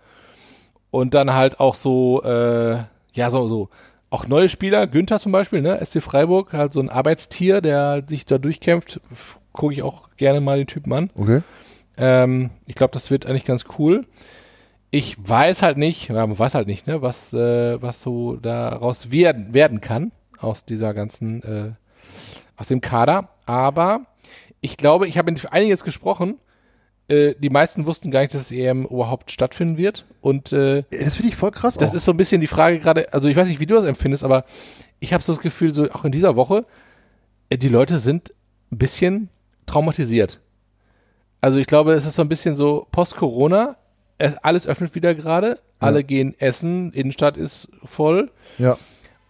Und 0.91 1.15
dann 1.15 1.35
halt 1.35 1.61
auch 1.61 1.75
so, 1.75 2.23
äh, 2.23 2.79
ja, 3.13 3.31
so, 3.31 3.49
so, 3.49 3.69
auch 4.11 4.27
neue 4.27 4.49
Spieler, 4.49 4.87
Günther 4.87 5.21
zum 5.21 5.33
Beispiel, 5.33 5.63
ne? 5.63 5.85
SC 5.85 6.03
Freiburg, 6.03 6.53
halt 6.53 6.73
so 6.73 6.81
ein 6.81 6.89
Arbeitstier, 6.91 7.61
der 7.61 8.05
sich 8.07 8.25
da 8.25 8.39
durchkämpft. 8.39 9.01
Gucke 9.53 9.75
ich 9.75 9.83
auch 9.83 10.11
gerne 10.17 10.41
mal 10.41 10.59
den 10.59 10.67
Typen 10.67 10.93
an. 10.93 11.11
Okay. 11.15 11.43
Ähm, 11.97 12.51
ich 12.67 12.75
glaube, 12.75 12.93
das 12.93 13.11
wird 13.11 13.27
eigentlich 13.27 13.45
ganz 13.45 13.65
cool. 13.79 14.07
Ich 14.91 15.17
weiß 15.19 15.63
halt 15.63 15.77
nicht, 15.77 16.09
ja, 16.09 16.27
man 16.27 16.39
weiß 16.39 16.55
halt 16.55 16.67
nicht, 16.67 16.89
ne, 16.89 17.03
was, 17.03 17.33
äh, 17.33 17.81
was 17.81 18.03
so 18.03 18.37
daraus 18.37 19.13
werden, 19.13 19.55
werden 19.55 19.81
kann 19.81 20.11
aus 20.39 20.65
dieser 20.65 20.95
ganzen, 20.95 21.43
äh, 21.43 21.73
aus 22.57 22.69
dem 22.69 22.81
Kader. 22.81 23.29
Aber 23.47 24.07
ich 24.61 24.77
glaube, 24.77 25.07
ich 25.07 25.19
habe 25.19 25.31
mit 25.31 25.53
einigen 25.53 25.71
jetzt 25.71 25.85
gesprochen. 25.85 26.39
Äh, 27.11 27.35
die 27.39 27.51
meisten 27.51 27.87
wussten 27.87 28.11
gar 28.11 28.21
nicht, 28.21 28.33
dass 28.35 28.49
das 28.49 28.53
EM 28.53 28.85
überhaupt 28.87 29.31
stattfinden 29.31 29.77
wird. 29.77 30.05
Und 30.21 30.53
äh, 30.53 30.85
Das 30.91 31.17
finde 31.17 31.31
ich 31.31 31.37
voll 31.37 31.51
krass 31.51 31.77
das 31.77 31.91
auch. 31.91 31.95
ist 31.95 32.05
so 32.05 32.13
ein 32.13 32.17
bisschen 32.17 32.41
die 32.41 32.47
Frage 32.47 32.79
gerade, 32.79 33.13
also 33.13 33.29
ich 33.29 33.37
weiß 33.37 33.49
nicht, 33.49 33.61
wie 33.61 33.67
du 33.67 33.75
das 33.75 33.85
empfindest, 33.85 34.23
aber 34.25 34.45
ich 35.01 35.13
habe 35.13 35.23
so 35.23 35.33
das 35.33 35.43
Gefühl, 35.43 35.73
so 35.73 35.91
auch 35.91 36.05
in 36.05 36.13
dieser 36.13 36.37
Woche, 36.37 36.65
äh, 37.49 37.59
die 37.59 37.69
Leute 37.69 37.99
sind 37.99 38.33
ein 38.71 38.79
bisschen 38.79 39.29
traumatisiert. 39.67 40.41
Also 41.41 41.59
ich 41.59 41.67
glaube, 41.67 41.93
es 41.95 42.05
ist 42.07 42.15
so 42.17 42.23
ein 42.23 42.29
bisschen 42.29 42.55
so 42.55 42.87
Post-Corona, 42.93 43.77
es- 44.19 44.37
alles 44.39 44.67
öffnet 44.67 44.95
wieder 44.95 45.15
gerade, 45.15 45.59
alle 45.79 46.05
gehen 46.05 46.35
essen, 46.39 46.93
Innenstadt 46.93 47.37
ist 47.37 47.69
voll. 47.85 48.31
ja. 48.59 48.77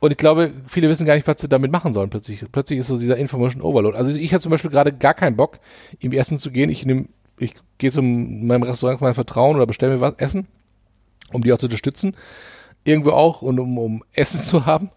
Und 0.02 0.12
ich 0.12 0.16
glaube, 0.16 0.52
viele 0.66 0.88
wissen 0.88 1.04
gar 1.04 1.14
nicht, 1.14 1.26
was 1.26 1.42
sie 1.42 1.48
damit 1.48 1.70
machen 1.70 1.92
sollen 1.92 2.08
plötzlich. 2.08 2.42
Plötzlich 2.50 2.78
ist 2.78 2.86
so 2.86 2.96
dieser 2.96 3.18
Information 3.18 3.60
Overload. 3.62 3.98
Also 3.98 4.16
ich 4.16 4.32
habe 4.32 4.40
zum 4.40 4.48
Beispiel 4.50 4.70
gerade 4.70 4.94
gar 4.94 5.12
keinen 5.12 5.36
Bock, 5.36 5.58
irgendwie 5.98 6.16
essen 6.16 6.38
zu 6.38 6.50
gehen. 6.50 6.70
Ich 6.70 6.86
nehme, 6.86 7.04
ich 7.40 7.54
gehe 7.78 7.90
zu 7.90 8.02
meinem 8.02 8.62
Restaurant 8.62 9.00
mein 9.00 9.14
Vertrauen 9.14 9.56
oder 9.56 9.66
bestelle 9.66 9.94
mir 9.94 10.00
was 10.00 10.14
essen, 10.18 10.46
um 11.32 11.42
die 11.42 11.52
auch 11.52 11.58
zu 11.58 11.66
unterstützen. 11.66 12.16
Irgendwo 12.84 13.10
auch 13.10 13.42
und 13.42 13.58
um, 13.58 13.78
um 13.78 14.04
Essen 14.12 14.40
zu 14.40 14.66
haben. 14.66 14.90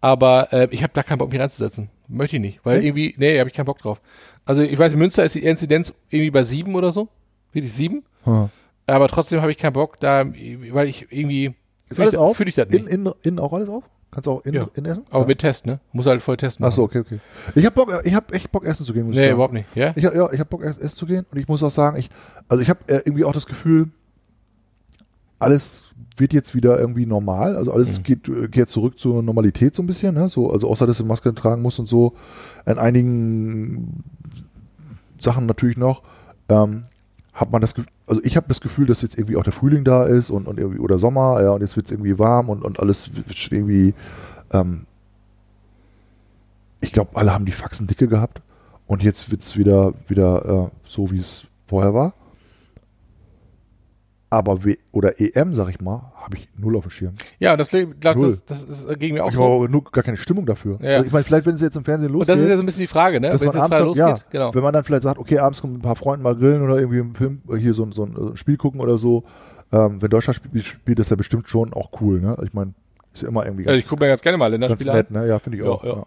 Aber 0.00 0.52
äh, 0.52 0.68
ich 0.70 0.82
habe 0.82 0.92
da 0.94 1.02
keinen 1.02 1.18
Bock, 1.18 1.30
mich 1.30 1.40
reinzusetzen. 1.40 1.90
Möchte 2.08 2.36
ich 2.36 2.42
nicht. 2.42 2.60
Weil 2.64 2.80
Nee? 2.80 2.86
irgendwie, 2.86 3.14
nee, 3.18 3.38
habe 3.38 3.48
ich 3.48 3.54
keinen 3.54 3.66
Bock 3.66 3.78
drauf. 3.78 4.00
Also 4.44 4.62
ich 4.62 4.78
weiß, 4.78 4.92
in 4.92 4.98
Münster 4.98 5.24
ist 5.24 5.34
die 5.34 5.44
Inzidenz 5.44 5.92
irgendwie 6.10 6.30
bei 6.30 6.42
sieben 6.42 6.74
oder 6.74 6.90
so. 6.90 7.08
Wirklich 7.52 7.72
sieben. 7.72 8.04
Hm. 8.24 8.48
Aber 8.86 9.08
trotzdem 9.08 9.40
habe 9.42 9.52
ich 9.52 9.58
keinen 9.58 9.74
Bock 9.74 10.00
da, 10.00 10.24
weil 10.26 10.88
ich 10.88 11.06
irgendwie 11.10 11.54
alles 11.96 12.14
ich, 12.14 12.18
auf? 12.18 12.36
Fühle 12.36 12.48
ich 12.48 12.56
das 12.56 12.68
nicht. 12.68 12.88
In, 12.88 13.06
in, 13.06 13.12
in 13.22 13.38
auch 13.38 13.52
alles 13.52 13.68
auf? 13.68 13.84
Kannst 14.10 14.26
du 14.26 14.30
auch 14.32 14.44
in, 14.46 14.54
Ja. 14.54 14.66
in 14.74 14.84
essen? 14.86 15.04
aber 15.10 15.20
ja. 15.22 15.26
mit 15.28 15.38
Test, 15.38 15.66
ne? 15.66 15.80
Muss 15.92 16.06
halt 16.06 16.22
voll 16.22 16.36
testen. 16.38 16.64
Ach 16.64 16.72
so, 16.72 16.82
okay, 16.84 17.00
okay. 17.00 17.20
Ich 17.54 17.64
habe 17.66 17.74
Bock, 17.74 17.92
ich 18.04 18.14
habe 18.14 18.32
echt 18.32 18.50
Bock 18.50 18.64
essen 18.64 18.86
zu 18.86 18.92
gehen, 18.94 19.04
muss 19.04 19.12
ich 19.12 19.18
Nee, 19.18 19.24
sagen. 19.26 19.34
überhaupt 19.34 19.52
nicht. 19.54 19.66
Ja? 19.76 19.92
Ich, 19.96 20.04
hab- 20.06 20.14
ja, 20.14 20.32
ich 20.32 20.40
habe 20.40 20.48
Bock 20.48 20.62
essen 20.64 20.88
zu 20.88 21.04
gehen 21.06 21.26
und 21.30 21.38
ich 21.38 21.46
muss 21.46 21.62
auch 21.62 21.70
sagen, 21.70 21.98
ich, 21.98 22.08
also 22.48 22.62
ich 22.62 22.70
habe 22.70 22.80
äh, 22.86 23.02
irgendwie 23.04 23.24
auch 23.24 23.32
das 23.32 23.44
Gefühl, 23.46 23.90
alles 25.38 25.84
wird 26.16 26.32
jetzt 26.32 26.54
wieder 26.54 26.78
irgendwie 26.80 27.06
normal, 27.06 27.54
also 27.56 27.72
alles 27.72 27.98
Mhm. 27.98 28.02
geht, 28.02 28.28
äh, 28.28 28.48
geht 28.48 28.68
zurück 28.70 28.98
zur 28.98 29.22
Normalität 29.22 29.74
so 29.76 29.82
ein 29.82 29.86
bisschen, 29.86 30.14
ne? 30.14 30.28
so, 30.28 30.50
also 30.50 30.68
außer 30.68 30.86
dass 30.86 30.98
du 30.98 31.04
Maske 31.04 31.32
tragen 31.34 31.62
musst 31.62 31.78
und 31.78 31.86
so, 31.88 32.14
in 32.66 32.78
einigen 32.78 34.02
Sachen 35.20 35.46
natürlich 35.46 35.76
noch, 35.76 36.02
ähm, 36.48 36.84
hat 37.34 37.52
man 37.52 37.60
das, 37.60 37.74
Ge- 37.74 37.84
also 38.08 38.22
ich 38.24 38.36
habe 38.36 38.48
das 38.48 38.60
Gefühl, 38.60 38.86
dass 38.86 39.02
jetzt 39.02 39.18
irgendwie 39.18 39.36
auch 39.36 39.42
der 39.42 39.52
Frühling 39.52 39.84
da 39.84 40.04
ist 40.04 40.30
und, 40.30 40.48
und 40.48 40.58
irgendwie, 40.58 40.80
oder 40.80 40.98
Sommer, 40.98 41.42
ja, 41.42 41.50
und 41.50 41.60
jetzt 41.60 41.76
wird 41.76 41.86
es 41.86 41.92
irgendwie 41.92 42.18
warm 42.18 42.48
und, 42.48 42.64
und 42.64 42.80
alles 42.80 43.10
irgendwie, 43.50 43.94
ähm, 44.52 44.86
ich 46.80 46.92
glaube, 46.92 47.16
alle 47.16 47.32
haben 47.32 47.44
die 47.44 47.52
Faxen 47.52 47.86
dicke 47.86 48.08
gehabt 48.08 48.40
und 48.86 49.02
jetzt 49.02 49.30
wird 49.30 49.42
es 49.42 49.56
wieder, 49.56 49.92
wieder 50.08 50.44
äh, 50.44 50.88
so, 50.88 51.10
wie 51.10 51.18
es 51.18 51.44
vorher 51.66 51.94
war. 51.94 52.14
Aber 54.30 54.64
w 54.64 54.76
oder 54.92 55.20
EM, 55.20 55.54
sag 55.54 55.68
ich 55.70 55.80
mal, 55.80 56.12
habe 56.28 56.36
ich 56.36 56.48
null 56.58 56.76
auf 56.76 56.84
dem 56.84 56.90
Schirm. 56.90 57.14
Ja, 57.38 57.56
das, 57.56 57.70
das, 57.70 58.16
Null. 58.16 58.38
das, 58.46 58.66
das 58.66 58.84
ist 58.84 58.98
gegen 58.98 59.14
mir 59.14 59.24
auch 59.24 59.30
Ich 59.30 59.36
so. 59.36 59.42
habe 59.62 59.70
nur 59.72 59.82
gar 59.84 60.04
keine 60.04 60.16
Stimmung 60.18 60.44
dafür. 60.46 60.78
Ja. 60.82 60.96
Also 60.96 61.06
ich 61.06 61.12
meine, 61.12 61.24
vielleicht, 61.24 61.46
wenn 61.46 61.54
es 61.54 61.60
jetzt 61.62 61.76
im 61.76 61.84
Fernsehen 61.84 62.10
Und 62.10 62.18
losgeht, 62.18 62.34
das 62.34 62.42
ist 62.42 62.48
ja 62.48 62.56
so 62.56 62.62
ein 62.62 62.66
bisschen 62.66 62.80
die 62.82 62.86
Frage, 62.86 63.20
ne? 63.20 63.28
Wenn 63.28 63.30
man 63.30 63.36
es 63.36 63.42
jetzt 63.42 63.56
abends 63.56 63.70
mal 63.70 63.78
dann, 63.78 63.86
losgeht, 63.86 64.06
ja, 64.06 64.16
genau. 64.30 64.54
wenn 64.54 64.62
man 64.62 64.72
dann 64.74 64.84
vielleicht 64.84 65.02
sagt, 65.04 65.18
okay, 65.18 65.38
abends 65.38 65.60
kommen 65.60 65.76
ein 65.76 65.80
paar 65.82 65.96
Freunde 65.96 66.22
mal 66.22 66.36
grillen 66.36 66.62
oder 66.62 66.78
irgendwie 66.78 67.00
einen 67.00 67.14
Film, 67.14 67.40
äh, 67.50 67.56
hier 67.56 67.72
so, 67.74 67.84
ein- 67.84 67.92
so, 67.92 68.04
ein, 68.04 68.12
so 68.14 68.30
ein 68.30 68.36
Spiel 68.36 68.56
gucken 68.58 68.80
oder 68.80 68.98
so. 68.98 69.24
Ähm, 69.72 70.00
wenn 70.02 70.10
Deutschland 70.10 70.36
spielt, 70.36 70.64
spielt, 70.66 70.98
ist 70.98 71.10
ja 71.10 71.16
bestimmt 71.16 71.48
schon 71.48 71.72
auch 71.72 71.90
cool, 72.00 72.20
ne? 72.20 72.30
Also 72.30 72.42
Ich 72.44 72.52
meine, 72.54 72.74
ist 73.14 73.22
ja 73.22 73.28
immer 73.28 73.44
irgendwie 73.46 73.64
ganz, 73.64 73.78
ich 73.80 73.88
gucke 73.88 74.02
mir 74.04 74.08
ganz 74.08 74.20
gerne 74.22 74.36
mal 74.38 74.50
ganz 74.50 74.60
Länderspiele 74.60 74.90
an. 74.92 74.96
nett, 74.98 75.10
ne? 75.10 75.26
Ja, 75.28 75.38
finde 75.38 75.58
ich 75.58 75.64
Ja, 75.64 75.70
auch. 75.70 75.84
ja. 75.84 76.04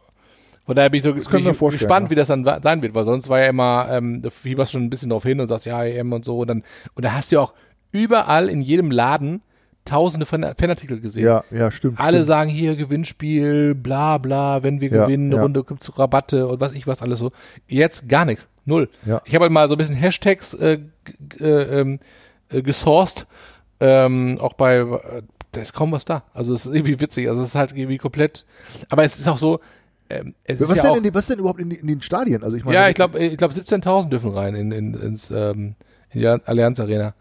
Von 0.65 0.75
daher 0.75 0.89
bin 0.91 0.97
ich 0.99 1.03
so 1.03 1.13
bin 1.13 1.21
ich 1.23 1.59
gespannt, 1.71 2.05
ja. 2.05 2.09
wie 2.11 2.15
das 2.15 2.27
dann 2.27 2.45
sein 2.61 2.81
wird, 2.83 2.93
weil 2.93 3.03
sonst 3.05 3.27
war 3.29 3.39
ja 3.39 3.47
immer, 3.47 3.87
ähm, 3.89 4.21
da 4.21 4.29
fieberst 4.29 4.71
schon 4.71 4.83
ein 4.83 4.89
bisschen 4.91 5.09
drauf 5.09 5.23
hin 5.23 5.39
und 5.39 5.47
sagst, 5.47 5.65
ja, 5.65 5.83
EM 5.83 6.13
und 6.13 6.23
so. 6.23 6.39
Und 6.39 6.47
dann, 6.47 6.63
und 6.93 7.03
da 7.03 7.13
hast 7.13 7.31
du 7.31 7.37
ja 7.37 7.41
auch 7.41 7.53
überall 7.91 8.47
in 8.47 8.61
jedem 8.61 8.91
Laden 8.91 9.41
tausende 9.85 10.25
Fan 10.25 10.53
Fanartikel 10.57 10.99
gesehen. 10.99 11.25
Ja, 11.25 11.43
ja, 11.51 11.71
stimmt. 11.71 11.99
Alle 11.99 12.17
stimmt. 12.17 12.27
sagen 12.27 12.49
hier 12.49 12.75
Gewinnspiel, 12.75 13.75
bla 13.75 14.17
bla, 14.17 14.63
wenn 14.63 14.81
wir 14.81 14.89
Ja, 14.89 15.05
gewinnen, 15.05 15.27
eine 15.27 15.35
ja. 15.37 15.41
Runde 15.41 15.63
gibt's 15.63 15.97
Rabatte 15.97 16.47
und 16.47 16.59
was 16.59 16.73
ich 16.73 16.87
was 16.87 17.01
alles 17.01 17.19
so. 17.19 17.31
Jetzt 17.67 18.07
gar 18.07 18.25
nichts. 18.25 18.47
Null. 18.65 18.89
Ja. 19.05 19.21
Ich 19.25 19.33
habe 19.33 19.43
halt 19.43 19.51
mal 19.51 19.67
so 19.67 19.75
ein 19.75 19.77
bisschen 19.77 19.95
Hashtags 19.95 20.53
äh, 20.53 20.79
äh, 21.39 21.45
ähm, 21.45 21.99
äh, 22.49 22.61
gesourced. 22.61 23.25
Ähm, 23.79 24.37
auch 24.39 24.53
bei 24.53 24.77
äh, 24.77 25.23
da 25.51 25.61
ist 25.61 25.73
kaum 25.73 25.91
was 25.91 26.05
da. 26.05 26.23
Also 26.33 26.53
es 26.53 26.65
ist 26.65 26.73
irgendwie 26.73 26.99
witzig. 26.99 27.27
Also 27.27 27.41
es 27.41 27.49
ist 27.49 27.55
halt 27.55 27.71
irgendwie 27.71 27.97
komplett. 27.97 28.45
Aber 28.89 29.03
es 29.03 29.19
ist 29.19 29.27
auch 29.27 29.37
so. 29.37 29.59
Ähm, 30.09 30.35
Was, 30.47 30.59
ist 30.59 30.75
ja 30.77 30.83
denn 30.83 30.91
auch, 30.91 31.03
die, 31.03 31.13
was 31.13 31.27
denn 31.27 31.39
überhaupt 31.39 31.59
in, 31.59 31.71
in 31.71 31.87
den 31.87 32.01
Stadien? 32.01 32.43
Also 32.43 32.57
ich 32.57 32.65
meine, 32.65 32.75
ja, 32.75 32.89
ich 32.89 32.95
glaube, 32.95 33.17
ich 33.19 33.37
glaube 33.37 33.53
17.000 33.53 34.09
dürfen 34.09 34.31
rein 34.31 34.55
in, 34.55 34.71
in, 34.71 34.93
ins 34.93 35.31
ähm, 35.31 35.75
in 36.11 36.19
die 36.19 36.27
Allianz 36.27 36.79
Arena. 36.79 37.13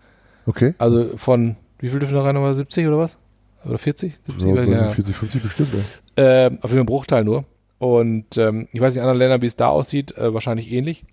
Okay. 0.47 0.75
Also 0.79 1.17
von 1.17 1.57
wie 1.81 1.89
viel 1.89 1.99
dürfen 1.99 2.15
da 2.15 2.23
rein? 2.23 2.35
Nochmal 2.35 2.55
70 2.55 2.87
oder 2.87 2.99
was? 2.99 3.17
Oder 3.65 3.79
40? 3.79 4.19
70, 4.27 4.43
So, 4.43 4.57
ja. 4.57 4.91
40, 4.91 5.15
50 5.17 5.43
bestimmt, 5.43 5.75
ey. 5.75 5.81
Ähm, 6.17 6.59
auf 6.63 6.71
jeden 6.71 6.73
Fall 6.73 6.79
ein 6.81 6.87
Bruchteil 6.87 7.25
nur. 7.25 7.45
Und 7.79 8.37
ähm, 8.39 8.69
ich 8.73 8.81
weiß 8.81 8.93
nicht 8.95 8.99
in 8.99 9.03
anderen 9.03 9.19
Ländern, 9.19 9.43
wie 9.43 9.47
es 9.47 9.57
da 9.57 9.69
aussieht, 9.69 10.17
äh, 10.17 10.33
wahrscheinlich 10.35 10.71
ähnlich. 10.71 11.05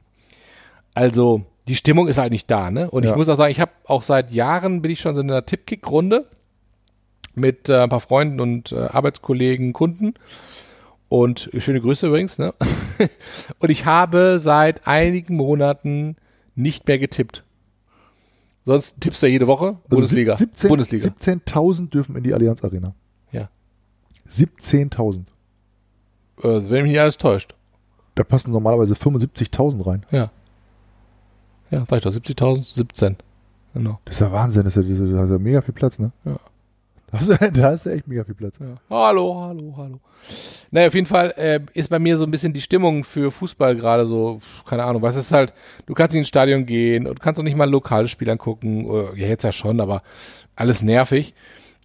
Also 0.93 1.43
die 1.67 1.75
Stimmung 1.75 2.07
ist 2.07 2.17
halt 2.17 2.31
nicht 2.31 2.49
da, 2.49 2.71
ne? 2.71 2.89
Und 2.89 3.03
Ja. 3.03 3.11
ich 3.11 3.15
muss 3.15 3.29
auch 3.29 3.37
sagen, 3.37 3.51
ich 3.51 3.59
habe 3.59 3.71
auch 3.85 4.01
seit 4.03 4.31
Jahren 4.31 4.81
bin 4.81 4.91
ich 4.91 4.99
schon 4.99 5.15
so 5.15 5.21
in 5.21 5.29
einer 5.29 5.45
Tippkick-Runde 5.45 6.25
mit 7.35 7.69
äh, 7.69 7.79
ein 7.83 7.89
paar 7.89 7.99
Freunden 7.99 8.39
und 8.39 8.71
äh, 8.71 8.77
Arbeitskollegen, 8.79 9.73
Kunden. 9.73 10.13
Und 11.09 11.49
schöne 11.57 11.79
Grüße 11.79 12.07
übrigens, 12.07 12.37
ne? 12.39 12.53
und 13.59 13.69
ich 13.69 13.85
habe 13.85 14.39
seit 14.39 14.87
einigen 14.87 15.35
Monaten 15.37 16.17
nicht 16.55 16.87
mehr 16.87 16.97
getippt. 16.99 17.43
Sonst 18.67 18.99
tippst 18.99 19.23
du 19.23 19.27
ja 19.27 19.31
jede 19.31 19.47
Woche 19.47 19.67
Also 19.67 19.87
Bundesliga. 19.87 20.35
17 20.35 20.67
Bundesliga. 20.67 21.07
17.000 21.07 21.89
dürfen 21.89 22.17
in 22.17 22.23
die 22.23 22.33
Allianz 22.33 22.61
Arena. 22.65 22.93
Ja. 23.31 23.47
17.000. 24.29 25.19
Äh, 25.19 25.23
wenn 26.43 26.83
mich 26.83 26.91
nicht 26.91 26.99
alles 26.99 27.17
täuscht. 27.17 27.55
Da 28.15 28.25
passen 28.25 28.51
normalerweise 28.51 28.93
75.000 28.95 29.87
rein. 29.87 30.05
Ja. 30.11 30.31
Ja, 31.71 31.85
sag 31.85 31.99
ich 31.99 32.03
doch, 32.03 32.11
70.000, 32.11 32.75
17. 32.75 33.15
Genau. 33.73 34.01
Das 34.03 34.15
ist 34.15 34.19
ja 34.19 34.33
Wahnsinn. 34.33 34.65
Das 34.65 34.75
ist 34.75 34.83
ja, 34.85 34.95
das 34.95 35.25
ist 35.25 35.31
ja 35.31 35.37
mega 35.39 35.61
viel 35.61 35.73
Platz, 35.73 35.97
ne? 35.97 36.11
Ja. 36.25 36.37
Da 37.11 37.19
ist 37.69 37.85
ja 37.85 37.91
echt 37.93 38.07
mega 38.07 38.23
viel 38.25 38.35
Platz. 38.35 38.55
Ja. 38.59 38.75
Hallo, 38.89 39.41
hallo, 39.41 39.73
hallo. 39.77 39.99
Naja, 40.71 40.87
auf 40.87 40.93
jeden 40.93 41.07
Fall 41.07 41.33
äh, 41.37 41.59
ist 41.73 41.89
bei 41.89 41.99
mir 41.99 42.17
so 42.17 42.25
ein 42.25 42.31
bisschen 42.31 42.51
die 42.51 42.61
Stimmung 42.61 43.05
für 43.05 43.31
Fußball 43.31 43.75
gerade 43.77 44.05
so, 44.05 44.41
keine 44.65 44.83
Ahnung, 44.83 45.01
was 45.01 45.15
ist 45.15 45.31
halt, 45.31 45.53
du 45.85 45.93
kannst 45.93 46.13
nicht 46.13 46.21
ins 46.21 46.27
Stadion 46.27 46.65
gehen 46.65 47.07
und 47.07 47.21
kannst 47.21 47.39
auch 47.39 47.43
nicht 47.45 47.55
mal 47.55 47.65
ein 47.67 47.71
lokales 47.71 48.11
Spiel 48.11 48.29
angucken, 48.29 48.85
oder, 48.85 49.15
ja 49.15 49.27
jetzt 49.27 49.43
ja 49.43 49.53
schon, 49.53 49.79
aber 49.79 50.03
alles 50.55 50.81
nervig. 50.81 51.33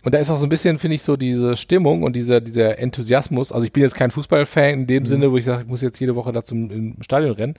Und 0.04 0.14
da 0.14 0.18
ist 0.18 0.30
auch 0.30 0.38
so 0.38 0.46
ein 0.46 0.48
bisschen, 0.48 0.78
finde 0.78 0.96
ich, 0.96 1.02
so 1.02 1.16
diese 1.16 1.54
Stimmung 1.54 2.02
und 2.02 2.14
dieser, 2.16 2.40
dieser 2.40 2.78
Enthusiasmus. 2.78 3.52
Also 3.52 3.64
ich 3.64 3.72
bin 3.72 3.84
jetzt 3.84 3.94
kein 3.94 4.10
Fußballfan 4.10 4.70
in 4.70 4.86
dem 4.86 5.06
Sinne, 5.06 5.30
wo 5.30 5.36
ich 5.36 5.44
sage, 5.44 5.62
ich 5.62 5.68
muss 5.68 5.80
jetzt 5.80 6.00
jede 6.00 6.16
Woche 6.16 6.32
da 6.32 6.44
zum 6.44 6.70
im 6.70 7.02
Stadion 7.02 7.32
rennen. 7.32 7.54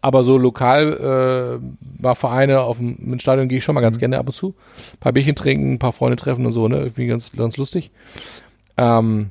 Aber 0.00 0.24
so 0.24 0.36
lokal 0.36 1.60
äh, 1.62 2.02
mal 2.02 2.16
Vereine 2.16 2.62
auf 2.62 2.78
dem 2.78 2.96
im 3.12 3.18
Stadion 3.20 3.48
gehe 3.48 3.58
ich 3.58 3.64
schon 3.64 3.74
mal 3.74 3.82
ganz 3.82 3.98
gerne 3.98 4.18
ab 4.18 4.26
und 4.26 4.32
zu. 4.32 4.54
Ein 4.94 4.98
paar 4.98 5.12
Bierchen 5.12 5.36
trinken, 5.36 5.74
ein 5.74 5.78
paar 5.78 5.92
Freunde 5.92 6.16
treffen 6.16 6.44
und 6.44 6.52
so, 6.52 6.66
ne? 6.66 6.78
Irgendwie 6.78 7.06
ganz, 7.06 7.30
ganz 7.32 7.56
lustig. 7.56 7.92
Ähm, 8.76 9.30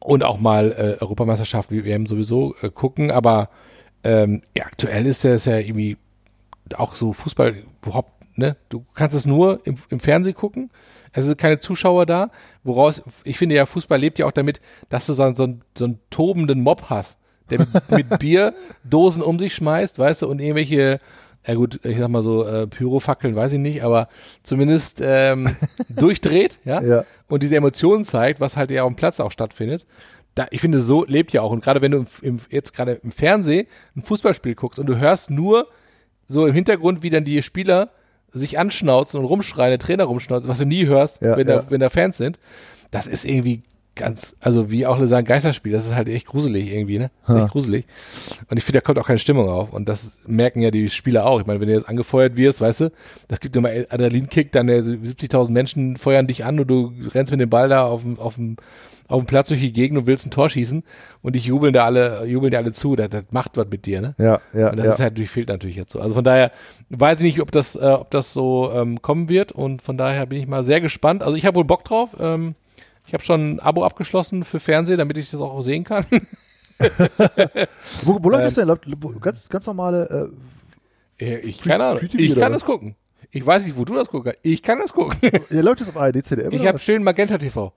und 0.00 0.22
auch 0.22 0.38
mal 0.38 0.72
äh, 0.72 1.02
Europameisterschaft 1.02 1.70
wie 1.70 1.84
WM 1.84 2.06
sowieso 2.06 2.54
äh, 2.60 2.70
gucken, 2.70 3.10
aber 3.10 3.48
ähm, 4.04 4.42
ja, 4.56 4.66
aktuell 4.66 5.06
ist 5.06 5.24
es 5.24 5.46
ja 5.46 5.58
irgendwie 5.58 5.96
auch 6.76 6.94
so 6.94 7.12
Fußball 7.12 7.56
überhaupt, 7.82 8.38
ne? 8.38 8.56
Du 8.68 8.84
kannst 8.94 9.16
es 9.16 9.26
nur 9.26 9.60
im, 9.64 9.76
im 9.88 10.00
Fernsehen 10.00 10.34
gucken. 10.34 10.70
Es 11.12 11.24
sind 11.26 11.38
keine 11.38 11.58
Zuschauer 11.60 12.06
da, 12.06 12.30
woraus, 12.64 13.02
ich 13.24 13.38
finde 13.38 13.54
ja, 13.54 13.66
Fußball 13.66 13.98
lebt 13.98 14.18
ja 14.18 14.26
auch 14.26 14.32
damit, 14.32 14.60
dass 14.88 15.06
du 15.06 15.12
so, 15.14 15.34
so, 15.34 15.44
einen- 15.44 15.62
so 15.76 15.84
einen 15.86 16.00
tobenden 16.10 16.60
Mob 16.62 16.84
hast, 16.90 17.18
der 17.50 17.60
mit, 17.60 17.68
mit 17.90 18.18
Bierdosen 18.18 19.22
um 19.22 19.38
sich 19.38 19.54
schmeißt, 19.54 19.98
weißt 19.98 20.22
du, 20.22 20.28
und 20.28 20.40
irgendwelche, 20.40 21.00
ja 21.46 21.54
gut, 21.54 21.80
ich 21.84 21.98
sag 21.98 22.08
mal 22.08 22.22
so, 22.22 22.44
äh, 22.46 22.66
Pyrofackeln, 22.66 23.34
weiß 23.36 23.52
ich 23.54 23.58
nicht, 23.58 23.82
aber 23.82 24.08
zumindest 24.42 25.00
ähm, 25.02 25.48
durchdreht, 25.88 26.58
ja? 26.64 26.82
Ja. 26.82 27.04
und 27.28 27.42
diese 27.42 27.56
Emotionen 27.56 28.04
zeigt, 28.04 28.40
was 28.40 28.56
halt 28.56 28.70
ja 28.70 28.82
auf 28.82 28.92
dem 28.92 28.96
Platz 28.96 29.20
auch 29.20 29.32
stattfindet. 29.32 29.86
Da, 30.34 30.46
ich 30.50 30.60
finde, 30.60 30.80
so 30.80 31.04
lebt 31.04 31.32
ja 31.32 31.42
auch. 31.42 31.50
Und 31.50 31.64
gerade 31.64 31.80
wenn 31.82 31.90
du 31.90 31.98
im, 31.98 32.06
im, 32.22 32.40
jetzt 32.50 32.72
gerade 32.74 32.92
im 33.02 33.10
Fernsehen 33.10 33.66
ein 33.96 34.02
Fußballspiel 34.02 34.54
guckst 34.54 34.78
und 34.78 34.86
du 34.86 34.96
hörst 34.96 35.30
nur 35.30 35.66
so 36.28 36.46
im 36.46 36.54
Hintergrund, 36.54 37.02
wie 37.02 37.10
dann 37.10 37.24
die 37.24 37.42
Spieler 37.42 37.90
sich 38.32 38.58
anschnauzen 38.58 39.20
und 39.20 39.26
rumschreien, 39.26 39.70
der 39.70 39.78
Trainer 39.78 40.04
rumschnauzen, 40.04 40.48
was 40.48 40.58
du 40.58 40.66
nie 40.66 40.86
hörst, 40.86 41.20
Ja, 41.22 41.36
wenn, 41.36 41.48
ja. 41.48 41.56
Da, 41.56 41.70
wenn 41.70 41.80
da 41.80 41.88
Fans 41.90 42.16
sind, 42.16 42.38
das 42.90 43.06
ist 43.06 43.24
irgendwie 43.24 43.62
ganz, 43.98 44.34
also 44.40 44.70
wie 44.70 44.86
auch 44.86 44.98
sagen, 45.04 45.26
Geisterspiel, 45.26 45.72
das 45.72 45.84
ist 45.86 45.94
halt 45.94 46.08
echt 46.08 46.26
gruselig 46.26 46.72
irgendwie, 46.72 46.98
ne? 46.98 47.10
Ist 47.28 47.36
Echt 47.36 47.50
gruselig. 47.50 47.84
Und 48.48 48.56
ich 48.56 48.64
finde, 48.64 48.78
da 48.78 48.84
kommt 48.84 48.98
auch 48.98 49.06
keine 49.06 49.18
Stimmung 49.18 49.48
auf. 49.50 49.72
Und 49.72 49.88
das 49.88 50.18
merken 50.26 50.60
ja 50.62 50.70
die 50.70 50.88
Spieler 50.88 51.26
auch. 51.26 51.40
Ich 51.40 51.46
meine, 51.46 51.60
wenn 51.60 51.68
du 51.68 51.74
jetzt 51.74 51.88
angefeuert 51.88 52.36
wirst, 52.36 52.60
weißt 52.62 52.80
du, 52.80 52.92
das 53.28 53.40
gibt 53.40 53.54
immer 53.56 53.68
Adrenalinkick, 53.68 54.52
dann 54.52 54.68
äh, 54.70 54.78
70.000 54.80 55.50
Menschen 55.50 55.96
feuern 55.98 56.26
dich 56.26 56.44
an 56.46 56.58
und 56.58 56.66
du 56.68 56.92
rennst 57.12 57.30
mit 57.32 57.40
dem 57.40 57.50
Ball 57.50 57.68
da 57.68 57.84
auf 57.84 58.02
dem, 58.02 58.18
auf 58.18 58.36
dem, 58.36 58.56
auf 59.08 59.20
dem 59.22 59.26
Platz 59.26 59.48
durch 59.48 59.60
die 59.60 59.72
Gegend 59.72 59.98
und 59.98 60.06
willst 60.06 60.26
ein 60.26 60.30
Tor 60.30 60.48
schießen 60.50 60.84
und 61.22 61.34
dich 61.34 61.46
jubeln 61.46 61.72
da 61.72 61.84
alle, 61.84 62.24
jubeln 62.26 62.50
dir 62.50 62.58
alle 62.58 62.72
zu, 62.72 62.94
das, 62.94 63.08
das 63.10 63.24
macht 63.30 63.56
was 63.56 63.66
mit 63.68 63.86
dir, 63.86 64.00
ne? 64.02 64.14
Ja, 64.18 64.40
ja, 64.52 64.70
Und 64.70 64.76
das 64.76 64.86
ja. 64.86 64.92
ist 64.92 65.00
halt, 65.00 65.12
natürlich- 65.14 65.30
fehlt 65.30 65.48
natürlich 65.48 65.76
jetzt 65.76 65.92
so. 65.92 66.00
Also 66.00 66.14
von 66.14 66.24
daher 66.24 66.52
weiß 66.90 67.18
ich 67.18 67.24
nicht, 67.24 67.40
ob 67.40 67.50
das, 67.50 67.74
äh, 67.76 67.80
ob 67.86 68.10
das 68.10 68.32
so 68.32 68.70
ähm, 68.72 69.00
kommen 69.02 69.28
wird 69.28 69.50
und 69.52 69.82
von 69.82 69.96
daher 69.96 70.26
bin 70.26 70.38
ich 70.38 70.46
mal 70.46 70.62
sehr 70.62 70.80
gespannt. 70.80 71.22
Also 71.22 71.36
ich 71.36 71.44
habe 71.46 71.56
wohl 71.56 71.64
Bock 71.64 71.84
drauf. 71.84 72.10
Ähm, 72.20 72.54
ich 73.08 73.14
habe 73.14 73.24
schon 73.24 73.54
ein 73.54 73.60
Abo 73.60 73.84
abgeschlossen 73.84 74.44
für 74.44 74.60
Fernsehen, 74.60 74.98
damit 74.98 75.16
ich 75.16 75.30
das 75.30 75.40
auch 75.40 75.62
sehen 75.62 75.82
kann. 75.82 76.04
wo, 78.02 78.22
wo 78.22 78.28
läuft 78.28 78.58
ähm, 78.58 78.66
das 78.66 78.80
denn? 78.80 79.20
Ganz, 79.20 79.48
ganz 79.48 79.66
normale, 79.66 80.30
äh, 81.18 81.30
Ja, 81.30 81.38
ich 81.38 81.58
keine 81.58 81.84
Ahnung. 81.84 82.02
Ich 82.12 82.36
kann 82.36 82.52
das 82.52 82.66
gucken. 82.66 82.96
Ich 83.30 83.44
weiß 83.44 83.64
nicht, 83.64 83.78
wo 83.78 83.86
du 83.86 83.94
das 83.94 84.08
gucken 84.08 84.32
kannst. 84.32 84.40
Ich 84.42 84.62
kann 84.62 84.78
das 84.78 84.92
gucken. 84.92 85.18
ja, 85.48 85.60
läuft 85.62 85.80
das 85.80 85.88
auf 85.88 85.96
ARD, 85.96 86.24
ZDF? 86.24 86.52
Ich 86.52 86.66
habe 86.66 86.78
schön 86.78 87.02
Magenta 87.02 87.38
TV. 87.38 87.72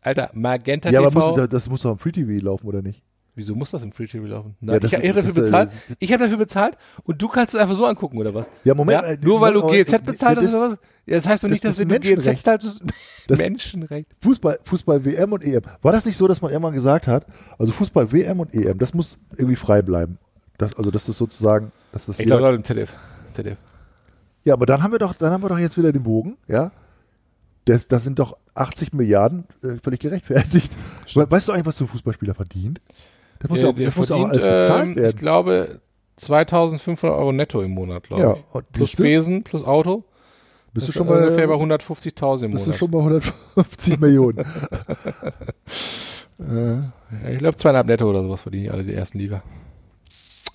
Alter, 0.00 0.30
Magenta 0.32 0.90
ja, 0.90 0.98
aber 0.98 1.10
TV. 1.10 1.28
muss, 1.28 1.36
das, 1.36 1.48
das 1.48 1.68
muss 1.68 1.82
doch 1.82 1.90
am 1.90 1.98
Free 1.98 2.10
TV 2.10 2.44
laufen, 2.44 2.66
oder 2.66 2.82
nicht? 2.82 3.04
Wieso 3.36 3.54
muss 3.54 3.70
das 3.70 3.82
im 3.82 3.92
Free 3.92 4.06
TV 4.06 4.26
laufen? 4.26 4.56
Ja, 4.60 4.72
Nein, 4.72 4.80
das 4.80 4.92
ich, 4.92 4.98
ich 4.98 5.04
ist- 5.04 5.10
habe 5.10 5.22
dafür 5.22 5.42
ist, 5.42 5.50
bezahlt. 5.50 5.70
Ich 5.98 6.12
habe 6.12 6.24
dafür 6.24 6.36
bezahlt 6.38 6.76
und 7.04 7.22
du 7.22 7.28
kannst 7.28 7.54
es 7.54 7.60
einfach 7.60 7.76
so 7.76 7.86
angucken 7.86 8.18
oder 8.18 8.34
was? 8.34 8.50
Ja, 8.64 8.74
Moment. 8.74 9.00
Ja? 9.02 9.06
äh, 9.08 9.18
Nur 9.22 9.40
weil 9.40 9.52
du 9.54 9.66
GEZ 9.66 10.02
bezahlt 10.04 10.38
hast 10.38 10.52
oder 10.54 10.70
was? 10.72 10.78
Ja, 11.06 11.16
das 11.16 11.26
heißt 11.26 11.42
doch 11.44 11.48
das- 11.48 11.52
nicht, 11.52 11.64
dass 11.64 11.76
das 11.76 11.78
wenn 11.78 11.88
du 11.88 12.00
GEZ 12.00 12.16
Menschenrecht. 12.16 12.44
zahlst, 12.44 12.80
Das- 13.28 13.38
Menschenrecht. 13.38 14.08
Fußball, 14.20 14.58
Fußball 14.64 15.04
WM 15.04 15.32
und 15.32 15.42
EM. 15.44 15.62
War 15.82 15.92
das 15.92 16.04
nicht 16.04 16.16
so, 16.16 16.26
dass 16.28 16.42
man 16.42 16.50
irgendwann 16.50 16.74
gesagt 16.74 17.06
hat, 17.06 17.24
also 17.58 17.72
Fußball 17.72 18.12
WM 18.12 18.40
und 18.40 18.52
EM, 18.54 18.78
das 18.78 18.92
muss 18.94 19.18
irgendwie 19.36 19.56
frei 19.56 19.82
bleiben? 19.82 20.18
Das, 20.58 20.74
also 20.76 20.90
das 20.90 21.08
ist 21.08 21.16
sozusagen, 21.16 21.72
dass 21.92 22.06
das 22.06 22.18
Ich 22.18 22.26
jeder- 22.26 22.38
glaube, 22.38 22.56
im 22.56 22.64
ZDF. 22.64 22.94
ZDF. 23.32 23.58
Ja, 24.44 24.54
aber 24.54 24.66
dann 24.66 24.82
haben 24.82 24.90
wir 24.92 24.98
doch, 24.98 25.14
dann 25.14 25.32
haben 25.32 25.42
wir 25.42 25.48
doch 25.48 25.58
jetzt 25.58 25.78
wieder 25.78 25.92
den 25.92 26.02
Bogen, 26.02 26.36
ja. 26.48 26.72
Das, 27.66 27.86
das 27.88 28.02
sind 28.04 28.18
doch 28.18 28.36
80 28.54 28.92
Milliarden 28.94 29.44
äh, 29.62 29.76
völlig 29.82 30.00
gerechtfertigt. 30.00 30.72
We 31.14 31.30
weißt 31.30 31.48
du 31.48 31.52
eigentlich, 31.52 31.66
was 31.66 31.76
so 31.76 31.84
ein 31.84 31.88
Fußballspieler 31.88 32.34
verdient? 32.34 32.80
Das 33.40 33.48
muss, 33.50 33.60
ja, 33.60 33.68
auch, 33.68 33.74
der 33.74 33.86
das 33.86 33.96
muss 33.96 34.08
ja 34.08 34.16
auch 34.16 34.20
verdient, 34.28 34.44
alles 34.44 34.62
bezahlt 34.62 34.86
ähm, 34.86 34.96
werden. 34.96 35.10
Ich 35.10 35.16
glaube, 35.16 35.80
2500 36.16 37.18
Euro 37.18 37.32
netto 37.32 37.62
im 37.62 37.70
Monat, 37.72 38.04
glaube 38.04 38.22
Ja, 38.22 38.34
ich. 38.34 38.54
und 38.54 38.72
Plus 38.72 38.90
du? 38.92 38.96
Spesen, 38.98 39.42
plus 39.42 39.64
Auto. 39.64 40.04
bist 40.74 40.86
du 40.88 40.92
Das 40.92 40.94
schon 40.94 41.08
ist 41.08 41.14
ungefähr 41.14 41.48
bei 41.48 41.56
bei, 41.56 41.64
150.000 41.64 42.44
im 42.44 42.50
bist 42.52 42.66
du 42.66 42.68
Monat. 42.70 42.78
schon 42.78 42.90
bei 42.90 42.98
150 42.98 43.98
Millionen? 44.00 44.44
Ja, 46.38 46.92
ich 47.30 47.38
glaube, 47.38 47.56
zweieinhalb 47.58 47.86
netto 47.86 48.08
oder 48.08 48.22
sowas 48.22 48.40
verdienen 48.40 48.64
die 48.64 48.70
alle 48.70 48.82
die 48.82 48.94
ersten 48.94 49.18
Liga. 49.18 49.42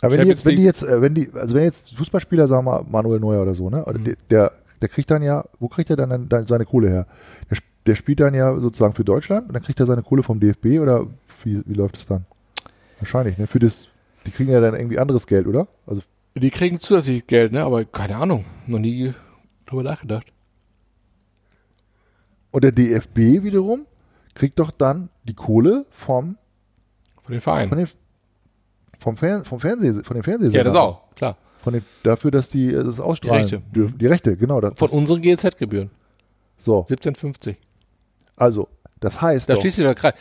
Aber 0.01 0.13
wenn 0.13 0.21
die 0.21 0.27
jetzt, 0.29 0.45
wenn 0.45 0.55
die 0.55 0.63
jetzt, 0.63 0.81
äh, 0.83 0.99
wenn 1.01 1.13
die, 1.13 1.29
also 1.33 1.53
wenn 1.55 1.63
jetzt 1.63 1.95
Fußballspieler, 1.95 2.47
sagen 2.47 2.65
wir 2.65 2.71
mal, 2.81 2.85
Manuel 2.89 3.19
Neuer 3.19 3.43
oder 3.43 3.53
so, 3.55 3.69
ne, 3.69 3.85
Mhm. 3.87 4.03
der, 4.03 4.15
der, 4.31 4.51
der 4.81 4.89
kriegt 4.89 5.11
dann 5.11 5.21
ja, 5.21 5.45
wo 5.59 5.67
kriegt 5.67 5.89
er 5.91 5.95
dann, 5.95 6.27
dann, 6.27 6.47
seine 6.47 6.65
Kohle 6.65 6.89
her? 6.89 7.07
Der, 7.51 7.57
der 7.85 7.95
spielt 7.95 8.19
dann 8.19 8.33
ja 8.33 8.55
sozusagen 8.57 8.95
für 8.95 9.03
Deutschland 9.05 9.47
und 9.47 9.53
dann 9.53 9.61
kriegt 9.63 9.79
er 9.79 9.85
seine 9.85 10.01
Kohle 10.01 10.23
vom 10.23 10.39
DFB 10.39 10.79
oder 10.81 11.05
wie, 11.43 11.61
wie 11.67 11.73
läuft 11.73 11.97
das 11.97 12.07
dann? 12.07 12.25
Wahrscheinlich, 12.99 13.37
ne? 13.37 13.47
Für 13.47 13.59
das, 13.59 13.87
die 14.25 14.31
kriegen 14.31 14.51
ja 14.51 14.61
dann 14.61 14.75
irgendwie 14.75 14.99
anderes 14.99 15.27
Geld, 15.27 15.47
oder? 15.47 15.67
Also 15.85 16.01
Die 16.35 16.49
kriegen 16.49 16.79
zusätzlich 16.79 17.27
Geld, 17.27 17.51
ne? 17.51 17.63
Aber 17.63 17.83
keine 17.85 18.15
Ahnung. 18.17 18.45
Noch 18.67 18.79
nie 18.79 19.13
drüber 19.65 19.83
nachgedacht. 19.83 20.27
Und 22.51 22.63
der 22.63 22.71
DFB 22.71 23.43
wiederum 23.43 23.85
kriegt 24.33 24.59
doch 24.59 24.71
dann 24.71 25.09
die 25.23 25.33
Kohle 25.33 25.85
vom, 25.89 26.37
Von 27.23 27.31
den 27.33 27.41
Vereinen. 27.41 27.69
von 27.69 27.77
den, 27.77 27.87
vom, 28.99 29.17
Fern, 29.17 29.45
vom 29.45 29.59
Fernseh, 29.59 30.03
von 30.03 30.13
den 30.15 30.23
Fernsehsendern. 30.23 30.57
ja, 30.59 30.63
das 30.63 30.75
auch, 30.75 31.01
klar. 31.15 31.37
Von 31.59 31.73
den, 31.73 31.83
dafür, 32.03 32.31
dass 32.31 32.49
die 32.49 32.67
äh, 32.73 32.83
das 32.83 32.99
ausstrahlen 32.99 33.41
Rechte. 33.43 33.61
dürfen. 33.73 33.97
Die 33.97 34.05
Rechte, 34.07 34.37
genau. 34.37 34.61
Das, 34.61 34.77
Von 34.77 34.89
unseren 34.89 35.21
GZ-Gebühren. 35.21 35.89
so, 36.57 36.85
17,50. 36.85 37.55
also, 38.35 38.67
das 38.99 39.21
heißt 39.21 39.49
Da 39.49 39.53
doch, 39.55 39.61
schließt 39.61 39.77
sich 39.77 39.85
doch 39.85 39.95
gerade. 39.95 40.17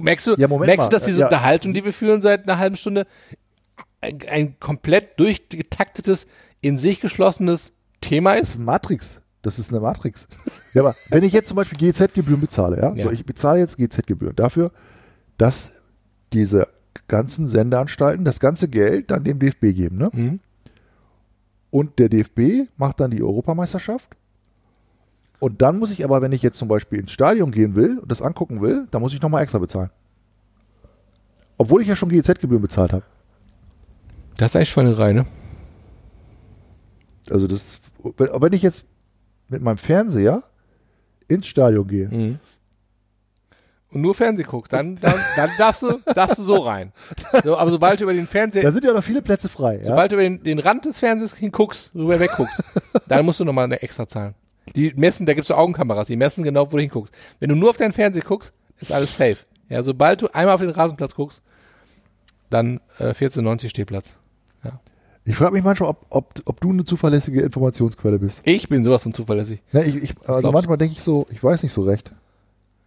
Merkst 0.00 0.26
du, 0.26 0.34
Ja, 0.36 0.48
merkst 0.48 0.78
mal. 0.78 0.84
du, 0.84 0.90
dass 0.90 1.04
diese 1.04 1.20
Ja. 1.20 1.26
Unterhaltung, 1.26 1.72
die 1.74 1.84
wir 1.84 1.92
führen 1.92 2.22
seit 2.22 2.44
einer 2.48 2.58
halben 2.58 2.76
Stunde, 2.76 3.06
ein, 4.00 4.18
ein 4.28 4.58
komplett 4.60 5.18
durchgetaktetes, 5.20 6.26
in 6.60 6.76
sich 6.78 7.00
geschlossenes 7.00 7.72
Thema 8.00 8.32
das 8.34 8.42
ist? 8.42 8.48
ist 8.50 8.58
ein 8.60 8.64
Matrix. 8.64 9.20
Das 9.42 9.58
ist 9.58 9.70
eine 9.70 9.80
Matrix. 9.80 10.28
ja, 10.74 10.82
aber 10.82 10.94
wenn 11.08 11.22
ich 11.24 11.32
jetzt 11.32 11.48
zum 11.48 11.56
Beispiel 11.56 11.78
GZ-Gebühren 11.78 12.40
bezahle, 12.40 12.76
ja, 12.78 12.92
Ja. 12.94 13.04
so 13.04 13.10
ich 13.10 13.24
bezahle 13.24 13.58
jetzt 13.60 13.78
GZ-Gebühren 13.78 14.36
dafür, 14.36 14.70
dass 15.38 15.70
diese 16.32 16.68
ganzen 17.08 17.48
Sendeanstalten 17.48 18.24
das 18.24 18.40
ganze 18.40 18.68
Geld 18.68 19.10
dann 19.10 19.24
dem 19.24 19.38
DFB 19.38 19.72
geben, 19.74 19.96
ne? 19.96 20.10
Mhm. 20.12 20.40
Und 21.70 21.98
der 21.98 22.08
DFB 22.08 22.68
macht 22.76 23.00
dann 23.00 23.10
die 23.12 23.22
Europameisterschaft. 23.22 24.08
Und 25.40 25.62
dann 25.62 25.78
muss 25.78 25.90
ich 25.90 26.04
aber, 26.04 26.20
wenn 26.22 26.32
ich 26.32 26.42
jetzt 26.42 26.58
zum 26.58 26.68
Beispiel 26.68 27.00
ins 27.00 27.12
Stadion 27.12 27.50
gehen 27.50 27.74
will 27.74 27.98
und 27.98 28.10
das 28.10 28.20
angucken 28.22 28.60
will, 28.60 28.86
dann 28.90 29.00
muss 29.00 29.14
ich 29.14 29.22
nochmal 29.22 29.42
extra 29.42 29.58
bezahlen. 29.58 29.90
Obwohl 31.56 31.82
ich 31.82 31.88
ja 31.88 31.96
schon 31.96 32.10
GZ-Gebühren 32.10 32.62
bezahlt 32.62 32.92
habe. 32.92 33.04
Das 34.36 34.52
ist 34.52 34.56
eigentlich 34.56 34.70
Schweinerei, 34.70 35.12
ne? 35.12 35.26
Also 37.30 37.46
das, 37.46 37.80
wenn, 38.16 38.28
wenn 38.40 38.52
ich 38.52 38.62
jetzt 38.62 38.84
mit 39.48 39.62
meinem 39.62 39.78
Fernseher 39.78 40.42
ins 41.26 41.46
Stadion 41.46 41.86
gehe, 41.88 42.08
Mhm. 42.08 42.38
Und 43.92 44.02
nur 44.02 44.14
Fernseh 44.14 44.44
guckst, 44.44 44.72
dann, 44.72 44.94
dann, 44.96 45.16
dann 45.34 45.50
darfst, 45.58 45.82
du, 45.82 45.98
darfst 46.14 46.38
du 46.38 46.44
so 46.44 46.58
rein. 46.58 46.92
So, 47.42 47.56
aber 47.56 47.72
sobald 47.72 47.98
du 47.98 48.04
über 48.04 48.12
den 48.12 48.28
Fernseher, 48.28 48.62
da 48.62 48.70
sind 48.70 48.84
ja 48.84 48.92
noch 48.92 49.02
viele 49.02 49.20
Plätze 49.20 49.48
frei. 49.48 49.78
Ja? 49.78 49.88
sobald 49.88 50.12
du 50.12 50.14
über 50.14 50.22
den, 50.22 50.44
den 50.44 50.60
Rand 50.60 50.84
des 50.84 51.00
Fernsehers 51.00 51.34
hinguckst, 51.34 51.92
rüber 51.92 52.20
wegguckst, 52.20 52.62
dann 53.08 53.24
musst 53.26 53.40
du 53.40 53.44
nochmal 53.44 53.64
eine 53.64 53.82
extra 53.82 54.06
zahlen. 54.06 54.36
Die 54.76 54.92
messen, 54.94 55.26
da 55.26 55.34
gibt's 55.34 55.48
so 55.48 55.54
Augenkameras, 55.54 56.06
die 56.08 56.16
messen 56.16 56.44
genau, 56.44 56.66
wo 56.66 56.76
du 56.76 56.82
hinguckst. 56.82 57.14
Wenn 57.38 57.48
du 57.48 57.54
nur 57.54 57.70
auf 57.70 57.76
deinen 57.76 57.92
Fernseher 57.92 58.24
guckst, 58.24 58.52
ist 58.80 58.92
alles 58.92 59.14
safe. 59.14 59.38
Ja, 59.68 59.82
sobald 59.82 60.22
du 60.22 60.34
einmal 60.34 60.54
auf 60.54 60.60
den 60.60 60.70
Rasenplatz 60.70 61.14
guckst, 61.14 61.42
dann 62.48 62.80
äh, 62.98 63.10
14,90 63.10 63.68
Stehplatz. 63.68 64.16
Ich 65.24 65.36
frage 65.36 65.52
mich 65.52 65.62
manchmal, 65.62 65.90
ob, 65.90 66.06
ob, 66.10 66.42
ob 66.46 66.60
du 66.60 66.70
eine 66.70 66.84
zuverlässige 66.84 67.42
Informationsquelle 67.42 68.18
bist. 68.18 68.40
Ich 68.44 68.68
bin 68.68 68.82
sowas 68.82 69.02
von 69.02 69.12
zuverlässig. 69.12 69.62
Ne, 69.72 69.84
ich, 69.84 69.96
ich, 69.96 70.14
also 70.24 70.50
manchmal 70.50 70.78
denke 70.78 70.94
ich 70.96 71.02
so, 71.02 71.26
ich 71.30 71.44
weiß 71.44 71.62
nicht 71.62 71.72
so 71.72 71.82
recht. 71.82 72.10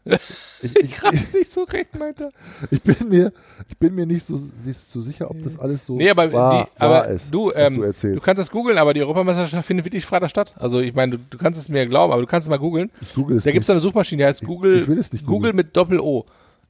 Ich, 0.05 0.19
ich, 0.61 1.03
ich, 1.03 1.03
nicht 1.33 1.51
so 1.51 1.63
recht, 1.63 1.97
meinte. 1.97 2.29
ich, 2.71 2.81
bin, 2.81 3.07
mir, 3.07 3.31
ich 3.69 3.77
bin 3.77 3.95
mir 3.95 4.05
nicht 4.05 4.25
so, 4.25 4.37
nicht 4.65 4.79
so 4.79 4.99
sicher, 5.01 5.29
ob 5.31 5.41
das 5.43 5.57
alles 5.57 5.85
so 5.85 5.95
Nee, 5.95 6.09
aber, 6.09 6.31
wahr, 6.33 6.63
die, 6.75 6.81
aber 6.81 6.93
wahr 6.93 7.07
ist, 7.07 7.33
du, 7.33 7.51
ähm, 7.53 7.75
du 7.75 7.81
du, 7.81 7.87
erzählst. 7.87 8.25
kannst 8.25 8.39
das 8.39 8.51
googeln, 8.51 8.77
aber 8.77 8.93
die 8.93 9.01
Europameisterschaft 9.01 9.65
findet 9.65 9.85
wirklich 9.85 10.05
Freitag 10.05 10.29
statt. 10.29 10.55
Also 10.57 10.79
ich 10.81 10.93
meine, 10.93 11.17
du, 11.17 11.23
du 11.29 11.37
kannst 11.37 11.59
es 11.59 11.69
mir 11.69 11.85
glauben, 11.87 12.11
aber 12.11 12.21
du 12.21 12.27
kannst 12.27 12.47
es 12.47 12.49
mal 12.49 12.57
googeln. 12.57 12.91
google 13.15 13.37
es 13.37 13.43
Da 13.43 13.51
gibt 13.51 13.63
es 13.63 13.69
eine 13.69 13.79
Suchmaschine, 13.79 14.23
die 14.23 14.27
heißt 14.27 14.43
Google, 14.43 14.81
ich 14.81 14.87
will 14.87 14.99
es 14.99 15.11
nicht 15.13 15.25
Google 15.25 15.53
mit 15.53 15.75
Doppel-O. 15.75 16.25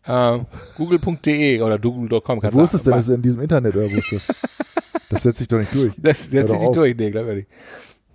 Äh, 0.06 0.40
Google.de 0.76 1.62
oder 1.62 1.80
google.com 1.80 2.42
kannst 2.42 2.56
Wo 2.56 2.60
du 2.60 2.66
ist 2.66 2.74
das 2.74 2.84
denn? 2.84 2.94
Das 2.94 3.08
ist 3.08 3.16
in 3.16 3.22
diesem 3.22 3.42
Internet 3.42 3.76
oder 3.76 3.90
wo 3.92 3.98
ist 3.98 4.12
das? 4.12 4.28
Das 5.10 5.22
setzt 5.22 5.38
sich 5.38 5.48
doch 5.48 5.60
nicht 5.60 5.74
durch. 5.76 5.94
Das, 5.96 6.24
doch 6.24 6.32
zieht 6.32 6.50
nicht 6.50 6.54
auf. 6.54 6.76
durch, 6.76 6.96
nee, 6.98 7.12
glaub 7.12 7.28
ich 7.28 7.36
nicht. 7.36 7.48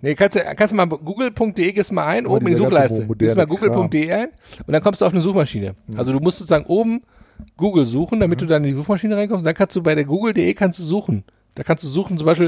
Nee, 0.01 0.15
kannst 0.15 0.37
du, 0.37 0.41
kannst 0.55 0.71
du 0.71 0.75
mal 0.75 0.85
google.de 0.87 1.71
gibst 1.73 1.91
mal 1.91 2.05
ein, 2.05 2.25
Oh, 2.25 2.35
oben 2.35 2.47
in 2.47 2.53
die 2.53 2.57
Suchleiste. 2.57 3.05
Gibst 3.17 3.35
mal 3.35 3.45
google.de 3.45 4.11
ein 4.11 4.29
und 4.65 4.71
dann 4.73 4.81
kommst 4.81 5.01
du 5.01 5.05
auf 5.05 5.11
eine 5.11 5.21
Suchmaschine. 5.21 5.75
Also 5.95 6.13
du 6.13 6.19
musst 6.19 6.37
sozusagen 6.39 6.65
oben 6.65 7.01
Google 7.57 7.85
suchen, 7.85 8.19
damit 8.19 8.41
du 8.41 8.45
dann 8.45 8.63
in 8.63 8.69
die 8.71 8.75
Suchmaschine 8.75 9.15
reinkommst. 9.15 9.45
Dann 9.45 9.53
kannst 9.55 9.75
du 9.75 9.83
bei 9.83 9.95
der 9.95 10.05
google.de 10.05 10.53
kannst 10.53 10.79
du 10.79 10.83
suchen. 10.83 11.23
Da 11.55 11.63
kannst 11.63 11.83
du 11.83 11.87
suchen, 11.87 12.17
zum 12.17 12.25
Beispiel, 12.25 12.47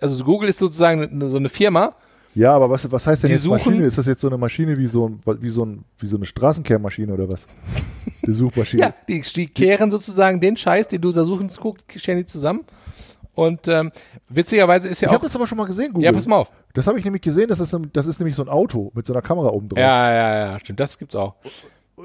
also 0.00 0.24
Google 0.24 0.48
ist 0.48 0.58
sozusagen 0.58 1.30
so 1.30 1.36
eine 1.36 1.48
Firma. 1.48 1.94
Ja, 2.34 2.52
aber 2.54 2.70
was, 2.70 2.90
was 2.90 3.06
heißt 3.06 3.22
denn 3.24 3.28
Die 3.28 3.34
jetzt 3.34 3.42
suchen- 3.42 3.58
Maschine? 3.58 3.84
Ist 3.84 3.98
das 3.98 4.06
jetzt 4.06 4.20
so 4.20 4.28
eine 4.28 4.38
Maschine 4.38 4.78
wie 4.78 4.86
so, 4.86 5.08
ein, 5.08 5.20
wie 5.40 5.50
so, 5.50 5.64
ein, 5.64 5.84
wie 5.98 6.06
so 6.06 6.16
eine 6.16 6.26
Straßenkehrmaschine 6.26 7.12
oder 7.12 7.28
was? 7.28 7.46
Die 8.26 8.32
Suchmaschine. 8.32 8.82
Ja, 8.82 8.94
die, 9.08 9.20
die 9.22 9.46
kehren 9.46 9.90
sozusagen 9.90 10.40
den 10.40 10.56
Scheiß, 10.56 10.88
den 10.88 11.00
du 11.00 11.10
da 11.10 11.24
suchen 11.24 11.48
guckst, 11.60 11.88
kehren 11.88 12.18
die 12.18 12.26
zusammen. 12.26 12.60
Und 13.40 13.68
ähm, 13.68 13.90
witzigerweise 14.28 14.88
ist 14.88 15.00
ja 15.00 15.06
ich 15.06 15.10
auch. 15.10 15.14
habe 15.14 15.26
das 15.26 15.34
aber 15.34 15.46
schon 15.46 15.56
mal 15.56 15.66
gesehen, 15.66 15.92
Google. 15.92 16.04
Ja, 16.04 16.12
pass 16.12 16.26
mal 16.26 16.36
auf. 16.36 16.50
Das 16.74 16.86
habe 16.86 16.98
ich 16.98 17.04
nämlich 17.04 17.22
gesehen, 17.22 17.48
das 17.48 17.58
ist, 17.60 17.74
das 17.94 18.06
ist 18.06 18.20
nämlich 18.20 18.36
so 18.36 18.42
ein 18.42 18.48
Auto 18.50 18.90
mit 18.94 19.06
so 19.06 19.14
einer 19.14 19.22
Kamera 19.22 19.48
oben 19.48 19.68
drauf. 19.70 19.78
Ja, 19.78 20.12
ja, 20.12 20.36
ja, 20.52 20.60
stimmt. 20.60 20.78
Das 20.78 20.98
gibt's 20.98 21.16
auch. 21.16 21.34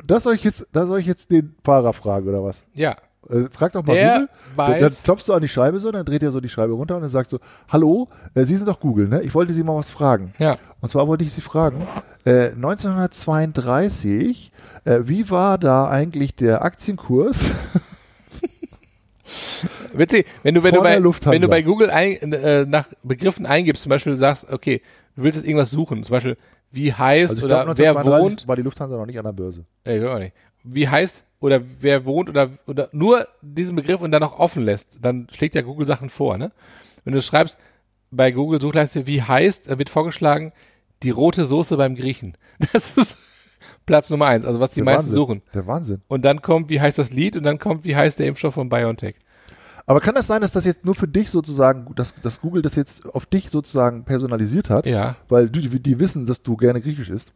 Das 0.06 0.24
soll 0.24 0.36
ich 0.36 0.44
jetzt, 0.44 0.66
da 0.72 0.86
soll 0.86 1.00
ich 1.00 1.06
jetzt 1.06 1.32
den 1.32 1.56
Fahrer 1.64 1.94
fragen 1.94 2.28
oder 2.30 2.44
was? 2.44 2.64
Ja. 2.74 2.96
Äh, 3.30 3.46
frag 3.52 3.74
doch 3.74 3.84
mal 3.86 3.94
Der 3.96 4.14
Google. 4.14 4.30
weiß- 4.56 4.80
Dann 4.80 4.94
klopfst 5.04 5.28
du 5.28 5.34
an 5.34 5.42
die 5.42 5.48
Scheibe 5.48 5.80
so, 5.80 5.92
dann 5.92 6.06
dreht 6.06 6.22
er 6.24 6.32
so 6.32 6.40
die 6.40 6.50
Scheibe 6.50 6.74
runter 6.74 6.96
und 6.96 7.02
dann 7.02 7.10
sagt 7.10 7.32
so, 7.32 7.40
hallo, 7.70 8.08
äh, 8.34 8.44
Sie 8.46 8.56
sind 8.56 8.68
doch 8.68 8.80
Google, 8.80 9.08
ne? 9.08 9.22
Ich 9.24 9.34
wollte 9.34 9.54
Sie 9.54 9.64
mal 9.64 9.76
was 9.76 9.90
fragen. 9.90 10.34
Ja. 10.38 10.58
Und 10.80 10.90
zwar 10.90 11.08
wollte 11.08 11.24
ich 11.24 11.34
Sie 11.34 11.42
fragen, 11.42 11.88
äh, 12.24 12.52
1932, 12.52 14.52
äh, 14.86 15.00
wie 15.04 15.30
war 15.30 15.58
da 15.58 15.90
eigentlich 15.90 16.36
der 16.36 16.64
Aktienkurs? 16.64 17.52
Witzig, 19.94 20.28
wenn 20.44 20.56
du, 20.56 20.64
wenn 20.64 20.74
du 20.76 20.82
bei, 20.82 21.02
wenn 21.02 21.42
du 21.42 21.48
bei 21.48 21.62
Google 21.62 21.90
ein, 21.90 22.32
äh, 22.34 22.66
nach 22.66 22.88
Begriffen 23.04 23.46
eingibst, 23.46 23.84
zum 23.84 23.90
Beispiel 23.90 24.18
sagst, 24.18 24.52
okay, 24.52 24.82
du 25.16 25.24
willst 25.24 25.38
jetzt 25.38 25.48
irgendwas 25.48 25.72
suchen, 25.72 26.04
zum 26.04 26.12
Beispiel, 26.12 26.38
wie 26.72 26.94
heißt 26.94 27.36
Also 27.36 27.46
oder 27.46 27.78
wer 27.78 27.92
1932 27.92 28.24
wohnt, 28.24 28.48
war 28.48 28.56
die 28.56 28.62
Lufthansa 28.62 28.98
noch 28.98 29.06
nicht 29.06 29.18
an 29.18 29.26
der 29.26 29.34
Börse. 29.34 29.66
nee, 29.86 29.98
ich 29.98 30.06
auch 30.06 30.20
nicht, 30.20 30.34
wie 30.64 30.88
heißt 30.88 31.24
oder 31.40 31.62
wer 31.80 32.06
wohnt 32.06 32.30
oder, 32.30 32.50
oder 32.66 32.90
nur 32.92 33.28
diesen 33.42 33.76
Begriff 33.76 34.02
und 34.02 34.12
dann 34.12 34.22
noch 34.22 34.40
offen 34.40 34.64
lässt, 34.64 34.98
dann 35.02 35.28
schlägt 35.32 35.56
ja 35.56 35.62
Google 35.62 35.88
Sachen 35.88 36.10
vor, 36.10 36.38
ne? 36.38 36.52
Wenn 37.04 37.14
du 37.14 37.22
schreibst 37.22 37.60
bei 38.12 38.32
Google 38.32 38.60
Suchleiste, 38.62 39.06
wie 39.06 39.22
heißt, 39.22 39.78
wird 39.78 39.90
vorgeschlagen, 39.90 40.54
die 41.04 41.12
rote 41.12 41.46
Soße 41.46 41.78
beim 41.78 41.96
Griechen. 41.96 42.36
Das 42.74 42.96
ist 42.98 43.18
Platz 43.86 44.10
Nummer 44.10 44.28
eins, 44.28 44.46
also 44.46 44.60
was 44.60 44.72
die 44.72 44.76
Der 44.82 44.86
meisten 44.86 45.08
Wahnsinn. 45.08 45.16
suchen. 45.16 45.42
Der 45.54 45.68
Wahnsinn. 45.68 46.02
Und 46.08 46.26
dann 46.26 46.42
kommt, 46.42 46.70
wie 46.70 46.82
heißt 46.82 46.98
das 46.98 47.12
Lied 47.12 47.38
und 47.38 47.44
dann 47.44 47.60
kommt, 47.60 47.86
wie 47.86 47.96
heißt 47.96 48.20
der 48.20 48.28
Impfstoff 48.28 48.56
von 48.56 48.70
BioNTech. 48.70 49.16
Aber 49.86 50.02
kann 50.02 50.16
das 50.16 50.26
sein, 50.26 50.42
dass 50.42 50.52
das 50.52 50.66
jetzt 50.66 50.84
nur 50.84 50.96
für 50.96 51.08
dich 51.08 51.30
sozusagen, 51.30 51.94
dass, 51.96 52.14
dass 52.22 52.42
Google 52.42 52.64
das 52.64 52.76
jetzt 52.76 53.06
auf 53.14 53.26
dich 53.28 53.52
sozusagen 53.52 54.04
personalisiert 54.04 54.70
hat? 54.70 54.88
Ja. 54.88 55.16
Weil 55.30 55.50
die, 55.50 55.80
die 55.80 56.00
wissen, 56.00 56.26
dass 56.26 56.42
du 56.42 56.56
gerne 56.58 56.82
Griechisch 56.82 57.10
isst. 57.10 57.32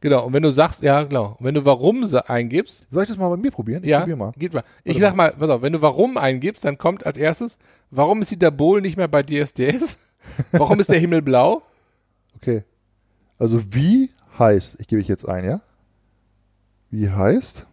Genau, 0.00 0.26
und 0.26 0.32
wenn 0.32 0.42
du 0.42 0.50
sagst, 0.50 0.82
ja, 0.82 1.04
genau, 1.04 1.36
und 1.38 1.46
wenn 1.46 1.54
du 1.54 1.64
warum 1.64 2.04
eingibst, 2.26 2.84
Soll 2.90 3.04
ich 3.04 3.08
das 3.08 3.16
mal 3.18 3.28
bei 3.28 3.36
mir 3.36 3.52
probieren? 3.52 3.84
Ich 3.84 3.90
ja, 3.90 4.00
probier 4.00 4.16
mal. 4.16 4.32
geht 4.36 4.52
mal. 4.52 4.64
Ich 4.82 4.96
Warte 4.96 5.06
sag 5.06 5.16
mal, 5.16 5.32
pass 5.38 5.48
auf, 5.48 5.62
wenn 5.62 5.72
du 5.72 5.80
warum 5.80 6.16
eingibst, 6.16 6.64
dann 6.64 6.76
kommt 6.76 7.06
als 7.06 7.16
erstes, 7.16 7.56
warum 7.92 8.20
ist 8.20 8.32
Dieter 8.32 8.50
Bohl 8.50 8.80
nicht 8.80 8.96
mehr 8.96 9.06
bei 9.06 9.22
DSDS? 9.22 9.96
Warum 10.52 10.78
ist 10.78 10.88
der 10.88 11.00
Himmel 11.00 11.20
blau? 11.20 11.62
Okay. 12.36 12.62
Also 13.38 13.60
wie 13.74 14.10
heißt, 14.38 14.80
ich 14.80 14.86
gebe 14.88 15.00
ich 15.00 15.08
jetzt 15.08 15.28
ein, 15.28 15.44
ja? 15.44 15.60
Wie 16.90 17.10
heißt 17.10 17.66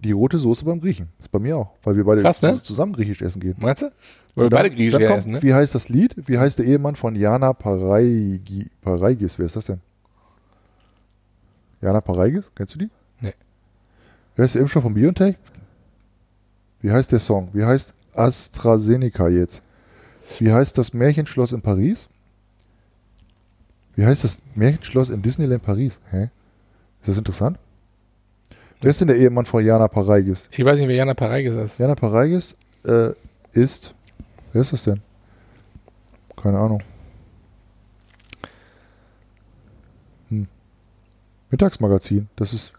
die 0.00 0.12
rote 0.12 0.38
Soße 0.38 0.64
beim 0.64 0.80
Griechen? 0.80 1.08
ist 1.18 1.30
bei 1.30 1.38
mir 1.38 1.56
auch, 1.56 1.70
weil 1.82 1.96
wir 1.96 2.04
beide 2.04 2.22
Krass, 2.22 2.40
ne? 2.42 2.62
zusammen 2.62 2.92
Griechisch 2.92 3.20
essen 3.22 3.40
gehen. 3.40 3.56
Meinst 3.58 3.82
du? 3.82 3.86
Weil 4.34 4.46
wir 4.46 4.50
dann- 4.50 4.62
beide 4.62 4.74
Griechisch 4.74 4.94
kommt, 4.94 5.18
essen, 5.18 5.32
ne? 5.32 5.42
Wie 5.42 5.52
heißt 5.54 5.74
das 5.74 5.88
Lied? 5.88 6.14
Wie 6.28 6.38
heißt 6.38 6.58
der 6.58 6.66
Ehemann 6.66 6.96
von 6.96 7.16
Jana 7.16 7.52
Paraigi, 7.52 8.70
Paraigis? 8.80 9.38
Wer 9.38 9.46
ist 9.46 9.56
das 9.56 9.66
denn? 9.66 9.80
Jana 11.80 12.00
Paraigis? 12.00 12.44
Kennst 12.54 12.74
du 12.74 12.78
die? 12.78 12.90
Nee. 13.20 13.34
Wer 14.36 14.44
ist 14.44 14.54
der 14.54 14.62
Impfstoff 14.62 14.84
von 14.84 14.94
BioNTech? 14.94 15.36
Wie 16.80 16.92
heißt 16.92 17.10
der 17.10 17.18
Song? 17.18 17.48
Wie 17.52 17.64
heißt 17.64 17.92
AstraZeneca 18.14 19.28
jetzt? 19.28 19.62
Wie 20.38 20.52
heißt 20.52 20.78
das 20.78 20.92
Märchenschloss 20.92 21.52
in 21.52 21.60
Paris? 21.62 22.08
Wie 23.98 24.06
heißt 24.06 24.22
das 24.22 24.40
Märchenschloss 24.54 25.10
in 25.10 25.22
Disneyland 25.22 25.60
Paris? 25.64 25.98
Hä? 26.12 26.28
Ist 27.00 27.08
das 27.08 27.18
interessant? 27.18 27.58
Wer 28.80 28.90
ist 28.90 29.00
denn 29.00 29.08
der 29.08 29.16
Ehemann 29.16 29.44
von 29.44 29.64
Jana 29.66 29.88
Paraigis? 29.88 30.48
Ich 30.52 30.64
weiß 30.64 30.78
nicht, 30.78 30.86
wer 30.86 30.94
Jana 30.94 31.14
Pareigis 31.14 31.56
ist. 31.56 31.78
Jana 31.78 31.96
Paraigis 31.96 32.54
äh, 32.84 33.10
ist. 33.54 33.92
Wer 34.52 34.62
ist 34.62 34.72
das 34.72 34.84
denn? 34.84 35.00
Keine 36.40 36.60
Ahnung. 36.60 36.80
Hm. 40.28 40.46
Mittagsmagazin. 41.50 42.28
Das 42.36 42.52
ist 42.52 42.72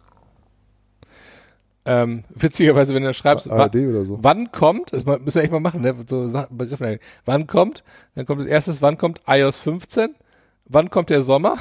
Ähm, 1.83 2.23
witzigerweise, 2.33 2.93
wenn 2.95 3.03
du 3.03 3.13
schreibst, 3.13 3.49
ARD 3.49 3.75
oder 3.75 4.05
so. 4.05 4.19
wann 4.21 4.53
kommt, 4.53 4.93
das 4.93 5.03
müssen 5.05 5.35
wir 5.35 5.41
echt 5.43 5.51
mal 5.51 5.59
machen, 5.59 5.81
ne? 5.81 5.93
so 6.07 6.29
Sachen- 6.29 6.57
Begriffe, 6.57 7.01
wann 7.25 7.45
kommt, 7.45 7.83
dann 8.15 8.25
kommt 8.25 8.39
als 8.39 8.49
erstes, 8.49 8.81
wann 8.81 8.97
kommt 8.97 9.21
iOS 9.27 9.57
15, 9.57 10.15
wann 10.69 10.89
kommt 10.89 11.09
der 11.09 11.21
Sommer 11.21 11.57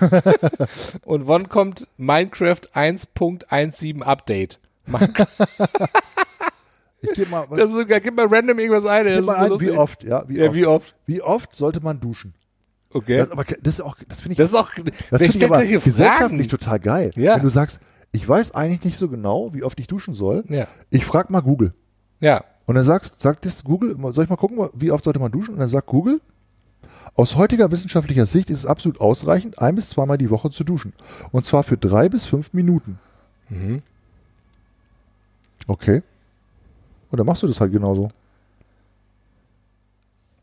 und 1.04 1.26
wann 1.26 1.48
kommt 1.48 1.86
Minecraft 1.96 2.60
1.17 2.74 4.02
Update. 4.02 4.58
Minecraft- 4.86 5.26
Ich 7.02 7.10
gebe 7.12 7.30
mal, 7.30 7.46
was, 7.48 7.58
Das 7.58 7.70
ist 7.70 7.76
so. 7.76 7.84
Gib 7.86 8.14
mal 8.14 8.26
random 8.26 8.58
irgendwas 8.58 8.84
ein. 8.86 9.06
Gib 9.06 9.24
mal 9.24 9.36
ein, 9.36 9.60
wie 9.60 9.70
oft, 9.70 10.04
ja, 10.04 10.24
wie 10.28 10.36
Ja, 10.38 10.46
oft. 10.48 10.54
wie 10.54 10.66
oft? 10.66 10.94
Wie 11.06 11.22
oft 11.22 11.54
sollte 11.56 11.80
man 11.80 11.98
duschen? 12.00 12.34
Okay. 12.92 13.18
Das, 13.18 13.30
aber 13.30 13.44
das 13.44 13.74
ist 13.74 13.80
auch, 13.80 13.96
das 14.08 14.20
finde 14.20 14.32
ich, 14.32 14.36
Das 14.38 14.50
ist 14.50 14.56
auch, 14.56 14.70
das 14.74 15.20
finde 15.22 15.38
ich 15.38 15.44
aber 15.44 15.64
gesellschaftlich 15.64 16.48
total 16.48 16.78
geil. 16.80 17.10
Ja. 17.16 17.36
Wenn 17.36 17.42
du 17.42 17.48
sagst, 17.50 17.80
ich 18.12 18.28
weiß 18.28 18.52
eigentlich 18.54 18.84
nicht 18.84 18.98
so 18.98 19.08
genau, 19.08 19.54
wie 19.54 19.62
oft 19.62 19.78
ich 19.80 19.86
duschen 19.86 20.14
soll. 20.14 20.44
Ja. 20.48 20.66
Ich 20.90 21.06
frage 21.06 21.32
mal 21.32 21.40
Google. 21.40 21.72
Ja. 22.20 22.44
Und 22.66 22.74
dann 22.74 22.84
sagst, 22.84 23.20
sagt 23.20 23.46
das 23.46 23.64
Google, 23.64 23.96
soll 24.12 24.24
ich 24.24 24.30
mal 24.30 24.36
gucken, 24.36 24.68
wie 24.74 24.90
oft 24.90 25.04
sollte 25.04 25.20
man 25.20 25.32
duschen? 25.32 25.54
Und 25.54 25.60
dann 25.60 25.68
sagt 25.68 25.86
Google, 25.86 26.20
aus 27.14 27.36
heutiger 27.36 27.70
wissenschaftlicher 27.70 28.26
Sicht 28.26 28.50
ist 28.50 28.58
es 28.58 28.66
absolut 28.66 29.00
ausreichend, 29.00 29.58
ein 29.58 29.74
bis 29.74 29.90
zweimal 29.90 30.18
die 30.18 30.30
Woche 30.30 30.50
zu 30.50 30.64
duschen. 30.64 30.92
Und 31.32 31.44
zwar 31.46 31.62
für 31.62 31.76
drei 31.76 32.08
bis 32.08 32.26
fünf 32.26 32.52
Minuten. 32.52 32.98
Mhm. 33.48 33.82
Okay. 35.66 36.02
Und 37.10 37.18
dann 37.18 37.26
machst 37.26 37.42
du 37.42 37.46
das 37.46 37.60
halt 37.60 37.72
genauso. 37.72 38.10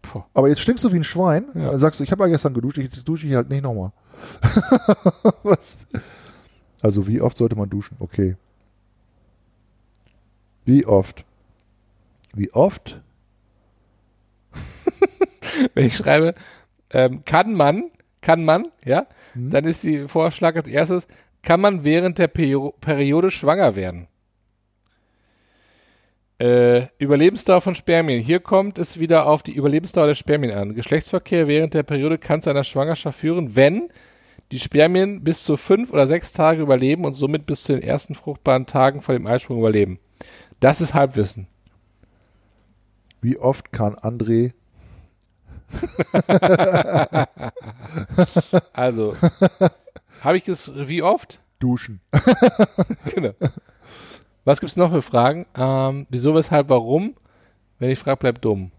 Puh. 0.02 0.24
Aber 0.34 0.50
jetzt 0.50 0.62
stinkst 0.62 0.84
du 0.84 0.92
wie 0.92 0.98
ein 0.98 1.04
Schwein. 1.04 1.46
Ja. 1.54 1.72
Dann 1.72 1.80
sagst 1.80 2.00
du, 2.00 2.04
ich 2.04 2.12
habe 2.12 2.24
ja 2.24 2.30
gestern 2.30 2.54
geduscht, 2.54 2.78
ich 2.78 2.90
dusche 3.04 3.28
ich 3.28 3.34
halt 3.34 3.50
nicht 3.50 3.64
nochmal. 3.64 3.92
Also 6.82 7.08
wie 7.08 7.22
oft 7.22 7.38
sollte 7.38 7.56
man 7.56 7.70
duschen? 7.70 7.98
Okay. 8.00 8.36
Wie 10.64 10.86
oft? 10.86 11.26
Wie 12.34 12.54
oft? 12.54 13.02
Wenn 15.74 15.88
ich 15.88 15.98
schreibe, 15.98 16.36
ähm, 16.92 17.24
kann 17.26 17.54
man, 17.54 17.92
kann 18.22 18.46
man, 18.46 18.68
ja, 18.86 19.08
Hm? 19.34 19.52
dann 19.52 19.66
ist 19.66 19.84
die 19.84 20.08
Vorschlag 20.08 20.56
als 20.56 20.68
erstes, 20.68 21.08
kann 21.44 21.62
man 21.62 21.84
während 21.84 22.18
der 22.18 22.28
Perio 22.28 22.74
Periode 22.82 23.32
schwanger 23.32 23.76
werden? 23.76 24.08
Äh, 26.40 26.88
Überlebensdauer 27.00 27.62
von 27.62 27.74
Spermien. 27.74 28.22
Hier 28.22 28.40
kommt 28.40 28.78
es 28.78 29.00
wieder 29.00 29.26
auf 29.26 29.42
die 29.42 29.54
Überlebensdauer 29.54 30.08
der 30.08 30.16
Spermien 30.16 30.54
an. 30.54 30.76
Geschlechtsverkehr 30.76 31.48
während 31.48 31.74
der 31.74 31.84
Periode 31.84 32.20
kann 32.20 32.42
zu 32.44 32.52
einer 32.52 32.64
Schwangerschaft 32.64 33.20
führen, 33.20 33.56
wenn 33.56 33.90
die 34.52 34.60
Spermien 34.60 35.24
bis 35.24 35.44
zu 35.44 35.58
fünf 35.58 35.92
oder 35.92 36.06
sechs 36.06 36.34
Tage 36.34 36.62
überleben 36.62 37.06
und 37.06 37.14
somit 37.16 37.48
bis 37.48 37.64
zu 37.64 37.74
den 37.74 37.82
ersten 37.82 38.14
fruchtbaren 38.14 38.68
Tagen 38.68 39.02
vor 39.02 39.16
dem 39.16 39.26
Eisprung 39.26 39.58
überleben. 39.58 40.00
Das 40.60 40.80
ist 40.80 40.94
Halbwissen. 40.94 41.48
Wie 43.22 43.38
oft 43.38 43.72
kann 43.72 43.96
André 43.96 44.54
Also, 48.74 49.16
habe 50.22 50.38
ich 50.38 50.48
es 50.48 50.72
wie 50.76 51.02
oft? 51.02 51.40
duschen? 51.60 52.00
genau. 53.14 53.32
Was 54.46 54.60
gibt's 54.60 54.78
noch 54.78 54.92
für 54.92 55.02
Fragen? 55.02 55.46
Ähm, 55.56 56.08
wieso, 56.10 56.34
weshalb, 56.36 56.70
warum? 56.70 57.16
Wenn 57.80 57.90
ich 57.90 58.00
frage, 58.00 58.18
bleibt 58.18 58.46
dumm. 58.46 58.72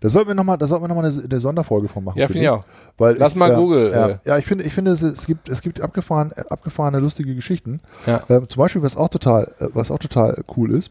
Da 0.00 0.08
sollten 0.08 0.28
wir 0.28 0.34
nochmal, 0.34 0.56
da 0.58 0.66
sollten 0.66 0.84
wir 0.84 0.88
noch 0.88 0.96
mal 0.96 1.04
eine, 1.04 1.22
eine 1.22 1.40
Sonderfolge 1.40 1.88
von 1.88 2.04
machen. 2.04 2.18
Ja, 2.18 2.26
finde 2.26 2.42
ich 2.42 2.48
auch. 2.48 2.64
Weil 2.96 3.16
Lass 3.16 3.32
ich, 3.32 3.38
mal 3.38 3.52
äh, 3.52 3.56
Google, 3.56 3.90
Ja, 3.90 4.08
äh. 4.08 4.18
ja 4.24 4.38
ich 4.38 4.46
finde, 4.46 4.64
ich 4.64 4.72
finde, 4.72 4.92
es, 4.92 5.02
es 5.02 5.26
gibt, 5.26 5.48
es 5.48 5.60
gibt 5.62 5.80
abgefahren, 5.80 6.32
äh, 6.34 6.44
abgefahrene 6.48 7.00
lustige 7.00 7.34
Geschichten. 7.34 7.80
Ja. 8.06 8.22
Ähm, 8.28 8.48
zum 8.48 8.60
Beispiel, 8.60 8.82
was 8.82 8.96
auch 8.96 9.08
total, 9.08 9.54
äh, 9.58 9.68
was 9.74 9.90
auch 9.90 9.98
total 9.98 10.42
cool 10.56 10.72
ist. 10.72 10.90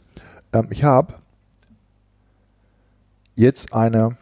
Ähm, 0.53 0.67
ich 0.69 0.84
habe 0.84 1.15
jetzt 3.36 3.73
eine 3.73 4.17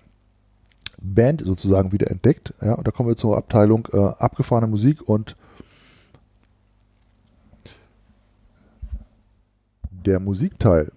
Band 1.01 1.41
sozusagen 1.43 1.91
wieder 1.91 2.09
entdeckt. 2.09 2.53
Ja, 2.61 2.75
und 2.75 2.87
da 2.87 2.91
kommen 2.91 3.09
wir 3.09 3.17
zur 3.17 3.37
Abteilung 3.37 3.87
äh, 3.91 3.97
abgefahrene 3.97 4.67
Musik 4.67 5.07
und 5.07 5.35
der 9.89 10.19
Musikteil. 10.19 10.91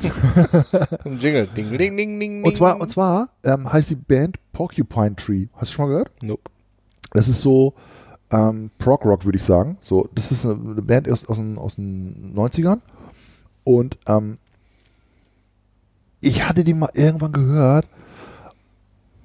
Jingle. 1.04 1.46
Ding, 1.48 1.70
ding, 1.76 1.96
ding, 1.96 2.20
ding, 2.20 2.44
Und 2.44 2.56
zwar, 2.56 2.80
und 2.80 2.88
zwar 2.88 3.28
ähm, 3.44 3.70
heißt 3.70 3.90
die 3.90 3.96
Band 3.96 4.36
Porcupine 4.52 5.14
Tree. 5.14 5.48
Hast 5.54 5.70
du 5.70 5.74
schon 5.74 5.84
mal 5.86 5.90
gehört? 5.90 6.10
Nope. 6.22 6.50
Das 7.12 7.28
ist 7.28 7.42
so 7.42 7.74
ähm, 8.30 8.70
Prog 8.78 9.04
Rock, 9.04 9.24
würde 9.24 9.38
ich 9.38 9.44
sagen. 9.44 9.76
So, 9.82 10.08
das 10.14 10.32
ist 10.32 10.46
eine, 10.46 10.54
eine 10.54 10.82
Band 10.82 11.10
aus, 11.10 11.26
aus, 11.26 11.36
den, 11.36 11.58
aus 11.58 11.76
den 11.76 12.34
90ern. 12.34 12.80
Und 13.64 13.98
ähm, 14.06 14.38
ich 16.20 16.48
hatte 16.48 16.64
die 16.64 16.74
mal 16.74 16.90
irgendwann 16.94 17.32
gehört. 17.32 17.86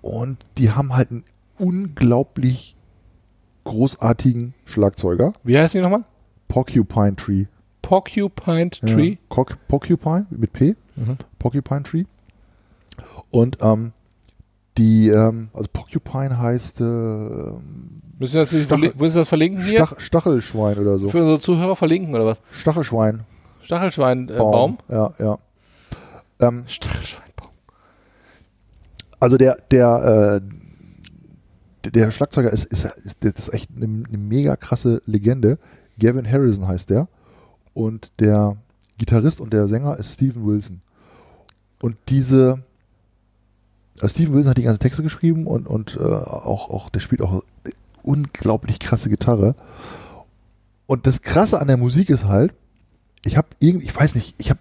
Und 0.05 0.45
die 0.59 0.69
haben 0.71 0.93
halt 0.95 1.09
einen 1.09 1.23
unglaublich 1.57 2.75
großartigen 3.63 4.53
Schlagzeuger. 4.65 5.33
Wie 5.43 5.57
heißt 5.57 5.73
die 5.73 5.81
nochmal? 5.81 6.03
Porcupine 6.47 7.15
Tree. 7.15 7.45
Porcupine 7.81 8.69
Tree. 8.69 9.17
Ja. 9.35 9.45
Porcupine 9.67 10.27
mit 10.29 10.53
P. 10.53 10.75
Mhm. 10.95 11.17
Porcupine 11.39 11.81
Tree. 11.81 12.03
Und 13.31 13.57
ähm, 13.61 13.93
die, 14.77 15.07
ähm, 15.09 15.49
also 15.53 15.69
Porcupine 15.73 16.37
heißt 16.37 16.81
äh, 16.81 16.83
Müssen 16.83 17.59
wir 18.19 18.41
das, 18.41 18.49
Stachel- 18.49 18.93
müssen 18.99 19.17
das 19.17 19.27
verlinken 19.27 19.63
hier? 19.63 19.77
Stach 19.87 19.99
Stachelschwein 19.99 20.77
oder 20.77 20.99
so. 20.99 21.09
Für 21.09 21.17
unsere 21.21 21.39
Zuhörer 21.39 21.75
verlinken 21.75 22.13
oder 22.13 22.27
was? 22.27 22.41
Stachelschwein. 22.51 23.23
Stachelschweinbaum. 23.63 24.35
Äh, 24.37 24.37
Baum? 24.51 24.77
Ja, 24.87 25.13
ja. 25.17 25.39
Ähm, 26.39 26.65
Stachelschweinbaum. 26.67 27.24
Also 29.25 29.37
der, 29.37 29.57
der, 29.71 30.41
äh, 31.83 31.89
der- 31.89 32.11
Schlagzeuger 32.11 32.51
ist, 32.51 32.65
ist, 32.65 32.85
ist, 33.03 33.17
das 33.21 33.33
ist 33.47 33.53
echt 33.55 33.71
eine, 33.75 33.85
eine 34.07 34.17
mega 34.19 34.55
krasse 34.55 35.01
Legende. 35.07 35.57
Gavin 35.97 36.29
Harrison 36.31 36.67
heißt 36.67 36.91
der. 36.91 37.07
Und 37.73 38.11
der 38.19 38.57
Gitarrist 38.99 39.41
und 39.41 39.51
der 39.51 39.67
Sänger 39.67 39.97
ist 39.97 40.13
Steven 40.13 40.45
Wilson. 40.45 40.81
Und 41.81 41.97
diese, 42.07 42.59
also 43.95 44.09
Steven 44.09 44.35
Wilson 44.35 44.51
hat 44.51 44.57
die 44.57 44.63
ganzen 44.63 44.79
Texte 44.79 45.01
geschrieben 45.01 45.47
und, 45.47 45.65
und 45.65 45.97
äh, 45.99 46.03
auch, 46.03 46.69
auch, 46.69 46.89
der 46.91 46.99
spielt 46.99 47.21
auch 47.23 47.43
unglaublich 48.03 48.77
krasse 48.77 49.09
Gitarre. 49.09 49.55
Und 50.85 51.07
das 51.07 51.23
Krasse 51.23 51.59
an 51.59 51.67
der 51.67 51.77
Musik 51.77 52.11
ist 52.11 52.25
halt, 52.25 52.53
ich 53.23 53.37
habe 53.37 53.47
irgendwie, 53.57 53.87
ich 53.87 53.95
weiß 53.95 54.13
nicht, 54.13 54.35
ich 54.37 54.51
habe 54.51 54.59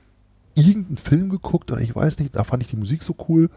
irgendeinen 0.55 0.99
Film 0.99 1.31
geguckt 1.31 1.71
oder 1.71 1.81
ich 1.81 1.95
weiß 1.95 2.19
nicht, 2.19 2.37
da 2.37 2.45
fand 2.45 2.63
ich 2.63 2.71
die 2.71 2.77
Musik 2.77 3.03
so 3.03 3.15
cool 3.29 3.51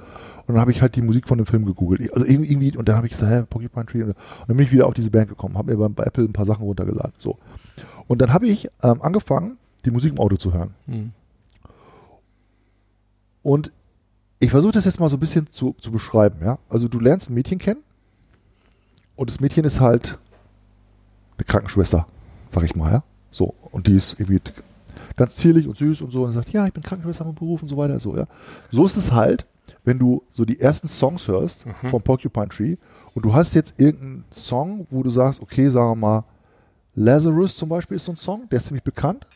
und 0.45 0.47
dann 0.47 0.59
habe 0.59 0.71
ich 0.71 0.81
halt 0.81 0.95
die 0.95 1.01
Musik 1.01 1.27
von 1.27 1.37
dem 1.37 1.45
Film 1.45 1.65
gegoogelt. 1.65 2.11
Also 2.13 2.25
irgendwie, 2.25 2.75
und 2.75 2.87
dann 2.87 2.95
habe 2.95 3.07
ich 3.07 3.13
gesagt, 3.13 3.31
hä, 3.31 3.43
Porcupine 3.49 3.85
Tree 3.85 4.03
und 4.03 4.15
dann 4.47 4.57
bin 4.57 4.65
ich 4.65 4.71
wieder 4.71 4.87
auf 4.87 4.93
diese 4.93 5.11
Band 5.11 5.29
gekommen, 5.29 5.57
habe 5.57 5.75
mir 5.75 5.89
bei, 5.89 6.03
Apple 6.03 6.25
ein 6.25 6.33
paar 6.33 6.45
Sachen 6.45 6.63
runtergeladen. 6.63 7.13
So. 7.17 7.37
Und 8.07 8.21
dann 8.21 8.33
habe 8.33 8.47
ich 8.47 8.67
ähm, 8.81 9.01
angefangen, 9.01 9.57
die 9.85 9.91
Musik 9.91 10.11
im 10.11 10.19
Auto 10.19 10.37
zu 10.37 10.53
hören. 10.53 10.73
Hm. 10.87 11.11
Und 13.43 13.71
ich 14.39 14.49
versuche 14.49 14.73
das 14.73 14.85
jetzt 14.85 14.99
mal 14.99 15.09
so 15.09 15.17
ein 15.17 15.19
bisschen 15.19 15.51
zu, 15.51 15.75
zu 15.79 15.91
beschreiben, 15.91 16.39
ja. 16.43 16.59
Also 16.69 16.87
du 16.87 16.99
lernst 16.99 17.29
ein 17.29 17.33
Mädchen 17.33 17.59
kennen 17.59 17.81
und 19.15 19.29
das 19.29 19.39
Mädchen 19.39 19.65
ist 19.65 19.79
halt 19.79 20.17
eine 21.37 21.45
Krankenschwester, 21.45 22.07
sag 22.49 22.63
ich 22.63 22.75
mal, 22.75 22.91
ja. 22.91 23.03
So, 23.31 23.53
und 23.71 23.87
die 23.87 23.95
ist 23.95 24.19
irgendwie 24.19 24.41
ganz 25.17 25.35
zierlich 25.35 25.67
und 25.67 25.77
süß 25.77 26.01
und 26.01 26.11
so 26.11 26.23
und 26.23 26.31
sagt, 26.33 26.49
ja, 26.51 26.65
ich 26.65 26.73
bin 26.73 26.83
Krankenschwester 26.83 27.25
im 27.25 27.35
Beruf 27.35 27.61
und 27.61 27.67
so 27.67 27.75
weiter, 27.75 27.99
so, 27.99 28.15
ja. 28.15 28.25
So 28.71 28.85
ist 28.85 28.95
es 28.95 29.11
halt, 29.11 29.45
wenn 29.83 29.99
du 29.99 30.23
so 30.31 30.45
die 30.45 30.59
ersten 30.61 30.87
Songs 30.87 31.27
hörst 31.27 31.65
Mhm. 31.65 31.89
von 31.89 32.01
Porcupine 32.01 32.47
Tree 32.49 32.77
und 33.13 33.25
du 33.25 33.33
hast 33.33 33.53
jetzt 33.53 33.73
irgendeinen 33.77 34.23
Song, 34.31 34.87
wo 34.91 35.03
du 35.03 35.09
sagst, 35.09 35.41
okay, 35.41 35.69
sagen 35.69 35.89
wir 35.91 35.95
mal, 35.95 36.23
Lazarus 36.95 37.55
zum 37.55 37.69
Beispiel 37.69 37.97
ist 37.97 38.05
so 38.05 38.13
ein 38.13 38.17
Song, 38.17 38.47
der 38.49 38.57
ist 38.57 38.67
ziemlich 38.67 38.83
bekannt. 38.83 39.27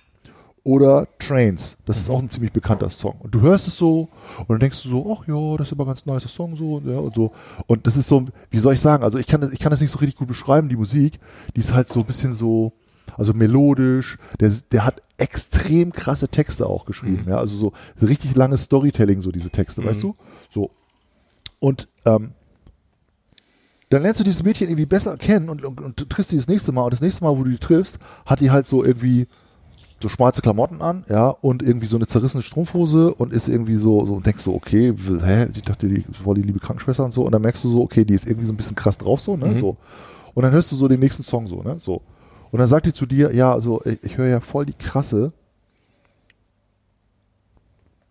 Oder 0.63 1.07
Trains, 1.17 1.75
das 1.88 1.97
ist 1.97 2.07
auch 2.07 2.19
ein 2.19 2.29
ziemlich 2.29 2.51
bekannter 2.51 2.91
Song. 2.91 3.15
Und 3.19 3.34
du 3.34 3.41
hörst 3.41 3.67
es 3.67 3.75
so 3.77 4.09
und 4.38 4.49
dann 4.49 4.59
denkst 4.59 4.84
du 4.84 4.89
so, 4.89 5.17
ach 5.19 5.27
ja, 5.27 5.57
das 5.57 5.67
ist 5.69 5.73
aber 5.73 5.86
ein 5.86 5.88
ganz 5.88 6.05
nicer 6.05 6.27
Song 6.27 6.55
so 6.55 6.75
und, 6.75 6.86
ja, 6.88 6.99
und 6.99 7.15
so. 7.15 7.32
Und 7.65 7.88
das 7.88 7.95
ist 7.97 8.07
so, 8.07 8.27
wie 8.51 8.59
soll 8.59 8.75
ich 8.75 8.79
sagen, 8.79 9.03
also 9.03 9.17
ich 9.17 9.25
kann, 9.25 9.41
das, 9.41 9.51
ich 9.53 9.57
kann 9.59 9.71
das 9.71 9.82
nicht 9.82 9.89
so 9.89 9.97
richtig 9.97 10.17
gut 10.19 10.27
beschreiben, 10.27 10.69
die 10.69 10.75
Musik, 10.75 11.19
die 11.55 11.61
ist 11.61 11.73
halt 11.73 11.89
so 11.89 12.01
ein 12.01 12.05
bisschen 12.05 12.36
so, 12.36 12.73
also 13.22 13.34
melodisch, 13.36 14.17
der, 14.39 14.51
der 14.72 14.84
hat 14.84 15.01
extrem 15.17 15.93
krasse 15.93 16.28
Texte 16.28 16.65
auch 16.65 16.86
geschrieben, 16.86 17.26
ja, 17.30 17.38
also 17.38 17.55
so, 17.55 17.72
richtig 18.01 18.36
langes 18.36 18.63
Storytelling, 18.63 19.22
so 19.22 19.32
diese 19.32 19.51
Texte, 19.51 19.82
Mhm. 19.82 19.86
weißt 19.86 20.01
du? 20.01 20.15
So. 20.51 20.72
Und 21.59 21.88
ähm, 22.05 22.32
dann 23.89 24.01
lernst 24.01 24.19
du 24.19 24.24
dieses 24.24 24.41
Mädchen 24.41 24.67
irgendwie 24.69 24.88
besser 24.88 25.17
kennen 25.17 25.49
und, 25.49 25.63
und, 25.63 25.80
und 25.82 26.09
triffst 26.09 26.32
sie 26.32 26.38
das 26.38 26.47
nächste 26.47 26.72
Mal 26.72 26.84
und 26.86 26.93
das 26.93 27.01
nächste 27.01 27.24
Mal, 27.24 27.38
wo 27.38 27.43
du 27.43 27.51
die 27.51 27.59
triffst, 27.59 27.99
hat 28.26 28.39
die 28.39 28.49
halt 28.49 28.65
so 28.65 28.84
irgendwie 28.84 29.28
so 30.01 30.09
schwarze 30.09 30.41
Klamotten 30.41 30.82
an, 30.82 31.03
ja, 31.09 31.30
und 31.30 31.61
irgendwie 31.61 31.86
so 31.86 31.97
eine 31.97 32.07
zerrissene 32.07 32.41
Strumpfhose 32.41 33.13
und 33.13 33.32
ist 33.32 33.47
irgendwie 33.47 33.76
so, 33.76 34.03
so 34.07 34.13
und 34.15 34.26
denkst 34.26 34.43
so, 34.43 34.55
okay, 34.55 34.95
hä, 35.24 35.47
ich 35.53 35.61
dachte, 35.61 35.88
die 35.88 36.03
war 36.24 36.34
die 36.34 36.41
liebe 36.41 36.59
Krankenschwester 36.59 37.05
und 37.05 37.11
so, 37.13 37.24
und 37.24 37.32
dann 37.34 37.43
merkst 37.43 37.63
du 37.65 37.69
so, 37.69 37.84
okay, 37.84 38.03
die 38.03 38.15
ist 38.15 38.26
irgendwie 38.26 38.47
so 38.47 38.53
ein 38.53 38.57
bisschen 38.57 38.76
krass 38.76 38.97
drauf, 38.97 39.22
so, 39.22 39.38
ne, 39.38 39.49
Mhm. 39.49 39.57
so. 39.59 39.78
Und 40.34 40.41
dann 40.41 40.53
hörst 40.53 40.72
du 40.72 40.76
so 40.76 40.88
den 40.88 41.01
nächsten 41.01 41.22
Song 41.22 41.45
so, 41.45 41.61
ne, 41.61 41.76
so. 41.80 42.01
Und 42.52 42.60
dann 42.60 42.68
sagt 42.68 42.86
die 42.86 42.93
zu 42.93 43.06
dir, 43.06 43.34
ja, 43.34 43.54
also 43.54 43.82
ich, 43.86 44.04
ich 44.04 44.18
höre 44.18 44.28
ja 44.28 44.39
voll 44.41 44.66
die 44.66 44.74
krasse 44.74 45.32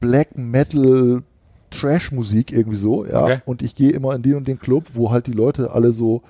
Black 0.01 0.36
Metal 0.36 1.22
Trash-Musik 1.70 2.53
irgendwie 2.53 2.76
so, 2.76 3.05
ja, 3.07 3.22
Okay. 3.24 3.43
und 3.45 3.62
ich 3.62 3.74
gehe 3.74 3.93
immer 3.93 4.14
in 4.14 4.22
den 4.22 4.34
und 4.34 4.49
den 4.49 4.59
Club, 4.59 4.86
wo 4.95 5.11
halt 5.11 5.26
die 5.26 5.32
Leute 5.32 5.72
alle 5.72 5.93
so 5.93 6.22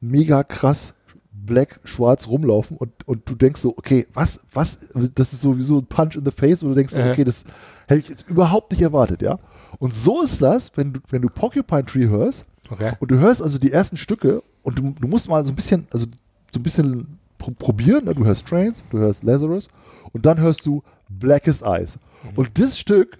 mega 0.00 0.42
krass 0.42 0.94
Black 1.32 1.80
schwarz 1.84 2.26
rumlaufen 2.28 2.76
und, 2.76 2.90
und 3.06 3.22
du 3.28 3.34
denkst 3.34 3.60
so, 3.60 3.76
okay, 3.76 4.06
was, 4.14 4.40
was, 4.52 4.88
das 5.14 5.32
ist 5.32 5.42
sowieso 5.42 5.78
ein 5.78 5.86
Punch 5.86 6.16
in 6.16 6.24
the 6.24 6.30
face 6.32 6.62
und 6.62 6.70
du 6.70 6.74
denkst 6.74 6.92
so, 6.94 7.00
okay, 7.00 7.24
das 7.24 7.44
hätte 7.86 8.00
ich 8.00 8.08
jetzt 8.08 8.24
überhaupt 8.28 8.72
nicht 8.72 8.82
erwartet, 8.82 9.22
ja. 9.22 9.38
Und 9.78 9.94
so 9.94 10.22
ist 10.22 10.42
das, 10.42 10.72
wenn 10.76 10.92
du, 10.94 11.00
wenn 11.10 11.22
du 11.22 11.28
Porcupine 11.28 11.84
Tree 11.84 12.08
hörst 12.08 12.44
Okay. 12.68 12.92
und 13.00 13.10
du 13.10 13.18
hörst 13.18 13.42
also 13.42 13.58
die 13.58 13.72
ersten 13.72 13.96
Stücke 13.96 14.42
und 14.62 14.78
du, 14.78 14.94
du 15.00 15.06
musst 15.08 15.28
mal 15.28 15.44
so 15.44 15.52
ein 15.52 15.56
bisschen, 15.56 15.86
also 15.90 16.06
so 16.52 16.58
ein 16.60 16.62
bisschen 16.62 17.18
pr 17.40 17.50
probieren, 17.52 18.04
ne? 18.04 18.14
du 18.14 18.24
hörst 18.24 18.46
Trains, 18.46 18.84
du 18.90 18.98
hörst 18.98 19.24
Lazarus 19.24 19.68
und 20.12 20.24
dann 20.26 20.38
hörst 20.38 20.64
du 20.66 20.82
Blackest 21.08 21.62
Eyes. 21.62 21.98
Und 22.36 22.58
das 22.58 22.78
Stück 22.78 23.18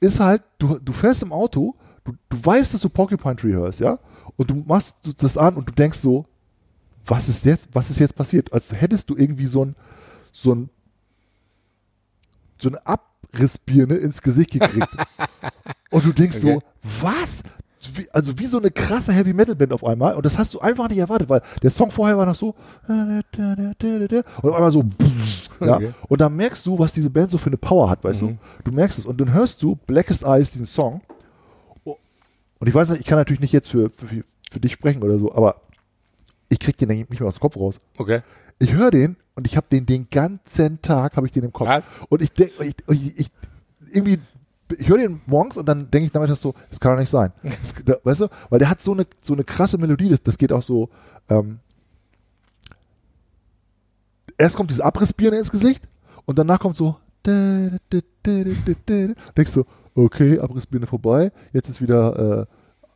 ist 0.00 0.18
halt, 0.18 0.42
du, 0.58 0.78
du 0.78 0.92
fährst 0.92 1.22
im 1.22 1.32
Auto, 1.32 1.76
du, 2.04 2.14
du 2.28 2.44
weißt, 2.44 2.74
dass 2.74 2.80
du 2.80 2.88
Porcupine 2.88 3.36
Tree 3.36 3.52
hörst, 3.52 3.80
ja, 3.80 3.98
und 4.36 4.50
du 4.50 4.54
machst 4.66 4.96
das 5.18 5.36
an 5.36 5.54
und 5.54 5.68
du 5.68 5.72
denkst 5.72 5.98
so, 5.98 6.26
was 7.06 7.28
ist 7.28 7.44
jetzt, 7.44 7.68
was 7.72 7.90
ist 7.90 7.98
jetzt 7.98 8.16
passiert? 8.16 8.52
Als 8.52 8.72
hättest 8.72 9.10
du 9.10 9.16
irgendwie 9.16 9.46
so 9.46 9.64
ein, 9.64 9.76
so 10.32 10.54
ein, 10.54 10.70
so 12.60 12.68
eine 12.68 12.86
Abrissbirne 12.86 13.96
ins 13.96 14.22
Gesicht 14.22 14.52
gekriegt. 14.52 14.88
und 15.90 16.04
du 16.04 16.12
denkst 16.12 16.38
Okay. 16.38 16.60
so, 16.60 17.02
was? 17.02 17.42
Also 18.12 18.38
wie 18.38 18.46
so 18.46 18.58
eine 18.58 18.70
krasse 18.70 19.12
Heavy 19.12 19.32
Metal 19.32 19.54
Band 19.54 19.72
auf 19.72 19.84
einmal 19.84 20.14
und 20.14 20.24
das 20.24 20.38
hast 20.38 20.54
du 20.54 20.60
einfach 20.60 20.88
nicht 20.88 20.98
erwartet, 20.98 21.28
weil 21.28 21.42
der 21.62 21.70
Song 21.70 21.90
vorher 21.90 22.16
war 22.16 22.26
noch 22.26 22.34
so 22.34 22.54
und 22.86 23.24
auf 24.42 24.54
einmal 24.54 24.70
so 24.70 24.84
ja, 25.60 25.76
Okay. 25.76 25.92
und 26.08 26.20
dann 26.20 26.34
merkst 26.36 26.64
du, 26.66 26.78
was 26.78 26.92
diese 26.92 27.10
Band 27.10 27.30
so 27.30 27.38
für 27.38 27.48
eine 27.48 27.56
Power 27.56 27.90
hat, 27.90 28.02
weißt 28.04 28.22
Mhm. 28.22 28.38
du? 28.64 28.70
Du 28.70 28.72
merkst 28.72 28.98
es 29.00 29.04
und 29.06 29.20
dann 29.20 29.32
hörst 29.32 29.62
du 29.62 29.76
Blackest 29.86 30.22
Eyes, 30.24 30.50
diesen 30.50 30.66
Song 30.66 31.00
Oh, 31.84 31.96
und 32.60 32.68
ich 32.68 32.74
weiß 32.74 32.90
nicht, 32.90 33.00
ich 33.00 33.06
kann 33.06 33.18
natürlich 33.18 33.40
nicht 33.40 33.52
jetzt 33.52 33.68
für, 33.70 33.90
für, 33.90 34.24
für 34.50 34.60
dich 34.60 34.72
sprechen 34.72 35.02
oder 35.02 35.18
so, 35.18 35.34
aber 35.34 35.56
ich 36.48 36.58
krieg 36.60 36.76
den 36.76 36.88
nicht 36.88 37.10
mehr 37.10 37.28
aus 37.28 37.36
dem 37.36 37.40
Kopf 37.40 37.56
raus. 37.56 37.80
Okay. 37.98 38.22
Ich 38.58 38.72
höre 38.72 38.90
den 38.90 39.16
und 39.34 39.46
ich 39.46 39.56
habe 39.56 39.66
den 39.72 39.86
den 39.86 40.08
ganzen 40.10 40.80
Tag 40.82 41.16
habe 41.16 41.26
ich 41.26 41.32
den 41.32 41.44
im 41.44 41.52
Kopf. 41.52 41.66
Was? 41.68 41.86
Und 42.10 42.22
ich 42.22 42.32
denke, 42.32 42.62
ich, 42.64 42.74
ich, 42.88 43.18
ich, 43.18 43.30
irgendwie, 43.92 44.18
ich 44.78 44.88
höre 44.88 44.98
den 44.98 45.20
morgens 45.26 45.56
und 45.56 45.66
dann 45.68 45.90
denke 45.90 46.06
ich 46.06 46.12
damit 46.12 46.34
so, 46.36 46.54
das 46.70 46.80
kann 46.80 46.92
doch 46.92 47.00
nicht 47.00 47.10
sein. 47.10 47.32
Das, 47.42 47.74
da, 47.84 47.96
weißt 48.02 48.22
du, 48.22 48.28
weil 48.50 48.58
der 48.58 48.70
hat 48.70 48.82
so 48.82 48.92
eine, 48.92 49.06
so 49.22 49.34
eine 49.34 49.44
krasse 49.44 49.78
Melodie, 49.78 50.08
das, 50.08 50.22
das 50.22 50.38
geht 50.38 50.52
auch 50.52 50.62
so, 50.62 50.88
ähm, 51.28 51.58
erst 54.38 54.56
kommt 54.56 54.70
diese 54.70 54.84
Abrissbirne 54.84 55.38
ins 55.38 55.50
Gesicht 55.50 55.82
und 56.26 56.38
danach 56.38 56.60
kommt 56.60 56.76
so, 56.76 56.96
denkst 57.26 57.80
du, 59.54 59.64
okay, 59.94 60.38
Abrissbirne 60.40 60.86
vorbei, 60.86 61.32
jetzt 61.52 61.68
ist 61.68 61.80
wieder 61.80 62.46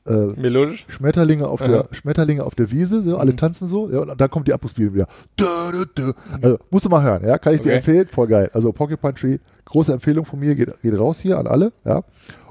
äh, 0.07 0.13
äh, 0.13 0.41
Melodisch? 0.41 0.87
Schmetterlinge 0.89 1.47
auf 1.49 1.61
Aha. 1.61 1.69
der 1.69 1.89
Schmetterlinge 1.93 2.45
auf 2.45 2.55
der 2.55 2.71
Wiese, 2.71 3.03
so, 3.03 3.19
alle 3.19 3.33
Mhm. 3.33 3.37
tanzen 3.39 3.67
so, 3.67 3.91
ja, 3.91 4.01
und 4.01 4.21
dann 4.21 4.31
kommt 4.31 4.47
die 4.49 4.53
Abrissbirne 4.53 4.95
wieder. 4.95 5.09
Dö, 5.39 5.47
dö, 5.73 5.85
dö. 5.97 6.13
Also, 6.43 6.59
musst 6.71 6.85
du 6.85 6.89
mal 6.89 7.03
hören, 7.03 7.25
ja, 7.27 7.39
kann 7.39 7.55
ich 7.55 7.61
dir 7.61 7.71
Okay. 7.71 7.77
empfehlen, 7.79 8.09
voll 8.09 8.27
geil. 8.29 8.51
Also 8.53 8.73
Porcupine 8.73 9.15
Tree, 9.15 9.39
große 9.67 9.93
Empfehlung 9.93 10.25
von 10.25 10.41
mir, 10.41 10.55
geht, 10.55 10.71
geht 10.83 10.99
raus 10.99 11.21
hier 11.21 11.39
an 11.39 11.47
alle, 11.47 11.73
ja. 11.85 12.03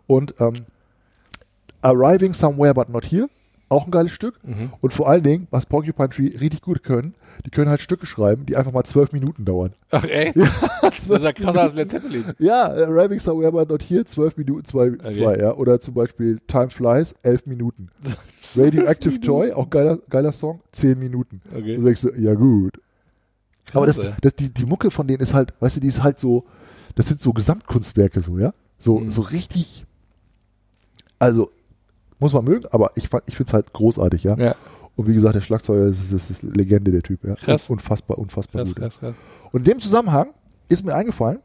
Und 0.07 0.35
ähm, 0.39 0.65
Arriving 1.81 2.33
Somewhere 2.33 2.73
But 2.73 2.89
Not 2.89 3.05
Here, 3.05 3.27
auch 3.69 3.85
ein 3.85 3.91
geiles 3.91 4.11
Stück. 4.11 4.39
Mhm. 4.43 4.71
Und 4.81 4.93
vor 4.93 5.09
allen 5.09 5.23
Dingen, 5.23 5.47
was 5.51 5.65
Porcupine 5.65 6.09
Tree 6.09 6.37
richtig 6.37 6.61
gut 6.61 6.83
können, 6.83 7.15
die 7.45 7.49
können 7.49 7.69
halt 7.69 7.81
Stücke 7.81 8.05
schreiben, 8.05 8.45
die 8.45 8.55
einfach 8.55 8.71
mal 8.71 8.83
zwölf 8.83 9.11
Minuten 9.11 9.45
dauern. 9.45 9.73
Ach, 9.91 10.03
echt? 10.03 10.37
Das 10.81 11.07
ist 11.07 11.23
ja 11.23 11.33
krasser 11.33 11.61
als 11.63 11.73
Led 11.73 11.89
Zeppelin. 11.89 12.23
Ja, 12.39 12.65
Arriving 12.67 13.19
Somewhere 13.19 13.51
But 13.51 13.69
Not 13.69 13.83
Here, 13.83 14.05
zwölf 14.05 14.37
Minuten, 14.37 14.65
zwei, 14.65 14.91
Okay. 14.91 15.11
zwei, 15.13 15.37
ja. 15.37 15.53
Oder 15.53 15.79
zum 15.81 15.93
Beispiel 15.95 16.39
Time 16.47 16.69
Flies, 16.69 17.15
elf 17.23 17.45
Minuten. 17.45 17.89
Radioactive 18.55 19.15
Joy, 19.15 19.51
auch 19.51 19.69
geiler, 19.69 19.97
geiler 20.09 20.31
Song, 20.31 20.61
10 20.71 20.97
Minuten. 20.99 21.41
Okay. 21.51 21.77
Du 21.77 21.83
denkst 21.83 22.01
so, 22.01 22.13
ja 22.13 22.33
gut. 22.35 22.79
Aber 23.73 23.87
das, 23.87 23.97
ey. 23.97 24.13
das, 24.21 24.35
die, 24.35 24.53
die 24.53 24.65
Mucke 24.65 24.91
von 24.91 25.07
denen 25.07 25.21
ist 25.21 25.33
halt, 25.33 25.53
weißt 25.59 25.77
du, 25.77 25.79
die 25.81 25.87
ist 25.87 26.03
halt 26.03 26.19
so, 26.19 26.45
das 26.95 27.07
sind 27.07 27.21
so 27.21 27.33
Gesamtkunstwerke 27.33 28.21
so, 28.21 28.37
ja? 28.37 28.53
So, 28.79 28.99
Mhm. 28.99 29.11
so 29.11 29.21
richtig, 29.21 29.85
also, 31.19 31.51
muss 32.19 32.33
man 32.33 32.43
mögen, 32.45 32.65
aber 32.71 32.91
ich, 32.95 33.05
ich 33.27 33.35
finde 33.35 33.49
es 33.49 33.53
halt 33.53 33.73
großartig, 33.73 34.23
ja? 34.23 34.37
Ja, 34.37 34.55
Und 34.95 35.07
wie 35.07 35.13
gesagt, 35.13 35.35
der 35.35 35.41
Schlagzeuger, 35.41 35.85
ist, 35.87 36.11
das 36.13 36.29
ist 36.29 36.43
Legende, 36.43 36.91
der 36.91 37.03
Typ, 37.03 37.23
ja? 37.25 37.35
Krass. 37.35 37.69
Unfassbar, 37.69 38.17
unfassbar 38.17 38.61
krass, 38.63 38.73
gut. 38.73 38.81
krass, 38.81 38.99
krass. 38.99 39.15
Und 39.51 39.61
in 39.67 39.73
dem 39.73 39.79
Zusammenhang 39.79 40.29
ist 40.69 40.83
mir 40.85 40.95
eingefallen, 40.95 41.39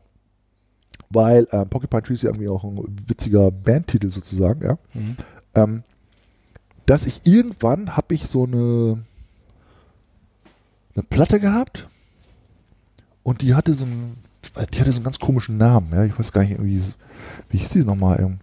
weil 1.11 1.48
ähm, 1.51 1.68
Porcupine 1.68 2.03
Tree 2.03 2.14
ist 2.14 2.22
ja 2.22 2.30
irgendwie 2.30 2.48
auch 2.48 2.62
ein 2.62 2.78
witziger 3.07 3.51
Bandtitel 3.51 4.12
sozusagen, 4.12 4.62
ja? 4.64 4.78
Mhm. 4.94 5.16
ähm, 5.55 5.82
dass 6.86 7.07
ich 7.07 7.20
irgendwann 7.24 7.96
habe 7.96 8.14
ich 8.14 8.26
so 8.28 8.44
eine, 8.44 9.05
eine 10.94 11.03
Platte 11.05 11.38
gehabt 11.40 11.88
und 13.22 13.42
die 13.42 13.55
hatte 13.55 13.74
so 13.74 13.84
einen, 13.84 14.16
die 14.57 14.80
hatte 14.80 14.90
so 14.90 14.96
einen 14.96 15.05
ganz 15.05 15.18
komischen 15.18 15.57
Namen, 15.57 15.88
ja, 15.92 16.05
ich 16.05 16.18
weiß 16.18 16.32
gar 16.32 16.42
nicht 16.42 16.53
irgendwie, 16.53 16.82
wie 17.48 17.59
hieß 17.59 17.70
die 17.70 17.84
nochmal, 17.84 18.20
ähm, 18.20 18.38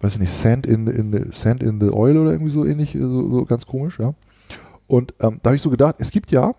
weiß 0.00 0.14
ich 0.14 0.20
nicht, 0.20 0.32
Sand 0.32 0.66
in 0.66 0.86
the, 0.86 0.92
in 0.92 1.12
the, 1.12 1.32
Sand 1.32 1.62
in 1.62 1.80
the 1.80 1.90
Oil 1.90 2.16
oder 2.16 2.32
irgendwie 2.32 2.50
so 2.50 2.64
ähnlich, 2.64 2.96
so, 2.98 3.30
so 3.30 3.44
ganz 3.44 3.66
komisch, 3.66 3.98
ja. 3.98 4.14
Und 4.86 5.14
ähm, 5.20 5.38
da 5.42 5.50
habe 5.50 5.56
ich 5.56 5.62
so 5.62 5.70
gedacht, 5.70 5.96
es 5.98 6.10
gibt 6.10 6.32
ja 6.32 6.52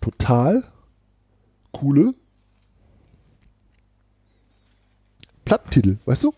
total 0.00 0.64
coole 1.72 2.14
Plattentitel, 5.44 5.98
weißt 6.06 6.24
du? 6.24 6.34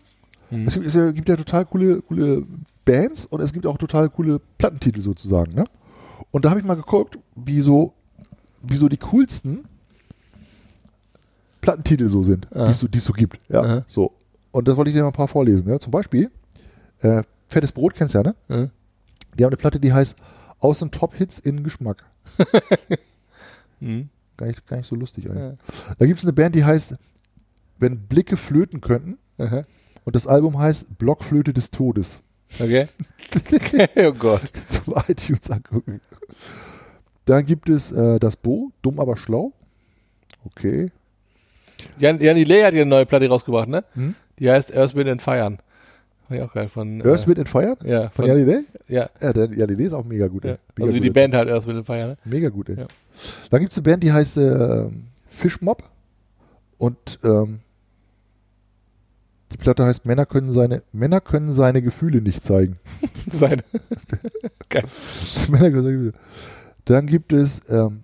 Mhm. 0.49 0.67
Es 0.67 0.73
gibt, 0.73 0.85
es 0.85 1.15
gibt 1.15 1.29
ja 1.29 1.37
total 1.37 1.65
coole, 1.65 2.01
coole 2.01 2.45
Bands 2.83 3.25
und 3.25 3.41
es 3.41 3.53
gibt 3.53 3.65
auch 3.65 3.77
total 3.77 4.09
coole 4.09 4.41
Plattentitel 4.57 5.01
sozusagen. 5.01 5.53
Ne? 5.53 5.65
Und 6.31 6.45
da 6.45 6.49
habe 6.49 6.59
ich 6.59 6.65
mal 6.65 6.75
geguckt, 6.75 7.17
wie 7.35 7.61
so, 7.61 7.93
wie 8.61 8.75
so 8.75 8.89
die 8.89 8.97
coolsten 8.97 9.65
Plattentitel 11.63 12.09
so 12.09 12.23
sind, 12.23 12.45
Ah. 12.53 12.65
die 12.71 12.97
es 12.97 13.05
so, 13.05 13.13
gibt. 13.13 13.39
Ja, 13.49 13.61
Aha. 13.61 13.85
so. 13.87 14.11
Und 14.51 14.67
das 14.67 14.75
wollte 14.75 14.89
ich 14.91 14.95
dir 14.95 15.01
mal 15.01 15.07
ein 15.09 15.13
paar 15.13 15.29
vorlesen. 15.29 15.67
Ja? 15.67 15.79
Zum 15.79 15.91
Beispiel, 15.91 16.29
äh, 16.99 17.23
Fettes 17.47 17.71
Brot 17.71 17.95
kennst 17.95 18.13
du 18.13 18.19
ja, 18.19 18.23
ne? 18.23 18.35
Mhm. 18.49 18.69
Die 19.37 19.43
haben 19.43 19.49
eine 19.49 19.57
Platte, 19.57 19.79
die 19.79 19.93
heißt 19.93 20.15
Außen 20.59 20.91
Top-Hits 20.91 21.39
in 21.39 21.63
Geschmack. 21.63 22.03
Mhm. 23.79 24.09
Gar 24.37 24.47
nicht, 24.47 24.65
gar 24.65 24.77
nicht 24.77 24.89
so 24.89 24.95
lustig 24.95 25.29
eigentlich. 25.29 25.43
Ja. 25.43 25.93
Da 25.99 26.05
gibt 26.07 26.17
es 26.19 26.25
eine 26.25 26.33
Band, 26.33 26.55
die 26.55 26.65
heißt 26.65 26.95
Wenn 27.77 27.99
Blicke 28.07 28.35
flöten 28.35 28.81
könnten. 28.81 29.17
Aha. 29.37 29.63
Und 30.05 30.15
das 30.15 30.25
Album 30.27 30.57
heißt 30.57 30.97
Blockflöte 30.97 31.53
des 31.53 31.69
Todes. 31.71 32.17
Okay. 32.59 32.87
oh 33.97 34.11
Gott. 34.13 34.51
zum 34.67 34.95
iTunes 35.07 35.49
angucken. 35.49 36.01
Dann 37.25 37.45
gibt 37.45 37.69
es 37.69 37.91
äh, 37.91 38.19
das 38.19 38.35
Bo, 38.35 38.71
dumm 38.81 38.99
aber 38.99 39.15
schlau. 39.17 39.53
Okay. 40.45 40.91
Jan, 41.99 42.19
Jan 42.19 42.35
Delay 42.35 42.63
hat 42.63 42.73
hier 42.73 42.81
eine 42.81 42.89
neue 42.89 43.05
Platte 43.05 43.27
rausgebracht, 43.27 43.67
ne? 43.69 43.83
Hm? 43.93 44.15
Die 44.39 44.49
heißt 44.49 44.75
Earth, 44.75 44.95
Wind 44.95 45.09
and 45.09 45.21
Fire. 45.21 45.57
Fand 46.27 46.39
ich 46.39 46.41
auch 46.41 46.53
geil. 46.53 46.69
Von, 46.69 47.01
Earth, 47.05 47.27
Wind 47.27 47.39
and 47.39 47.49
Fire? 47.49 47.77
äh, 47.83 47.91
ja, 47.91 48.01
Von 48.09 48.25
von, 48.25 48.25
Yali 48.27 48.45
Day? 48.45 48.61
ja, 48.87 49.09
Ja, 49.21 49.33
der 49.33 49.51
Yali 49.53 49.75
Day 49.75 49.85
ist 49.87 49.93
auch 49.93 50.05
mega 50.05 50.27
gut. 50.27 50.45
ja. 50.45 50.51
Ey. 50.51 50.57
Mega 50.75 50.85
Also 50.85 50.95
wie 50.95 51.01
die 51.01 51.09
Band 51.09 51.35
halt 51.35 51.49
Earth, 51.49 51.67
Wind 51.67 51.77
and 51.77 51.85
Fire, 51.85 52.07
ne? 52.07 52.17
Mega 52.25 52.49
gut, 52.49 52.69
ey. 52.69 52.77
Ja. 52.79 52.85
Dann 53.51 53.59
gibt 53.61 53.71
es 53.73 53.77
eine 53.77 53.83
Band, 53.83 54.03
die 54.03 54.11
heißt 54.11 54.37
äh, 54.37 54.87
Fischmob. 55.27 55.83
Und 56.77 57.19
ähm, 57.23 57.59
die 59.51 59.57
Platte 59.57 59.85
heißt 59.85 60.05
Männer 60.05 60.25
können 60.25 60.51
seine 60.51 60.81
Männer 60.91 61.21
können 61.21 61.53
seine 61.53 61.81
Gefühle 61.81 62.21
nicht 62.21 62.43
zeigen. 62.43 62.79
Seine. 63.31 63.63
geil. 64.69 64.83
Männer 65.49 65.69
können 65.69 65.83
seine 65.83 65.95
Gefühle. 65.97 66.13
Dann 66.85 67.05
gibt 67.05 67.31
es 67.31 67.61
ähm, 67.69 68.03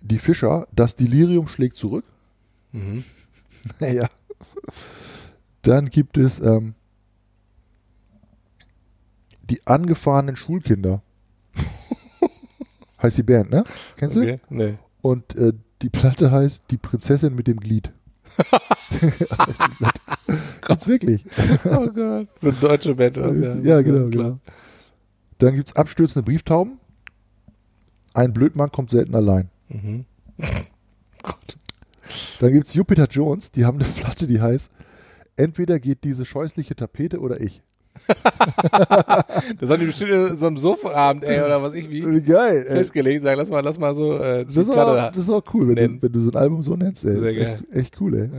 die 0.00 0.18
Fischer, 0.18 0.66
das 0.74 0.96
Delirium 0.96 1.48
schlägt 1.48 1.76
zurück. 1.76 2.04
Mhm. 2.72 3.04
Ja. 3.80 4.08
Dann 5.62 5.90
gibt 5.90 6.16
es 6.16 6.38
ähm, 6.38 6.74
die 9.50 9.66
angefahrenen 9.66 10.36
Schulkinder. 10.36 11.02
heißt 13.02 13.18
die 13.18 13.22
Band, 13.24 13.50
ne? 13.50 13.64
Kennst 13.96 14.16
du? 14.16 14.20
Okay. 14.20 14.40
Nee. 14.48 14.78
Und 15.02 15.34
äh, 15.36 15.52
die 15.82 15.88
Platte 15.90 16.30
heißt 16.30 16.64
Die 16.70 16.76
Prinzessin 16.76 17.34
mit 17.34 17.46
dem 17.46 17.58
Glied. 17.60 17.92
Gibt's 20.66 20.86
wirklich. 20.86 21.24
Oh 21.64 21.88
Gott. 21.88 22.28
So 22.40 22.48
eine 22.48 22.52
deutsche 22.60 22.94
Band. 22.94 23.18
oder? 23.18 23.56
ja, 23.62 23.82
genau, 23.82 24.08
klar. 24.08 24.24
genau. 24.24 24.38
Dann 25.38 25.54
gibt 25.56 25.68
es 25.68 25.76
abstürzende 25.76 26.24
Brieftauben. 26.24 26.78
Ein 28.14 28.32
Blödmann 28.32 28.70
kommt 28.72 28.90
selten 28.90 29.14
allein. 29.14 29.50
Mhm. 29.68 30.04
Gott. 31.22 31.57
Dann 32.40 32.52
gibt 32.52 32.68
es 32.68 32.74
Jupiter 32.74 33.06
Jones, 33.10 33.50
die 33.50 33.64
haben 33.64 33.80
eine 33.80 33.88
Platte, 33.88 34.26
die 34.26 34.40
heißt 34.40 34.70
Entweder 35.36 35.78
geht 35.78 36.02
diese 36.02 36.24
scheußliche 36.24 36.74
Tapete 36.74 37.20
oder 37.20 37.40
ich. 37.40 37.62
Das 38.06 39.70
haben 39.70 39.80
die 39.80 39.86
bestimmt 39.86 40.10
in 40.10 40.36
so 40.36 40.46
einem 40.46 40.56
Sofaabend, 40.56 41.22
ey, 41.24 41.40
oder 41.42 41.62
was 41.62 41.74
ich 41.74 41.88
wie, 41.90 42.04
Wie 42.04 42.22
geil. 42.22 42.66
Ey. 42.68 42.76
festgelegt. 42.76 43.22
Sagen, 43.22 43.38
lass 43.38 43.48
mal, 43.48 43.60
lass 43.60 43.78
mal 43.78 43.94
so 43.94 44.18
äh, 44.18 44.44
Das 44.46 44.56
ist, 44.56 44.70
auch, 44.70 44.96
das 45.12 45.16
ist 45.16 45.30
auch 45.30 45.44
cool, 45.54 45.68
wenn 45.68 45.76
du, 45.76 46.02
wenn 46.02 46.12
du 46.12 46.20
so 46.22 46.30
ein 46.30 46.36
Album 46.36 46.62
so 46.62 46.74
nennst. 46.74 47.04
Ey. 47.04 47.18
Sehr 47.18 47.34
geil. 47.34 47.64
echt, 47.70 47.76
echt 47.76 48.00
cool, 48.00 48.14
ey. 48.16 48.30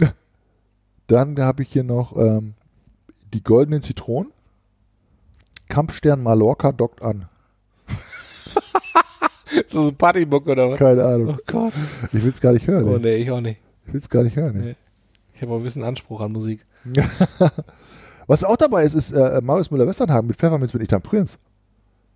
Ja. 0.00 0.12
Dann 1.06 1.38
habe 1.38 1.62
ich 1.62 1.70
hier 1.70 1.84
noch 1.84 2.16
ähm, 2.16 2.54
die 3.32 3.42
goldenen 3.42 3.82
Zitronen. 3.82 4.32
Kampfstern 5.68 6.22
Mallorca 6.22 6.72
dockt 6.72 7.02
an. 7.02 7.28
Ist 9.66 9.74
das 9.74 9.88
ein 9.88 9.96
Partybook 9.96 10.46
oder 10.46 10.70
was? 10.70 10.78
Keine 10.78 11.04
Ahnung. 11.04 11.36
Oh 11.38 11.42
Gott. 11.46 11.72
Ich 12.12 12.22
will 12.22 12.30
es 12.30 12.40
gar 12.40 12.52
nicht 12.52 12.66
hören. 12.66 12.88
Oh 12.88 12.98
nee, 12.98 13.16
ich 13.16 13.30
auch 13.30 13.40
nicht. 13.40 13.60
Ich 13.86 13.92
will 13.92 14.00
es 14.00 14.08
gar 14.08 14.22
nicht 14.22 14.36
hören. 14.36 14.60
Nee. 14.60 14.76
Ich 15.34 15.42
habe 15.42 15.52
auch 15.52 15.58
ein 15.58 15.62
bisschen 15.62 15.84
Anspruch 15.84 16.20
an 16.20 16.32
Musik. 16.32 16.60
Was 18.26 18.44
auch 18.44 18.56
dabei 18.56 18.84
ist, 18.84 18.94
ist 18.94 19.12
äh, 19.12 19.40
Marius 19.42 19.70
Müller-Westernhagen 19.70 20.26
mit 20.26 20.36
Pfefferminz 20.36 20.74
ich 20.74 20.88
dann 20.88 21.02
Prinz. 21.02 21.38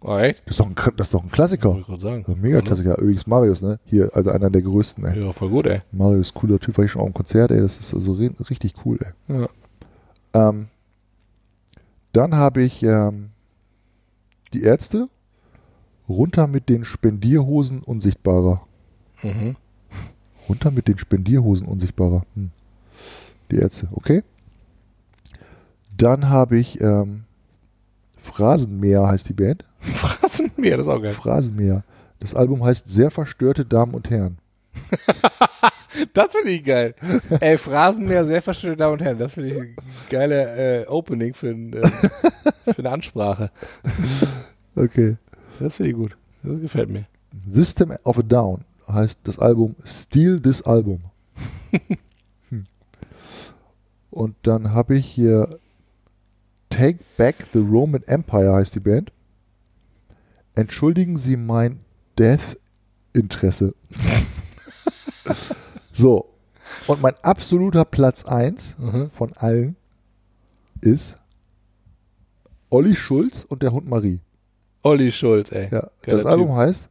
Oh, 0.00 0.16
echt? 0.16 0.42
Das 0.46 0.52
ist 0.52 0.60
doch 0.60 0.66
ein, 0.66 0.74
das 0.96 1.08
ist 1.08 1.14
doch 1.14 1.24
ein 1.24 1.30
Klassiker. 1.30 1.70
Wollte 1.70 1.80
ich 1.80 1.86
gerade 1.86 2.00
sagen. 2.00 2.22
Das 2.22 2.28
ist 2.28 2.36
ein 2.36 2.42
Mega-Klassiker. 2.42 2.98
Übrigens 2.98 3.26
Marius, 3.26 3.62
ne? 3.62 3.80
Hier, 3.84 4.10
also 4.14 4.30
einer 4.30 4.48
der 4.48 4.62
größten, 4.62 5.04
ey. 5.04 5.24
Ja, 5.24 5.32
voll 5.32 5.50
gut, 5.50 5.66
ey. 5.66 5.82
Marius, 5.90 6.32
cooler 6.32 6.60
Typ, 6.60 6.78
war 6.78 6.84
ich 6.84 6.92
schon 6.92 7.02
auf 7.02 7.08
dem 7.08 7.14
Konzert, 7.14 7.50
ey. 7.50 7.60
Das 7.60 7.78
ist 7.78 7.92
also 7.92 8.12
ri 8.12 8.30
richtig 8.48 8.74
cool, 8.84 8.98
ey. 9.00 9.40
Ja. 9.40 10.48
Ähm, 10.48 10.68
dann 12.12 12.36
habe 12.36 12.62
ich 12.62 12.82
ähm, 12.84 13.30
die 14.54 14.62
Ärzte. 14.62 15.08
Runter 16.08 16.46
mit 16.46 16.68
den 16.68 16.84
Spendierhosen 16.84 17.82
unsichtbarer. 17.82 18.66
Mhm. 19.22 19.56
Runter 20.48 20.70
mit 20.70 20.88
den 20.88 20.98
Spendierhosen 20.98 21.66
unsichtbarer. 21.66 22.24
Hm. 22.34 22.50
Die 23.50 23.56
Ärzte, 23.56 23.88
okay. 23.92 24.22
Dann 25.96 26.28
habe 26.28 26.58
ich 26.58 26.80
ähm, 26.80 27.24
Phrasenmäher 28.16 29.06
heißt 29.06 29.28
die 29.28 29.34
Band. 29.34 29.64
Phrasenmäher, 29.80 30.76
das 30.76 30.86
ist 30.86 30.92
auch 30.92 31.02
geil. 31.02 31.12
Phrasenmäher. 31.12 31.84
Das 32.20 32.34
Album 32.34 32.64
heißt 32.64 32.88
Sehr 32.88 33.10
verstörte 33.10 33.64
Damen 33.64 33.94
und 33.94 34.10
Herren. 34.10 34.38
Das 36.12 36.32
finde 36.32 36.50
ich 36.50 36.64
geil. 36.64 36.94
Ey, 37.40 37.58
Phrasenmäher, 37.58 38.24
sehr 38.24 38.42
verstörte 38.42 38.76
Damen 38.76 38.92
und 38.92 39.02
Herren. 39.02 39.18
Das 39.18 39.34
finde 39.34 39.50
ich 39.50 39.58
ein 39.58 39.76
geile 40.10 40.82
äh, 40.82 40.86
Opening 40.86 41.34
für, 41.34 41.48
ein, 41.48 41.72
äh, 41.72 41.88
für 42.72 42.78
eine 42.78 42.90
Ansprache. 42.90 43.50
Okay. 44.76 45.16
Das 45.58 45.76
finde 45.76 45.90
ich 45.90 45.96
gut. 45.96 46.16
Das 46.42 46.60
gefällt 46.60 46.88
mir. 46.88 47.06
System 47.52 47.92
of 48.04 48.18
a 48.18 48.22
Down 48.22 48.64
heißt 48.88 49.18
das 49.24 49.38
Album 49.38 49.74
Steal 49.84 50.40
This 50.40 50.62
Album. 50.62 51.02
Hm. 52.50 52.64
Und 54.10 54.34
dann 54.42 54.72
habe 54.72 54.96
ich 54.96 55.06
hier 55.06 55.58
Take 56.70 56.98
Back 57.16 57.46
the 57.52 57.58
Roman 57.58 58.02
Empire 58.04 58.54
heißt 58.54 58.74
die 58.74 58.80
Band. 58.80 59.12
Entschuldigen 60.54 61.18
Sie 61.18 61.36
mein 61.36 61.80
Death-Interesse. 62.18 63.74
so. 65.92 66.28
Und 66.86 67.02
mein 67.02 67.14
absoluter 67.22 67.84
Platz 67.84 68.24
1 68.24 68.76
Mhm. 68.78 69.10
von 69.10 69.32
allen 69.34 69.76
ist 70.80 71.18
Olli 72.70 72.96
Schulz 72.96 73.44
und 73.44 73.62
der 73.62 73.72
Hund 73.72 73.88
Marie. 73.88 74.20
Olli 74.82 75.10
Schulz, 75.12 75.50
ey. 75.52 75.68
Ja, 75.70 75.88
das 76.04 76.24
Album 76.26 76.48
Typ. 76.48 76.56
heißt 76.56 76.88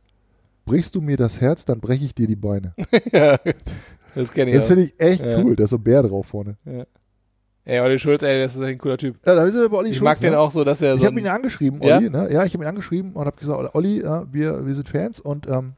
Brichst 0.66 0.94
du 0.96 1.00
mir 1.02 1.16
das 1.16 1.40
Herz, 1.40 1.64
dann 1.64 1.80
breche 1.80 2.04
ich 2.04 2.14
dir 2.14 2.28
die 2.28 2.36
Beine. 2.36 2.74
ja, 3.14 3.38
das 4.16 4.34
kenne 4.34 4.52
ich 4.52 4.58
Das 4.58 4.68
finde 4.68 4.84
ich 4.84 4.94
echt 5.00 5.24
Ja. 5.24 5.38
cool. 5.40 5.56
Da 5.56 5.64
ist 5.64 5.70
so 5.70 5.78
ein 5.78 5.84
Bär 5.84 6.04
drauf 6.04 6.26
vorne. 6.28 6.58
Ey, 7.64 7.80
Olli 7.80 7.98
Schulz, 8.00 8.22
ey, 8.24 8.42
das 8.44 8.56
ist 8.56 8.62
ein 8.62 8.78
cooler 8.78 8.98
Typ. 8.98 9.16
Ja, 9.26 9.36
da 9.36 9.46
sind 9.46 9.62
wir 9.62 9.70
bei 9.70 9.78
Olli 9.78 9.92
Ich 9.92 9.98
Schulz, 9.98 10.04
mag 10.06 10.20
den 10.20 10.32
ne? 10.32 10.40
auch 10.40 10.52
so, 10.52 10.64
dass 10.66 10.82
er 10.82 10.96
Ich 10.96 11.00
so 11.02 11.06
habe 11.06 11.18
ihn 11.20 11.26
ja 11.26 11.34
angeschrieben, 11.34 11.82
Ja? 11.82 11.98
Olli. 11.98 12.10
Ne? 12.10 12.32
Ja, 12.32 12.44
ich 12.44 12.54
habe 12.54 12.64
ihn 12.66 12.68
angeschrieben 12.68 13.14
und 13.14 13.26
habe 13.26 13.38
gesagt, 13.38 13.74
Olli, 13.76 14.02
ja, 14.02 14.26
wir, 14.32 14.66
wir 14.66 14.76
sind 14.76 14.90
Fans 14.90 15.20
und 15.22 15.48
ähm, 15.50 15.74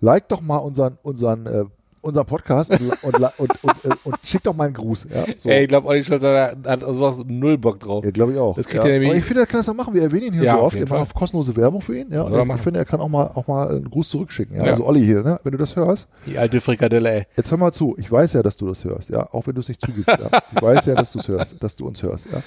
like 0.00 0.28
doch 0.28 0.40
mal 0.40 0.58
unseren, 0.58 0.98
unseren, 1.02 1.46
äh, 1.46 1.64
unseren 2.06 2.26
Podcast 2.26 2.70
und, 2.70 2.80
und, 3.02 3.14
und, 3.14 3.38
und, 3.38 3.64
und, 3.64 3.84
äh, 3.84 3.96
und 4.04 4.16
schick 4.24 4.42
doch 4.42 4.54
mal 4.54 4.64
einen 4.64 4.74
Gruß. 4.74 5.06
Ja, 5.14 5.24
so. 5.36 5.48
Ey, 5.48 5.62
ich 5.64 5.68
glaube, 5.68 5.86
Olli 5.88 6.02
Schulz 6.04 6.22
hat, 6.22 6.56
hat 6.66 6.80
sowas 6.80 7.22
null 7.26 7.58
Bock 7.58 7.80
drauf. 7.80 8.04
Ja, 8.04 8.10
glaube 8.10 8.32
ich 8.32 8.38
auch. 8.38 8.56
Das 8.56 8.66
kriegt 8.66 8.82
ja. 8.82 8.88
er 8.88 8.92
nämlich- 8.92 9.10
Aber 9.10 9.18
ich 9.18 9.24
finde, 9.24 9.40
er 9.40 9.46
kann 9.46 9.60
das 9.60 9.68
auch 9.68 9.74
machen. 9.74 9.92
Wir 9.94 10.02
erwähnen 10.02 10.26
ihn 10.28 10.32
hier 10.34 10.44
Ja, 10.44 10.52
so 10.54 10.60
oft. 10.60 10.76
Wir 10.76 10.88
machen 10.88 11.08
kostenlose 11.14 11.54
Werbung 11.56 11.80
für 11.82 11.98
ihn. 11.98 12.10
Ja. 12.10 12.28
Er 12.28 12.40
Ich 12.40 12.44
machen. 12.46 12.60
finde, 12.60 12.78
er 12.80 12.84
kann 12.84 13.00
auch 13.00 13.08
mal, 13.08 13.26
auch 13.34 13.46
mal 13.46 13.68
einen 13.68 13.90
Gruß 13.90 14.08
zurückschicken. 14.08 14.56
Ja. 14.56 14.64
Ja. 14.64 14.70
Also 14.70 14.86
Olli 14.86 15.04
hier, 15.04 15.22
ne? 15.22 15.40
wenn 15.44 15.52
du 15.52 15.58
das 15.58 15.76
hörst, 15.76 16.08
Die 16.26 16.38
alte 16.38 16.60
Frikadelle, 16.60 17.10
ey. 17.10 17.26
Jetzt 17.36 17.50
hör 17.50 17.58
mal 17.58 17.72
zu, 17.72 17.94
ich 17.98 18.10
weiß 18.10 18.32
ja, 18.34 18.42
dass 18.42 18.56
du 18.56 18.68
das 18.68 18.84
hörst, 18.84 19.10
ja, 19.10 19.28
auch 19.32 19.46
wenn 19.46 19.54
du 19.54 19.60
es 19.60 19.68
nicht 19.68 19.80
zugibst, 19.80 20.08
ja. 20.08 20.30
Ich 20.56 20.62
weiß 20.62 20.86
ja, 20.86 20.94
dass 20.94 21.12
du 21.12 21.18
es 21.18 21.28
hörst, 21.28 21.62
dass 21.62 21.76
du 21.76 21.86
uns 21.86 22.02
hörst, 22.02 22.26
ja. 22.32 22.42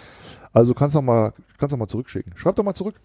Also 0.53 0.73
kannst 0.73 0.95
doch 0.95 1.01
mal, 1.01 1.33
kannst 1.57 1.73
doch 1.73 1.77
mal 1.77 1.87
zurückschicken. 1.87 2.33
Schreib 2.35 2.55
doch 2.55 2.63
mal 2.63 2.73
zurück. 2.73 2.95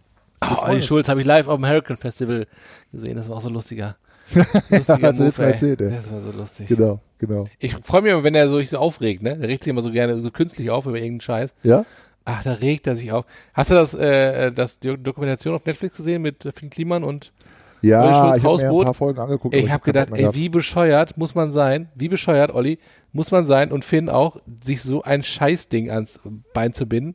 Oh, 0.42 0.62
Olli. 0.62 0.82
Schulz 0.82 1.08
habe 1.08 1.20
ich 1.20 1.26
live 1.26 1.46
auf 1.48 1.56
dem 1.58 1.66
Hurricane 1.66 1.96
Festival 1.96 2.46
gesehen. 2.92 3.16
Das 3.16 3.28
war 3.28 3.36
auch 3.36 3.42
so 3.42 3.48
lustiger. 3.48 3.96
Lustiger 4.70 5.08
Hast 5.08 5.20
du 5.20 5.24
jetzt 5.24 5.38
mal 5.38 5.44
ey. 5.44 5.52
erzählt, 5.52 5.80
ey. 5.80 5.90
Das 5.90 6.10
war 6.10 6.20
so 6.20 6.30
lustig. 6.30 6.68
Genau, 6.68 7.00
genau. 7.18 7.44
Ich 7.58 7.74
freue 7.76 8.02
mich 8.02 8.12
immer, 8.12 8.24
wenn 8.24 8.34
er 8.34 8.48
so 8.48 8.58
sich 8.58 8.70
so 8.70 8.78
aufregt, 8.78 9.22
ne? 9.22 9.36
Der 9.36 9.48
regt 9.48 9.64
sich 9.64 9.70
immer 9.70 9.82
so 9.82 9.90
gerne 9.90 10.20
so 10.20 10.30
künstlich 10.30 10.70
auf 10.70 10.86
über 10.86 10.96
irgendeinen 10.96 11.20
Scheiß. 11.20 11.54
Ja? 11.62 11.84
Ach, 12.24 12.42
da 12.42 12.52
regt 12.54 12.86
er 12.86 12.96
sich 12.96 13.12
auf. 13.12 13.26
Hast 13.52 13.70
du 13.70 13.74
das, 13.74 13.92
äh, 13.94 14.50
das 14.50 14.78
die 14.78 14.96
Dokumentation 14.96 15.54
auf 15.54 15.66
Netflix 15.66 15.96
gesehen 15.96 16.22
mit 16.22 16.44
äh, 16.46 16.52
Finn 16.52 16.70
Kliman 16.70 17.04
und 17.04 17.32
Ja, 17.82 18.34
ich 18.34 18.42
habe 18.42 18.56
mir 18.56 18.70
ein 18.78 18.84
paar 18.84 18.94
Folgen 18.94 19.20
angeguckt. 19.20 19.54
ich 19.54 19.64
aber 19.64 19.72
habe 19.72 19.84
gedacht, 19.84 20.08
ey, 20.14 20.34
wie 20.34 20.48
bescheuert 20.48 21.18
muss 21.18 21.34
man 21.34 21.52
sein, 21.52 21.88
wie 21.94 22.08
bescheuert, 22.08 22.50
Olli, 22.54 22.78
muss 23.12 23.30
man 23.30 23.44
sein 23.44 23.72
und 23.72 23.84
Finn 23.84 24.08
auch, 24.08 24.40
sich 24.62 24.80
so 24.80 25.02
ein 25.02 25.22
Scheißding 25.22 25.90
ans 25.90 26.18
Bein 26.54 26.72
zu 26.72 26.86
binden. 26.86 27.12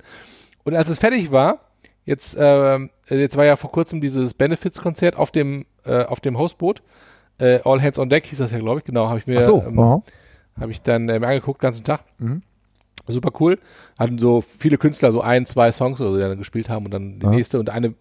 Und 0.63 0.75
als 0.75 0.89
es 0.89 0.99
fertig 0.99 1.31
war, 1.31 1.71
jetzt, 2.05 2.37
ähm, 2.39 2.91
jetzt 3.15 3.37
war 3.37 3.45
ja 3.45 3.55
vor 3.55 3.71
kurzem 3.71 4.01
dieses 4.01 4.33
Benefits-Konzert 4.33 5.15
auf 5.15 5.31
dem, 5.31 5.65
äh, 5.85 6.03
auf 6.03 6.19
dem 6.19 6.37
Hausboot. 6.37 6.81
Äh, 7.39 7.59
All 7.63 7.81
Hands 7.81 7.97
on 7.99 8.09
Deck 8.09 8.25
hieß 8.25 8.39
das 8.39 8.51
ja, 8.51 8.59
glaube 8.59 8.79
ich, 8.79 8.85
genau, 8.85 9.07
habe 9.07 9.19
ich 9.19 9.27
mir. 9.27 9.39
Ach 9.39 9.43
so, 9.43 9.63
ähm, 9.65 9.79
habe 9.79 10.71
ich 10.71 10.81
dann 10.81 11.07
ähm, 11.09 11.23
angeguckt, 11.23 11.59
ganzen 11.59 11.83
Tag. 11.83 12.01
Mhm. 12.17 12.41
Super 13.07 13.31
cool. 13.39 13.57
Hatten 13.97 14.19
so 14.19 14.41
viele 14.41 14.77
Künstler 14.77 15.11
so 15.11 15.21
ein, 15.21 15.45
zwei 15.45 15.71
Songs 15.71 15.99
oder 16.01 16.11
so, 16.11 16.15
die 16.17 16.21
dann 16.21 16.37
gespielt 16.37 16.69
haben 16.69 16.85
und 16.85 16.91
dann 16.91 17.19
die 17.19 17.25
Aha. 17.25 17.35
nächste 17.35 17.59
und 17.59 17.69
eine 17.69 17.95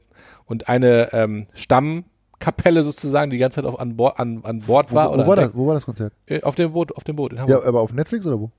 und 0.45 0.69
eine 0.69 1.13
ähm, 1.13 1.47
Stammkapelle 1.55 2.83
sozusagen, 2.83 3.31
die 3.31 3.37
die 3.37 3.41
ganze 3.41 3.57
Zeit 3.57 3.65
auf, 3.65 3.79
an, 3.79 3.97
Bord, 3.97 4.19
an, 4.19 4.41
an 4.45 4.61
Bord 4.61 4.93
war. 4.95 5.11
wo, 5.11 5.15
oder 5.15 5.25
wo, 5.25 5.29
war 5.29 5.39
an 5.39 5.45
das, 5.45 5.55
wo 5.55 5.67
war 5.67 5.75
das 5.75 5.85
Konzert? 5.85 6.13
Äh, 6.27 6.43
auf 6.43 6.55
dem 6.55 6.73
Boot, 6.73 6.95
auf 6.97 7.05
dem 7.05 7.17
Boot 7.17 7.33
in 7.33 7.37
Ja, 7.39 7.43
Hamburg. 7.45 7.67
aber 7.67 7.81
auf 7.81 7.93
Netflix 7.93 8.27
oder 8.27 8.41
wo? 8.41 8.51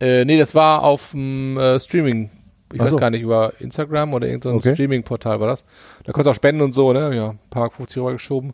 Äh, 0.00 0.24
nee, 0.24 0.38
das 0.38 0.54
war 0.54 0.82
auf 0.82 1.10
dem 1.12 1.56
äh, 1.56 1.78
Streaming. 1.78 2.30
Ich 2.72 2.80
Ach 2.80 2.84
weiß 2.86 2.96
gar 2.98 3.10
nicht, 3.10 3.22
über 3.22 3.52
Instagram 3.58 4.14
oder 4.14 4.26
irgendein 4.28 4.54
Okay. 4.54 4.74
Streaming-Portal 4.74 5.40
war 5.40 5.48
das. 5.48 5.64
Da 6.04 6.12
konntest 6.12 6.26
du 6.26 6.30
auch 6.30 6.34
spenden 6.34 6.62
und 6.62 6.72
so, 6.72 6.92
ne? 6.92 7.14
Ja, 7.16 7.30
ein 7.30 7.38
paar 7.50 7.70
50 7.70 8.00
Euro 8.00 8.12
geschoben. 8.12 8.52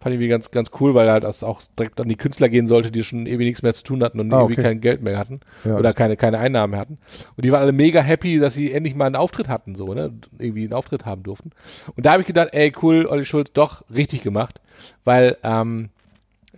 Fand 0.00 0.12
ich 0.14 0.20
irgendwie 0.20 0.28
ganz, 0.28 0.52
ganz 0.52 0.70
cool, 0.80 0.94
weil 0.94 1.10
halt 1.10 1.24
das 1.24 1.42
auch 1.42 1.60
direkt 1.76 2.00
an 2.00 2.08
die 2.08 2.14
Künstler 2.14 2.48
gehen 2.48 2.68
sollte, 2.68 2.92
die 2.92 3.02
schon 3.02 3.26
ewig 3.26 3.46
nichts 3.46 3.62
mehr 3.62 3.74
zu 3.74 3.82
tun 3.82 4.04
hatten 4.04 4.20
und 4.20 4.32
Ah, 4.32 4.38
irgendwie 4.42 4.54
okay. 4.60 4.62
kein 4.62 4.80
Geld 4.80 5.02
mehr 5.02 5.18
hatten. 5.18 5.40
Ja, 5.64 5.76
oder 5.76 5.92
keine, 5.92 6.16
keine 6.16 6.38
Einnahmen 6.38 6.70
mehr 6.70 6.80
hatten. 6.80 6.98
Und 7.36 7.44
die 7.44 7.50
waren 7.50 7.62
alle 7.62 7.72
mega 7.72 8.00
happy, 8.00 8.38
dass 8.38 8.54
sie 8.54 8.72
endlich 8.72 8.94
mal 8.94 9.06
einen 9.06 9.16
Auftritt 9.16 9.48
hatten, 9.48 9.74
so, 9.74 9.92
ne? 9.92 10.12
Irgendwie 10.38 10.62
einen 10.62 10.72
Auftritt 10.72 11.04
haben 11.04 11.24
durften. 11.24 11.50
Und 11.96 12.06
da 12.06 12.12
habe 12.12 12.20
ich 12.22 12.26
gedacht, 12.28 12.50
ey, 12.52 12.72
cool, 12.82 13.06
Olli 13.06 13.24
Schulz, 13.24 13.52
doch 13.52 13.82
richtig 13.92 14.22
gemacht. 14.22 14.60
Weil, 15.04 15.36
ähm, 15.42 15.88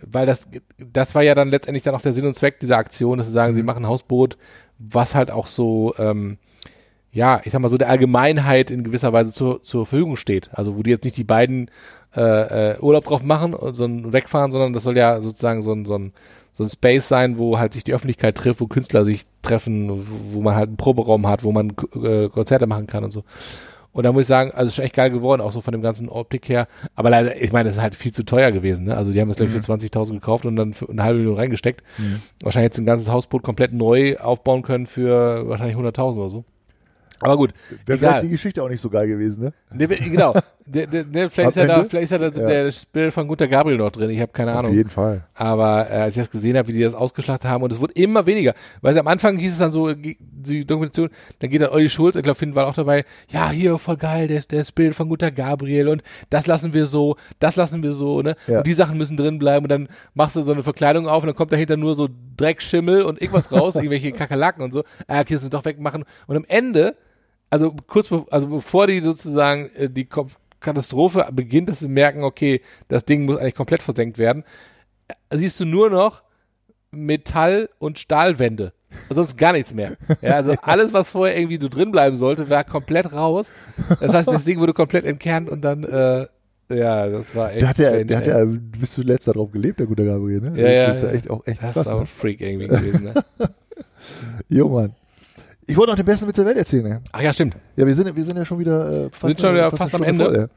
weil 0.03 0.27
das, 0.27 0.47
das 0.77 1.15
war 1.15 1.23
ja 1.23 1.33
dann 1.33 1.49
letztendlich 1.49 1.81
dann 1.83 1.95
auch 1.95 2.01
der 2.01 2.13
Sinn 2.13 2.27
und 2.27 2.35
Zweck 2.35 2.59
dieser 2.59 2.77
Aktion, 2.77 3.17
dass 3.17 3.25
sie 3.27 3.33
sagen, 3.33 3.53
Mhm. 3.53 3.55
sie 3.55 3.63
machen 3.63 3.87
Hausboot, 3.87 4.37
was 4.77 5.15
halt 5.15 5.31
auch 5.31 5.47
so, 5.47 5.95
ähm, 5.97 6.37
ja, 7.11 7.41
ich 7.43 7.51
sag 7.51 7.61
mal 7.61 7.69
so 7.69 7.77
der 7.77 7.89
Allgemeinheit 7.89 8.71
in 8.71 8.83
gewisser 8.83 9.11
Weise 9.13 9.31
zur, 9.31 9.63
zur 9.63 9.85
Verfügung 9.85 10.15
steht. 10.15 10.49
Also 10.53 10.77
wo 10.77 10.83
die 10.83 10.91
jetzt 10.91 11.03
nicht 11.03 11.17
die 11.17 11.23
beiden 11.23 11.69
äh, 12.15 12.71
äh, 12.71 12.79
Urlaub 12.79 13.05
drauf 13.05 13.23
machen 13.23 13.53
und 13.53 13.73
so 13.73 13.85
ein 13.85 14.13
wegfahren, 14.13 14.51
sondern 14.51 14.73
das 14.73 14.83
soll 14.83 14.97
ja 14.97 15.21
sozusagen 15.21 15.61
so 15.61 15.73
ein, 15.73 15.85
so 15.85 15.95
ein 15.95 16.13
so 16.53 16.65
ein 16.65 16.69
Space 16.69 17.07
sein, 17.07 17.37
wo 17.37 17.57
halt 17.57 17.71
sich 17.71 17.85
die 17.85 17.93
Öffentlichkeit 17.93 18.35
trifft, 18.35 18.59
wo 18.59 18.67
Künstler 18.67 19.05
sich 19.05 19.23
treffen, 19.41 19.89
wo, 19.89 20.35
wo 20.37 20.41
man 20.41 20.55
halt 20.55 20.67
einen 20.67 20.77
Proberaum 20.77 21.25
hat, 21.25 21.43
wo 21.43 21.51
man 21.53 21.73
äh, 22.03 22.27
Konzerte 22.27 22.67
machen 22.67 22.87
kann 22.87 23.05
und 23.05 23.11
so. 23.11 23.23
Und 23.93 24.05
da 24.05 24.13
muss 24.13 24.21
ich 24.21 24.27
sagen, 24.27 24.51
also 24.51 24.67
ist 24.67 24.75
schon 24.75 24.85
echt 24.85 24.95
geil 24.95 25.11
geworden, 25.11 25.41
auch 25.41 25.51
so 25.51 25.59
von 25.59 25.73
dem 25.73 25.81
ganzen 25.81 26.07
Optik 26.07 26.47
her. 26.47 26.67
Aber 26.95 27.09
leider, 27.09 27.41
ich 27.41 27.51
meine, 27.51 27.67
das 27.67 27.75
ist 27.75 27.81
halt 27.81 27.95
viel 27.95 28.13
zu 28.13 28.23
teuer 28.23 28.51
gewesen. 28.51 28.85
Ne? 28.85 28.95
Also 28.95 29.11
die 29.11 29.19
haben 29.19 29.27
das, 29.27 29.35
glaube 29.35 29.51
ich, 29.51 29.65
für 29.65 29.71
20.000 29.71 30.13
gekauft 30.13 30.45
und 30.45 30.55
dann 30.55 30.73
für 30.73 30.89
eine 30.89 31.03
halbe 31.03 31.19
Million 31.19 31.35
reingesteckt. 31.35 31.83
Wahrscheinlich 32.41 32.67
jetzt 32.67 32.77
ein 32.77 32.85
ganzes 32.85 33.09
Hausboot 33.09 33.43
komplett 33.43 33.73
neu 33.73 34.17
aufbauen 34.17 34.61
können 34.61 34.85
für 34.85 35.47
wahrscheinlich 35.49 35.75
100.000 35.75 36.17
oder 36.17 36.29
so. 36.29 36.45
Aber 37.21 37.37
gut, 37.37 37.53
Wäre 37.85 37.97
vielleicht 37.97 38.23
die 38.23 38.29
Geschichte 38.29 38.61
auch 38.63 38.69
nicht 38.69 38.81
so 38.81 38.89
geil 38.89 39.07
gewesen, 39.07 39.41
ne? 39.43 39.53
Ne, 39.73 39.87
genau. 39.87 40.33
Der, 40.65 40.87
der, 40.87 41.03
der, 41.03 41.29
vielleicht, 41.29 41.49
ist 41.51 41.55
ja 41.57 41.65
da, 41.65 41.83
vielleicht 41.83 42.03
ist 42.05 42.11
ja 42.11 42.17
da 42.17 42.25
Ja. 42.41 42.47
der 42.47 42.71
Spiel 42.71 43.11
von 43.11 43.27
Gunter 43.27 43.47
Gabriel 43.47 43.77
noch 43.77 43.91
drin. 43.91 44.09
Ich 44.09 44.21
habe 44.21 44.31
keine 44.31 44.51
Auf 44.53 44.59
Ahnung. 44.59 44.73
jeden 44.73 44.89
Fall. 44.89 45.23
Aber 45.33 45.89
äh, 45.89 45.93
als 45.95 46.15
ich 46.15 46.21
das 46.21 46.29
gesehen 46.31 46.55
habe, 46.57 46.67
wie 46.67 46.73
die 46.73 46.81
das 46.81 46.93
ausgeschlachtet 46.93 47.49
haben, 47.49 47.63
und 47.63 47.73
es 47.73 47.79
wurde 47.79 47.93
immer 47.93 48.25
weniger. 48.25 48.53
Weil 48.81 48.97
am 48.97 49.07
Anfang 49.07 49.37
hieß 49.37 49.53
es 49.53 49.59
dann 49.59 49.71
so, 49.71 49.91
die 49.93 50.65
Dokumentation, 50.65 51.09
dann 51.39 51.49
geht 51.49 51.61
dann 51.61 51.69
Olli 51.69 51.89
Schulz, 51.89 52.15
ich 52.15 52.23
glaube, 52.23 52.37
Finn 52.37 52.55
war 52.55 52.67
auch 52.67 52.75
dabei, 52.75 53.05
ja, 53.29 53.49
hier, 53.49 53.77
voll 53.77 53.97
geil, 53.97 54.27
der, 54.27 54.41
der 54.41 54.65
Bild 54.73 54.95
von 54.95 55.09
Gunter 55.09 55.31
Gabriel 55.31 55.87
und 55.89 56.03
das 56.29 56.47
lassen 56.47 56.73
wir 56.73 56.85
so, 56.85 57.15
das 57.39 57.55
lassen 57.55 57.83
wir 57.83 57.93
so, 57.93 58.21
ne? 58.21 58.35
Ja. 58.47 58.59
Und 58.59 58.67
die 58.67 58.73
Sachen 58.73 58.97
müssen 58.97 59.17
drin 59.17 59.39
bleiben 59.39 59.65
und 59.65 59.69
dann 59.69 59.87
machst 60.13 60.35
du 60.35 60.43
so 60.43 60.51
eine 60.51 60.63
Verkleidung 60.63 61.07
auf 61.07 61.23
und 61.23 61.27
dann 61.27 61.35
kommt 61.35 61.51
dahinter 61.51 61.75
nur 61.77 61.95
so 61.95 62.07
Dreckschimmel 62.37 63.01
und 63.03 63.21
irgendwas 63.21 63.51
raus, 63.51 63.75
irgendwelche 63.75 64.11
Kakerlaken 64.11 64.63
und 64.63 64.73
so. 64.73 64.83
Ah, 65.07 65.19
okay, 65.21 65.33
das 65.33 65.41
müssen 65.41 65.45
wir 65.45 65.49
doch 65.59 65.65
wegmachen. 65.65 66.03
Und 66.27 66.35
am 66.37 66.45
Ende, 66.47 66.95
also 67.51 67.75
kurz, 67.87 68.07
be 68.07 68.25
also 68.31 68.47
bevor 68.47 68.87
die 68.87 68.99
sozusagen 69.01 69.69
äh, 69.75 69.87
die 69.89 70.05
Ko- 70.05 70.27
Katastrophe 70.59 71.27
beginnt, 71.31 71.69
dass 71.69 71.79
sie 71.79 71.87
merken, 71.87 72.23
okay, 72.23 72.61
das 72.87 73.05
Ding 73.05 73.25
muss 73.25 73.37
eigentlich 73.37 73.55
komplett 73.55 73.83
versenkt 73.83 74.17
werden, 74.17 74.43
siehst 75.31 75.59
du 75.59 75.65
nur 75.65 75.89
noch 75.91 76.23
Metall- 76.91 77.69
und 77.79 77.99
Stahlwände. 77.99 78.73
Sonst 79.09 79.37
gar 79.37 79.53
nichts 79.53 79.73
mehr. 79.73 79.93
Ja, 80.21 80.33
also 80.35 80.53
alles, 80.61 80.91
was 80.93 81.09
vorher 81.11 81.37
irgendwie 81.37 81.59
so 81.61 81.69
drin 81.69 81.91
bleiben 81.91 82.17
sollte, 82.17 82.49
war 82.49 82.63
komplett 82.65 83.13
raus. 83.13 83.51
Das 84.01 84.13
heißt, 84.13 84.27
das 84.27 84.43
Ding 84.43 84.59
wurde 84.59 84.73
komplett 84.73 85.05
entkernt 85.05 85.49
und 85.49 85.61
dann, 85.61 85.83
äh, 85.85 86.27
ja, 86.69 87.07
das 87.07 87.33
war 87.35 87.51
echt. 87.51 87.61
Der 87.61 87.69
hat 87.69 87.77
ja, 87.77 87.87
strange, 87.89 88.05
der 88.05 88.17
hat 88.17 88.27
ja 88.27 88.43
bis 88.45 88.91
zuletzt 88.93 89.27
darauf 89.27 89.51
gelebt, 89.51 89.79
der 89.79 89.87
gute 89.87 90.05
Gabriel, 90.05 90.41
ne? 90.41 90.61
Ja, 90.61 90.69
ja, 90.69 90.87
Das 90.87 90.97
ist 90.97 91.03
ja 91.03 91.09
ja. 91.09 91.13
echt 91.15 91.29
auch 91.29 91.45
echt 91.47 91.61
Das 91.63 91.73
krass. 91.73 91.85
ist 91.85 91.91
auch 91.91 91.95
Ne? 91.95 92.01
ein 92.01 92.07
Freak 92.07 92.41
irgendwie 92.41 92.67
gewesen. 92.67 93.03
Ne? 93.05 93.13
Jo, 94.49 94.67
Mann. 94.69 94.93
Ich 95.71 95.77
wollte 95.77 95.91
noch 95.91 95.95
den 95.95 96.05
besten 96.05 96.27
Witz 96.27 96.35
der 96.35 96.45
Welt 96.45 96.57
erzählen, 96.57 96.83
ne? 96.83 97.01
Ach 97.13 97.21
ja, 97.21 97.31
stimmt. 97.31 97.55
Ja, 97.77 97.87
wir 97.87 97.95
sind, 97.95 98.13
wir 98.13 98.25
sind 98.25 98.35
ja 98.35 98.43
schon 98.43 98.59
wieder 98.59 99.05
äh, 99.05 99.09
fast, 99.09 99.21
sind 99.21 99.39
schon 99.39 99.53
wieder 99.53 99.69
eine 99.69 99.77
fast 99.77 99.95
am 99.95 100.03
Ende. 100.03 100.25
Voll, 100.25 100.35
ey. 100.35 100.47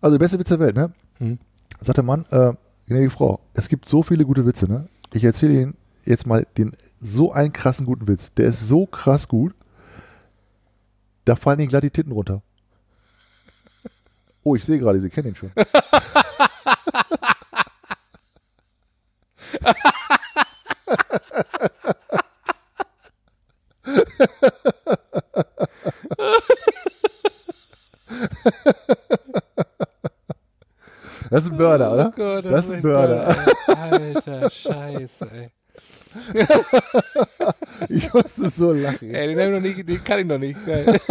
also, 0.00 0.18
der 0.18 0.24
beste 0.24 0.40
Witz 0.40 0.48
der 0.48 0.58
Welt, 0.58 0.74
ne? 0.74 0.92
Hm. 1.18 1.38
Sagt 1.80 1.98
der 1.98 2.04
Mann, 2.04 2.26
äh, 2.30 2.52
gnädige 2.88 3.10
Frau, 3.10 3.38
es 3.54 3.68
gibt 3.68 3.88
so 3.88 4.02
viele 4.02 4.24
gute 4.24 4.44
Witze, 4.44 4.66
ne? 4.66 4.88
Ich 5.12 5.22
erzähle 5.22 5.52
Ihnen 5.52 5.76
jetzt 6.04 6.26
mal 6.26 6.48
den 6.58 6.72
so 7.00 7.30
einen 7.30 7.52
krassen 7.52 7.86
guten 7.86 8.08
Witz. 8.08 8.32
Der 8.36 8.48
ist 8.48 8.66
so 8.66 8.86
krass 8.86 9.28
gut, 9.28 9.54
da 11.26 11.36
fallen 11.36 11.60
Ihnen 11.60 11.68
glatt 11.68 11.84
die 11.84 11.90
Titten 11.90 12.10
runter. 12.10 12.42
Oh, 14.42 14.56
ich 14.56 14.64
sehe 14.64 14.80
gerade, 14.80 14.98
Sie 14.98 15.10
kennen 15.10 15.28
ihn 15.28 15.36
schon. 15.36 15.52
Das 31.30 31.42
ist 31.44 31.50
ein 31.50 31.56
Burner, 31.58 31.92
oder? 31.92 32.12
Oh 32.14 32.16
Gott, 32.16 32.44
Das 32.44 32.66
ist 32.66 32.70
ein 32.70 32.82
Burner. 32.82 33.36
ey. 33.66 33.74
Alter, 33.74 34.48
Scheiße, 34.52 35.28
ey. 35.34 35.50
Ich 37.88 38.12
musste 38.14 38.48
so 38.48 38.72
lachen. 38.72 39.12
Ey, 39.14 39.34
den, 39.34 39.52
noch 39.52 39.60
nicht, 39.60 39.88
den 39.88 40.04
kann 40.04 40.20
ich 40.20 40.26
noch 40.26 40.38
nicht. 40.38 40.64
Geil. 40.66 41.00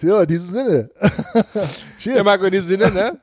Ja, 0.00 0.22
in 0.22 0.28
diesem 0.28 0.50
Sinne. 0.50 0.90
Cheers. 1.98 2.18
Ja, 2.18 2.22
Marco, 2.22 2.44
in 2.44 2.52
diesem 2.52 2.66
Sinne, 2.68 2.90
ne? 2.92 3.18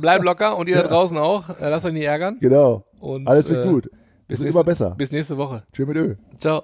Bleib 0.00 0.22
locker 0.22 0.56
und 0.56 0.68
ihr 0.68 0.76
da 0.76 0.86
draußen 0.86 1.18
auch. 1.18 1.48
Äh, 1.60 1.68
Lasst 1.68 1.84
euch 1.84 1.92
nicht 1.92 2.04
ärgern. 2.04 2.36
Genau. 2.40 2.84
Und, 3.00 3.26
Alles 3.26 3.48
wird 3.48 3.66
äh, 3.66 3.68
gut. 3.68 3.90
Bis 4.28 4.38
Wird 4.38 4.40
nächste, 4.40 4.48
immer 4.50 4.62
besser. 4.62 4.94
Bis 4.96 5.10
nächste 5.10 5.36
Woche. 5.36 5.64
Tschö 5.72 5.84
mit 5.84 5.96
Ö. 5.96 6.14
Ciao. 6.38 6.62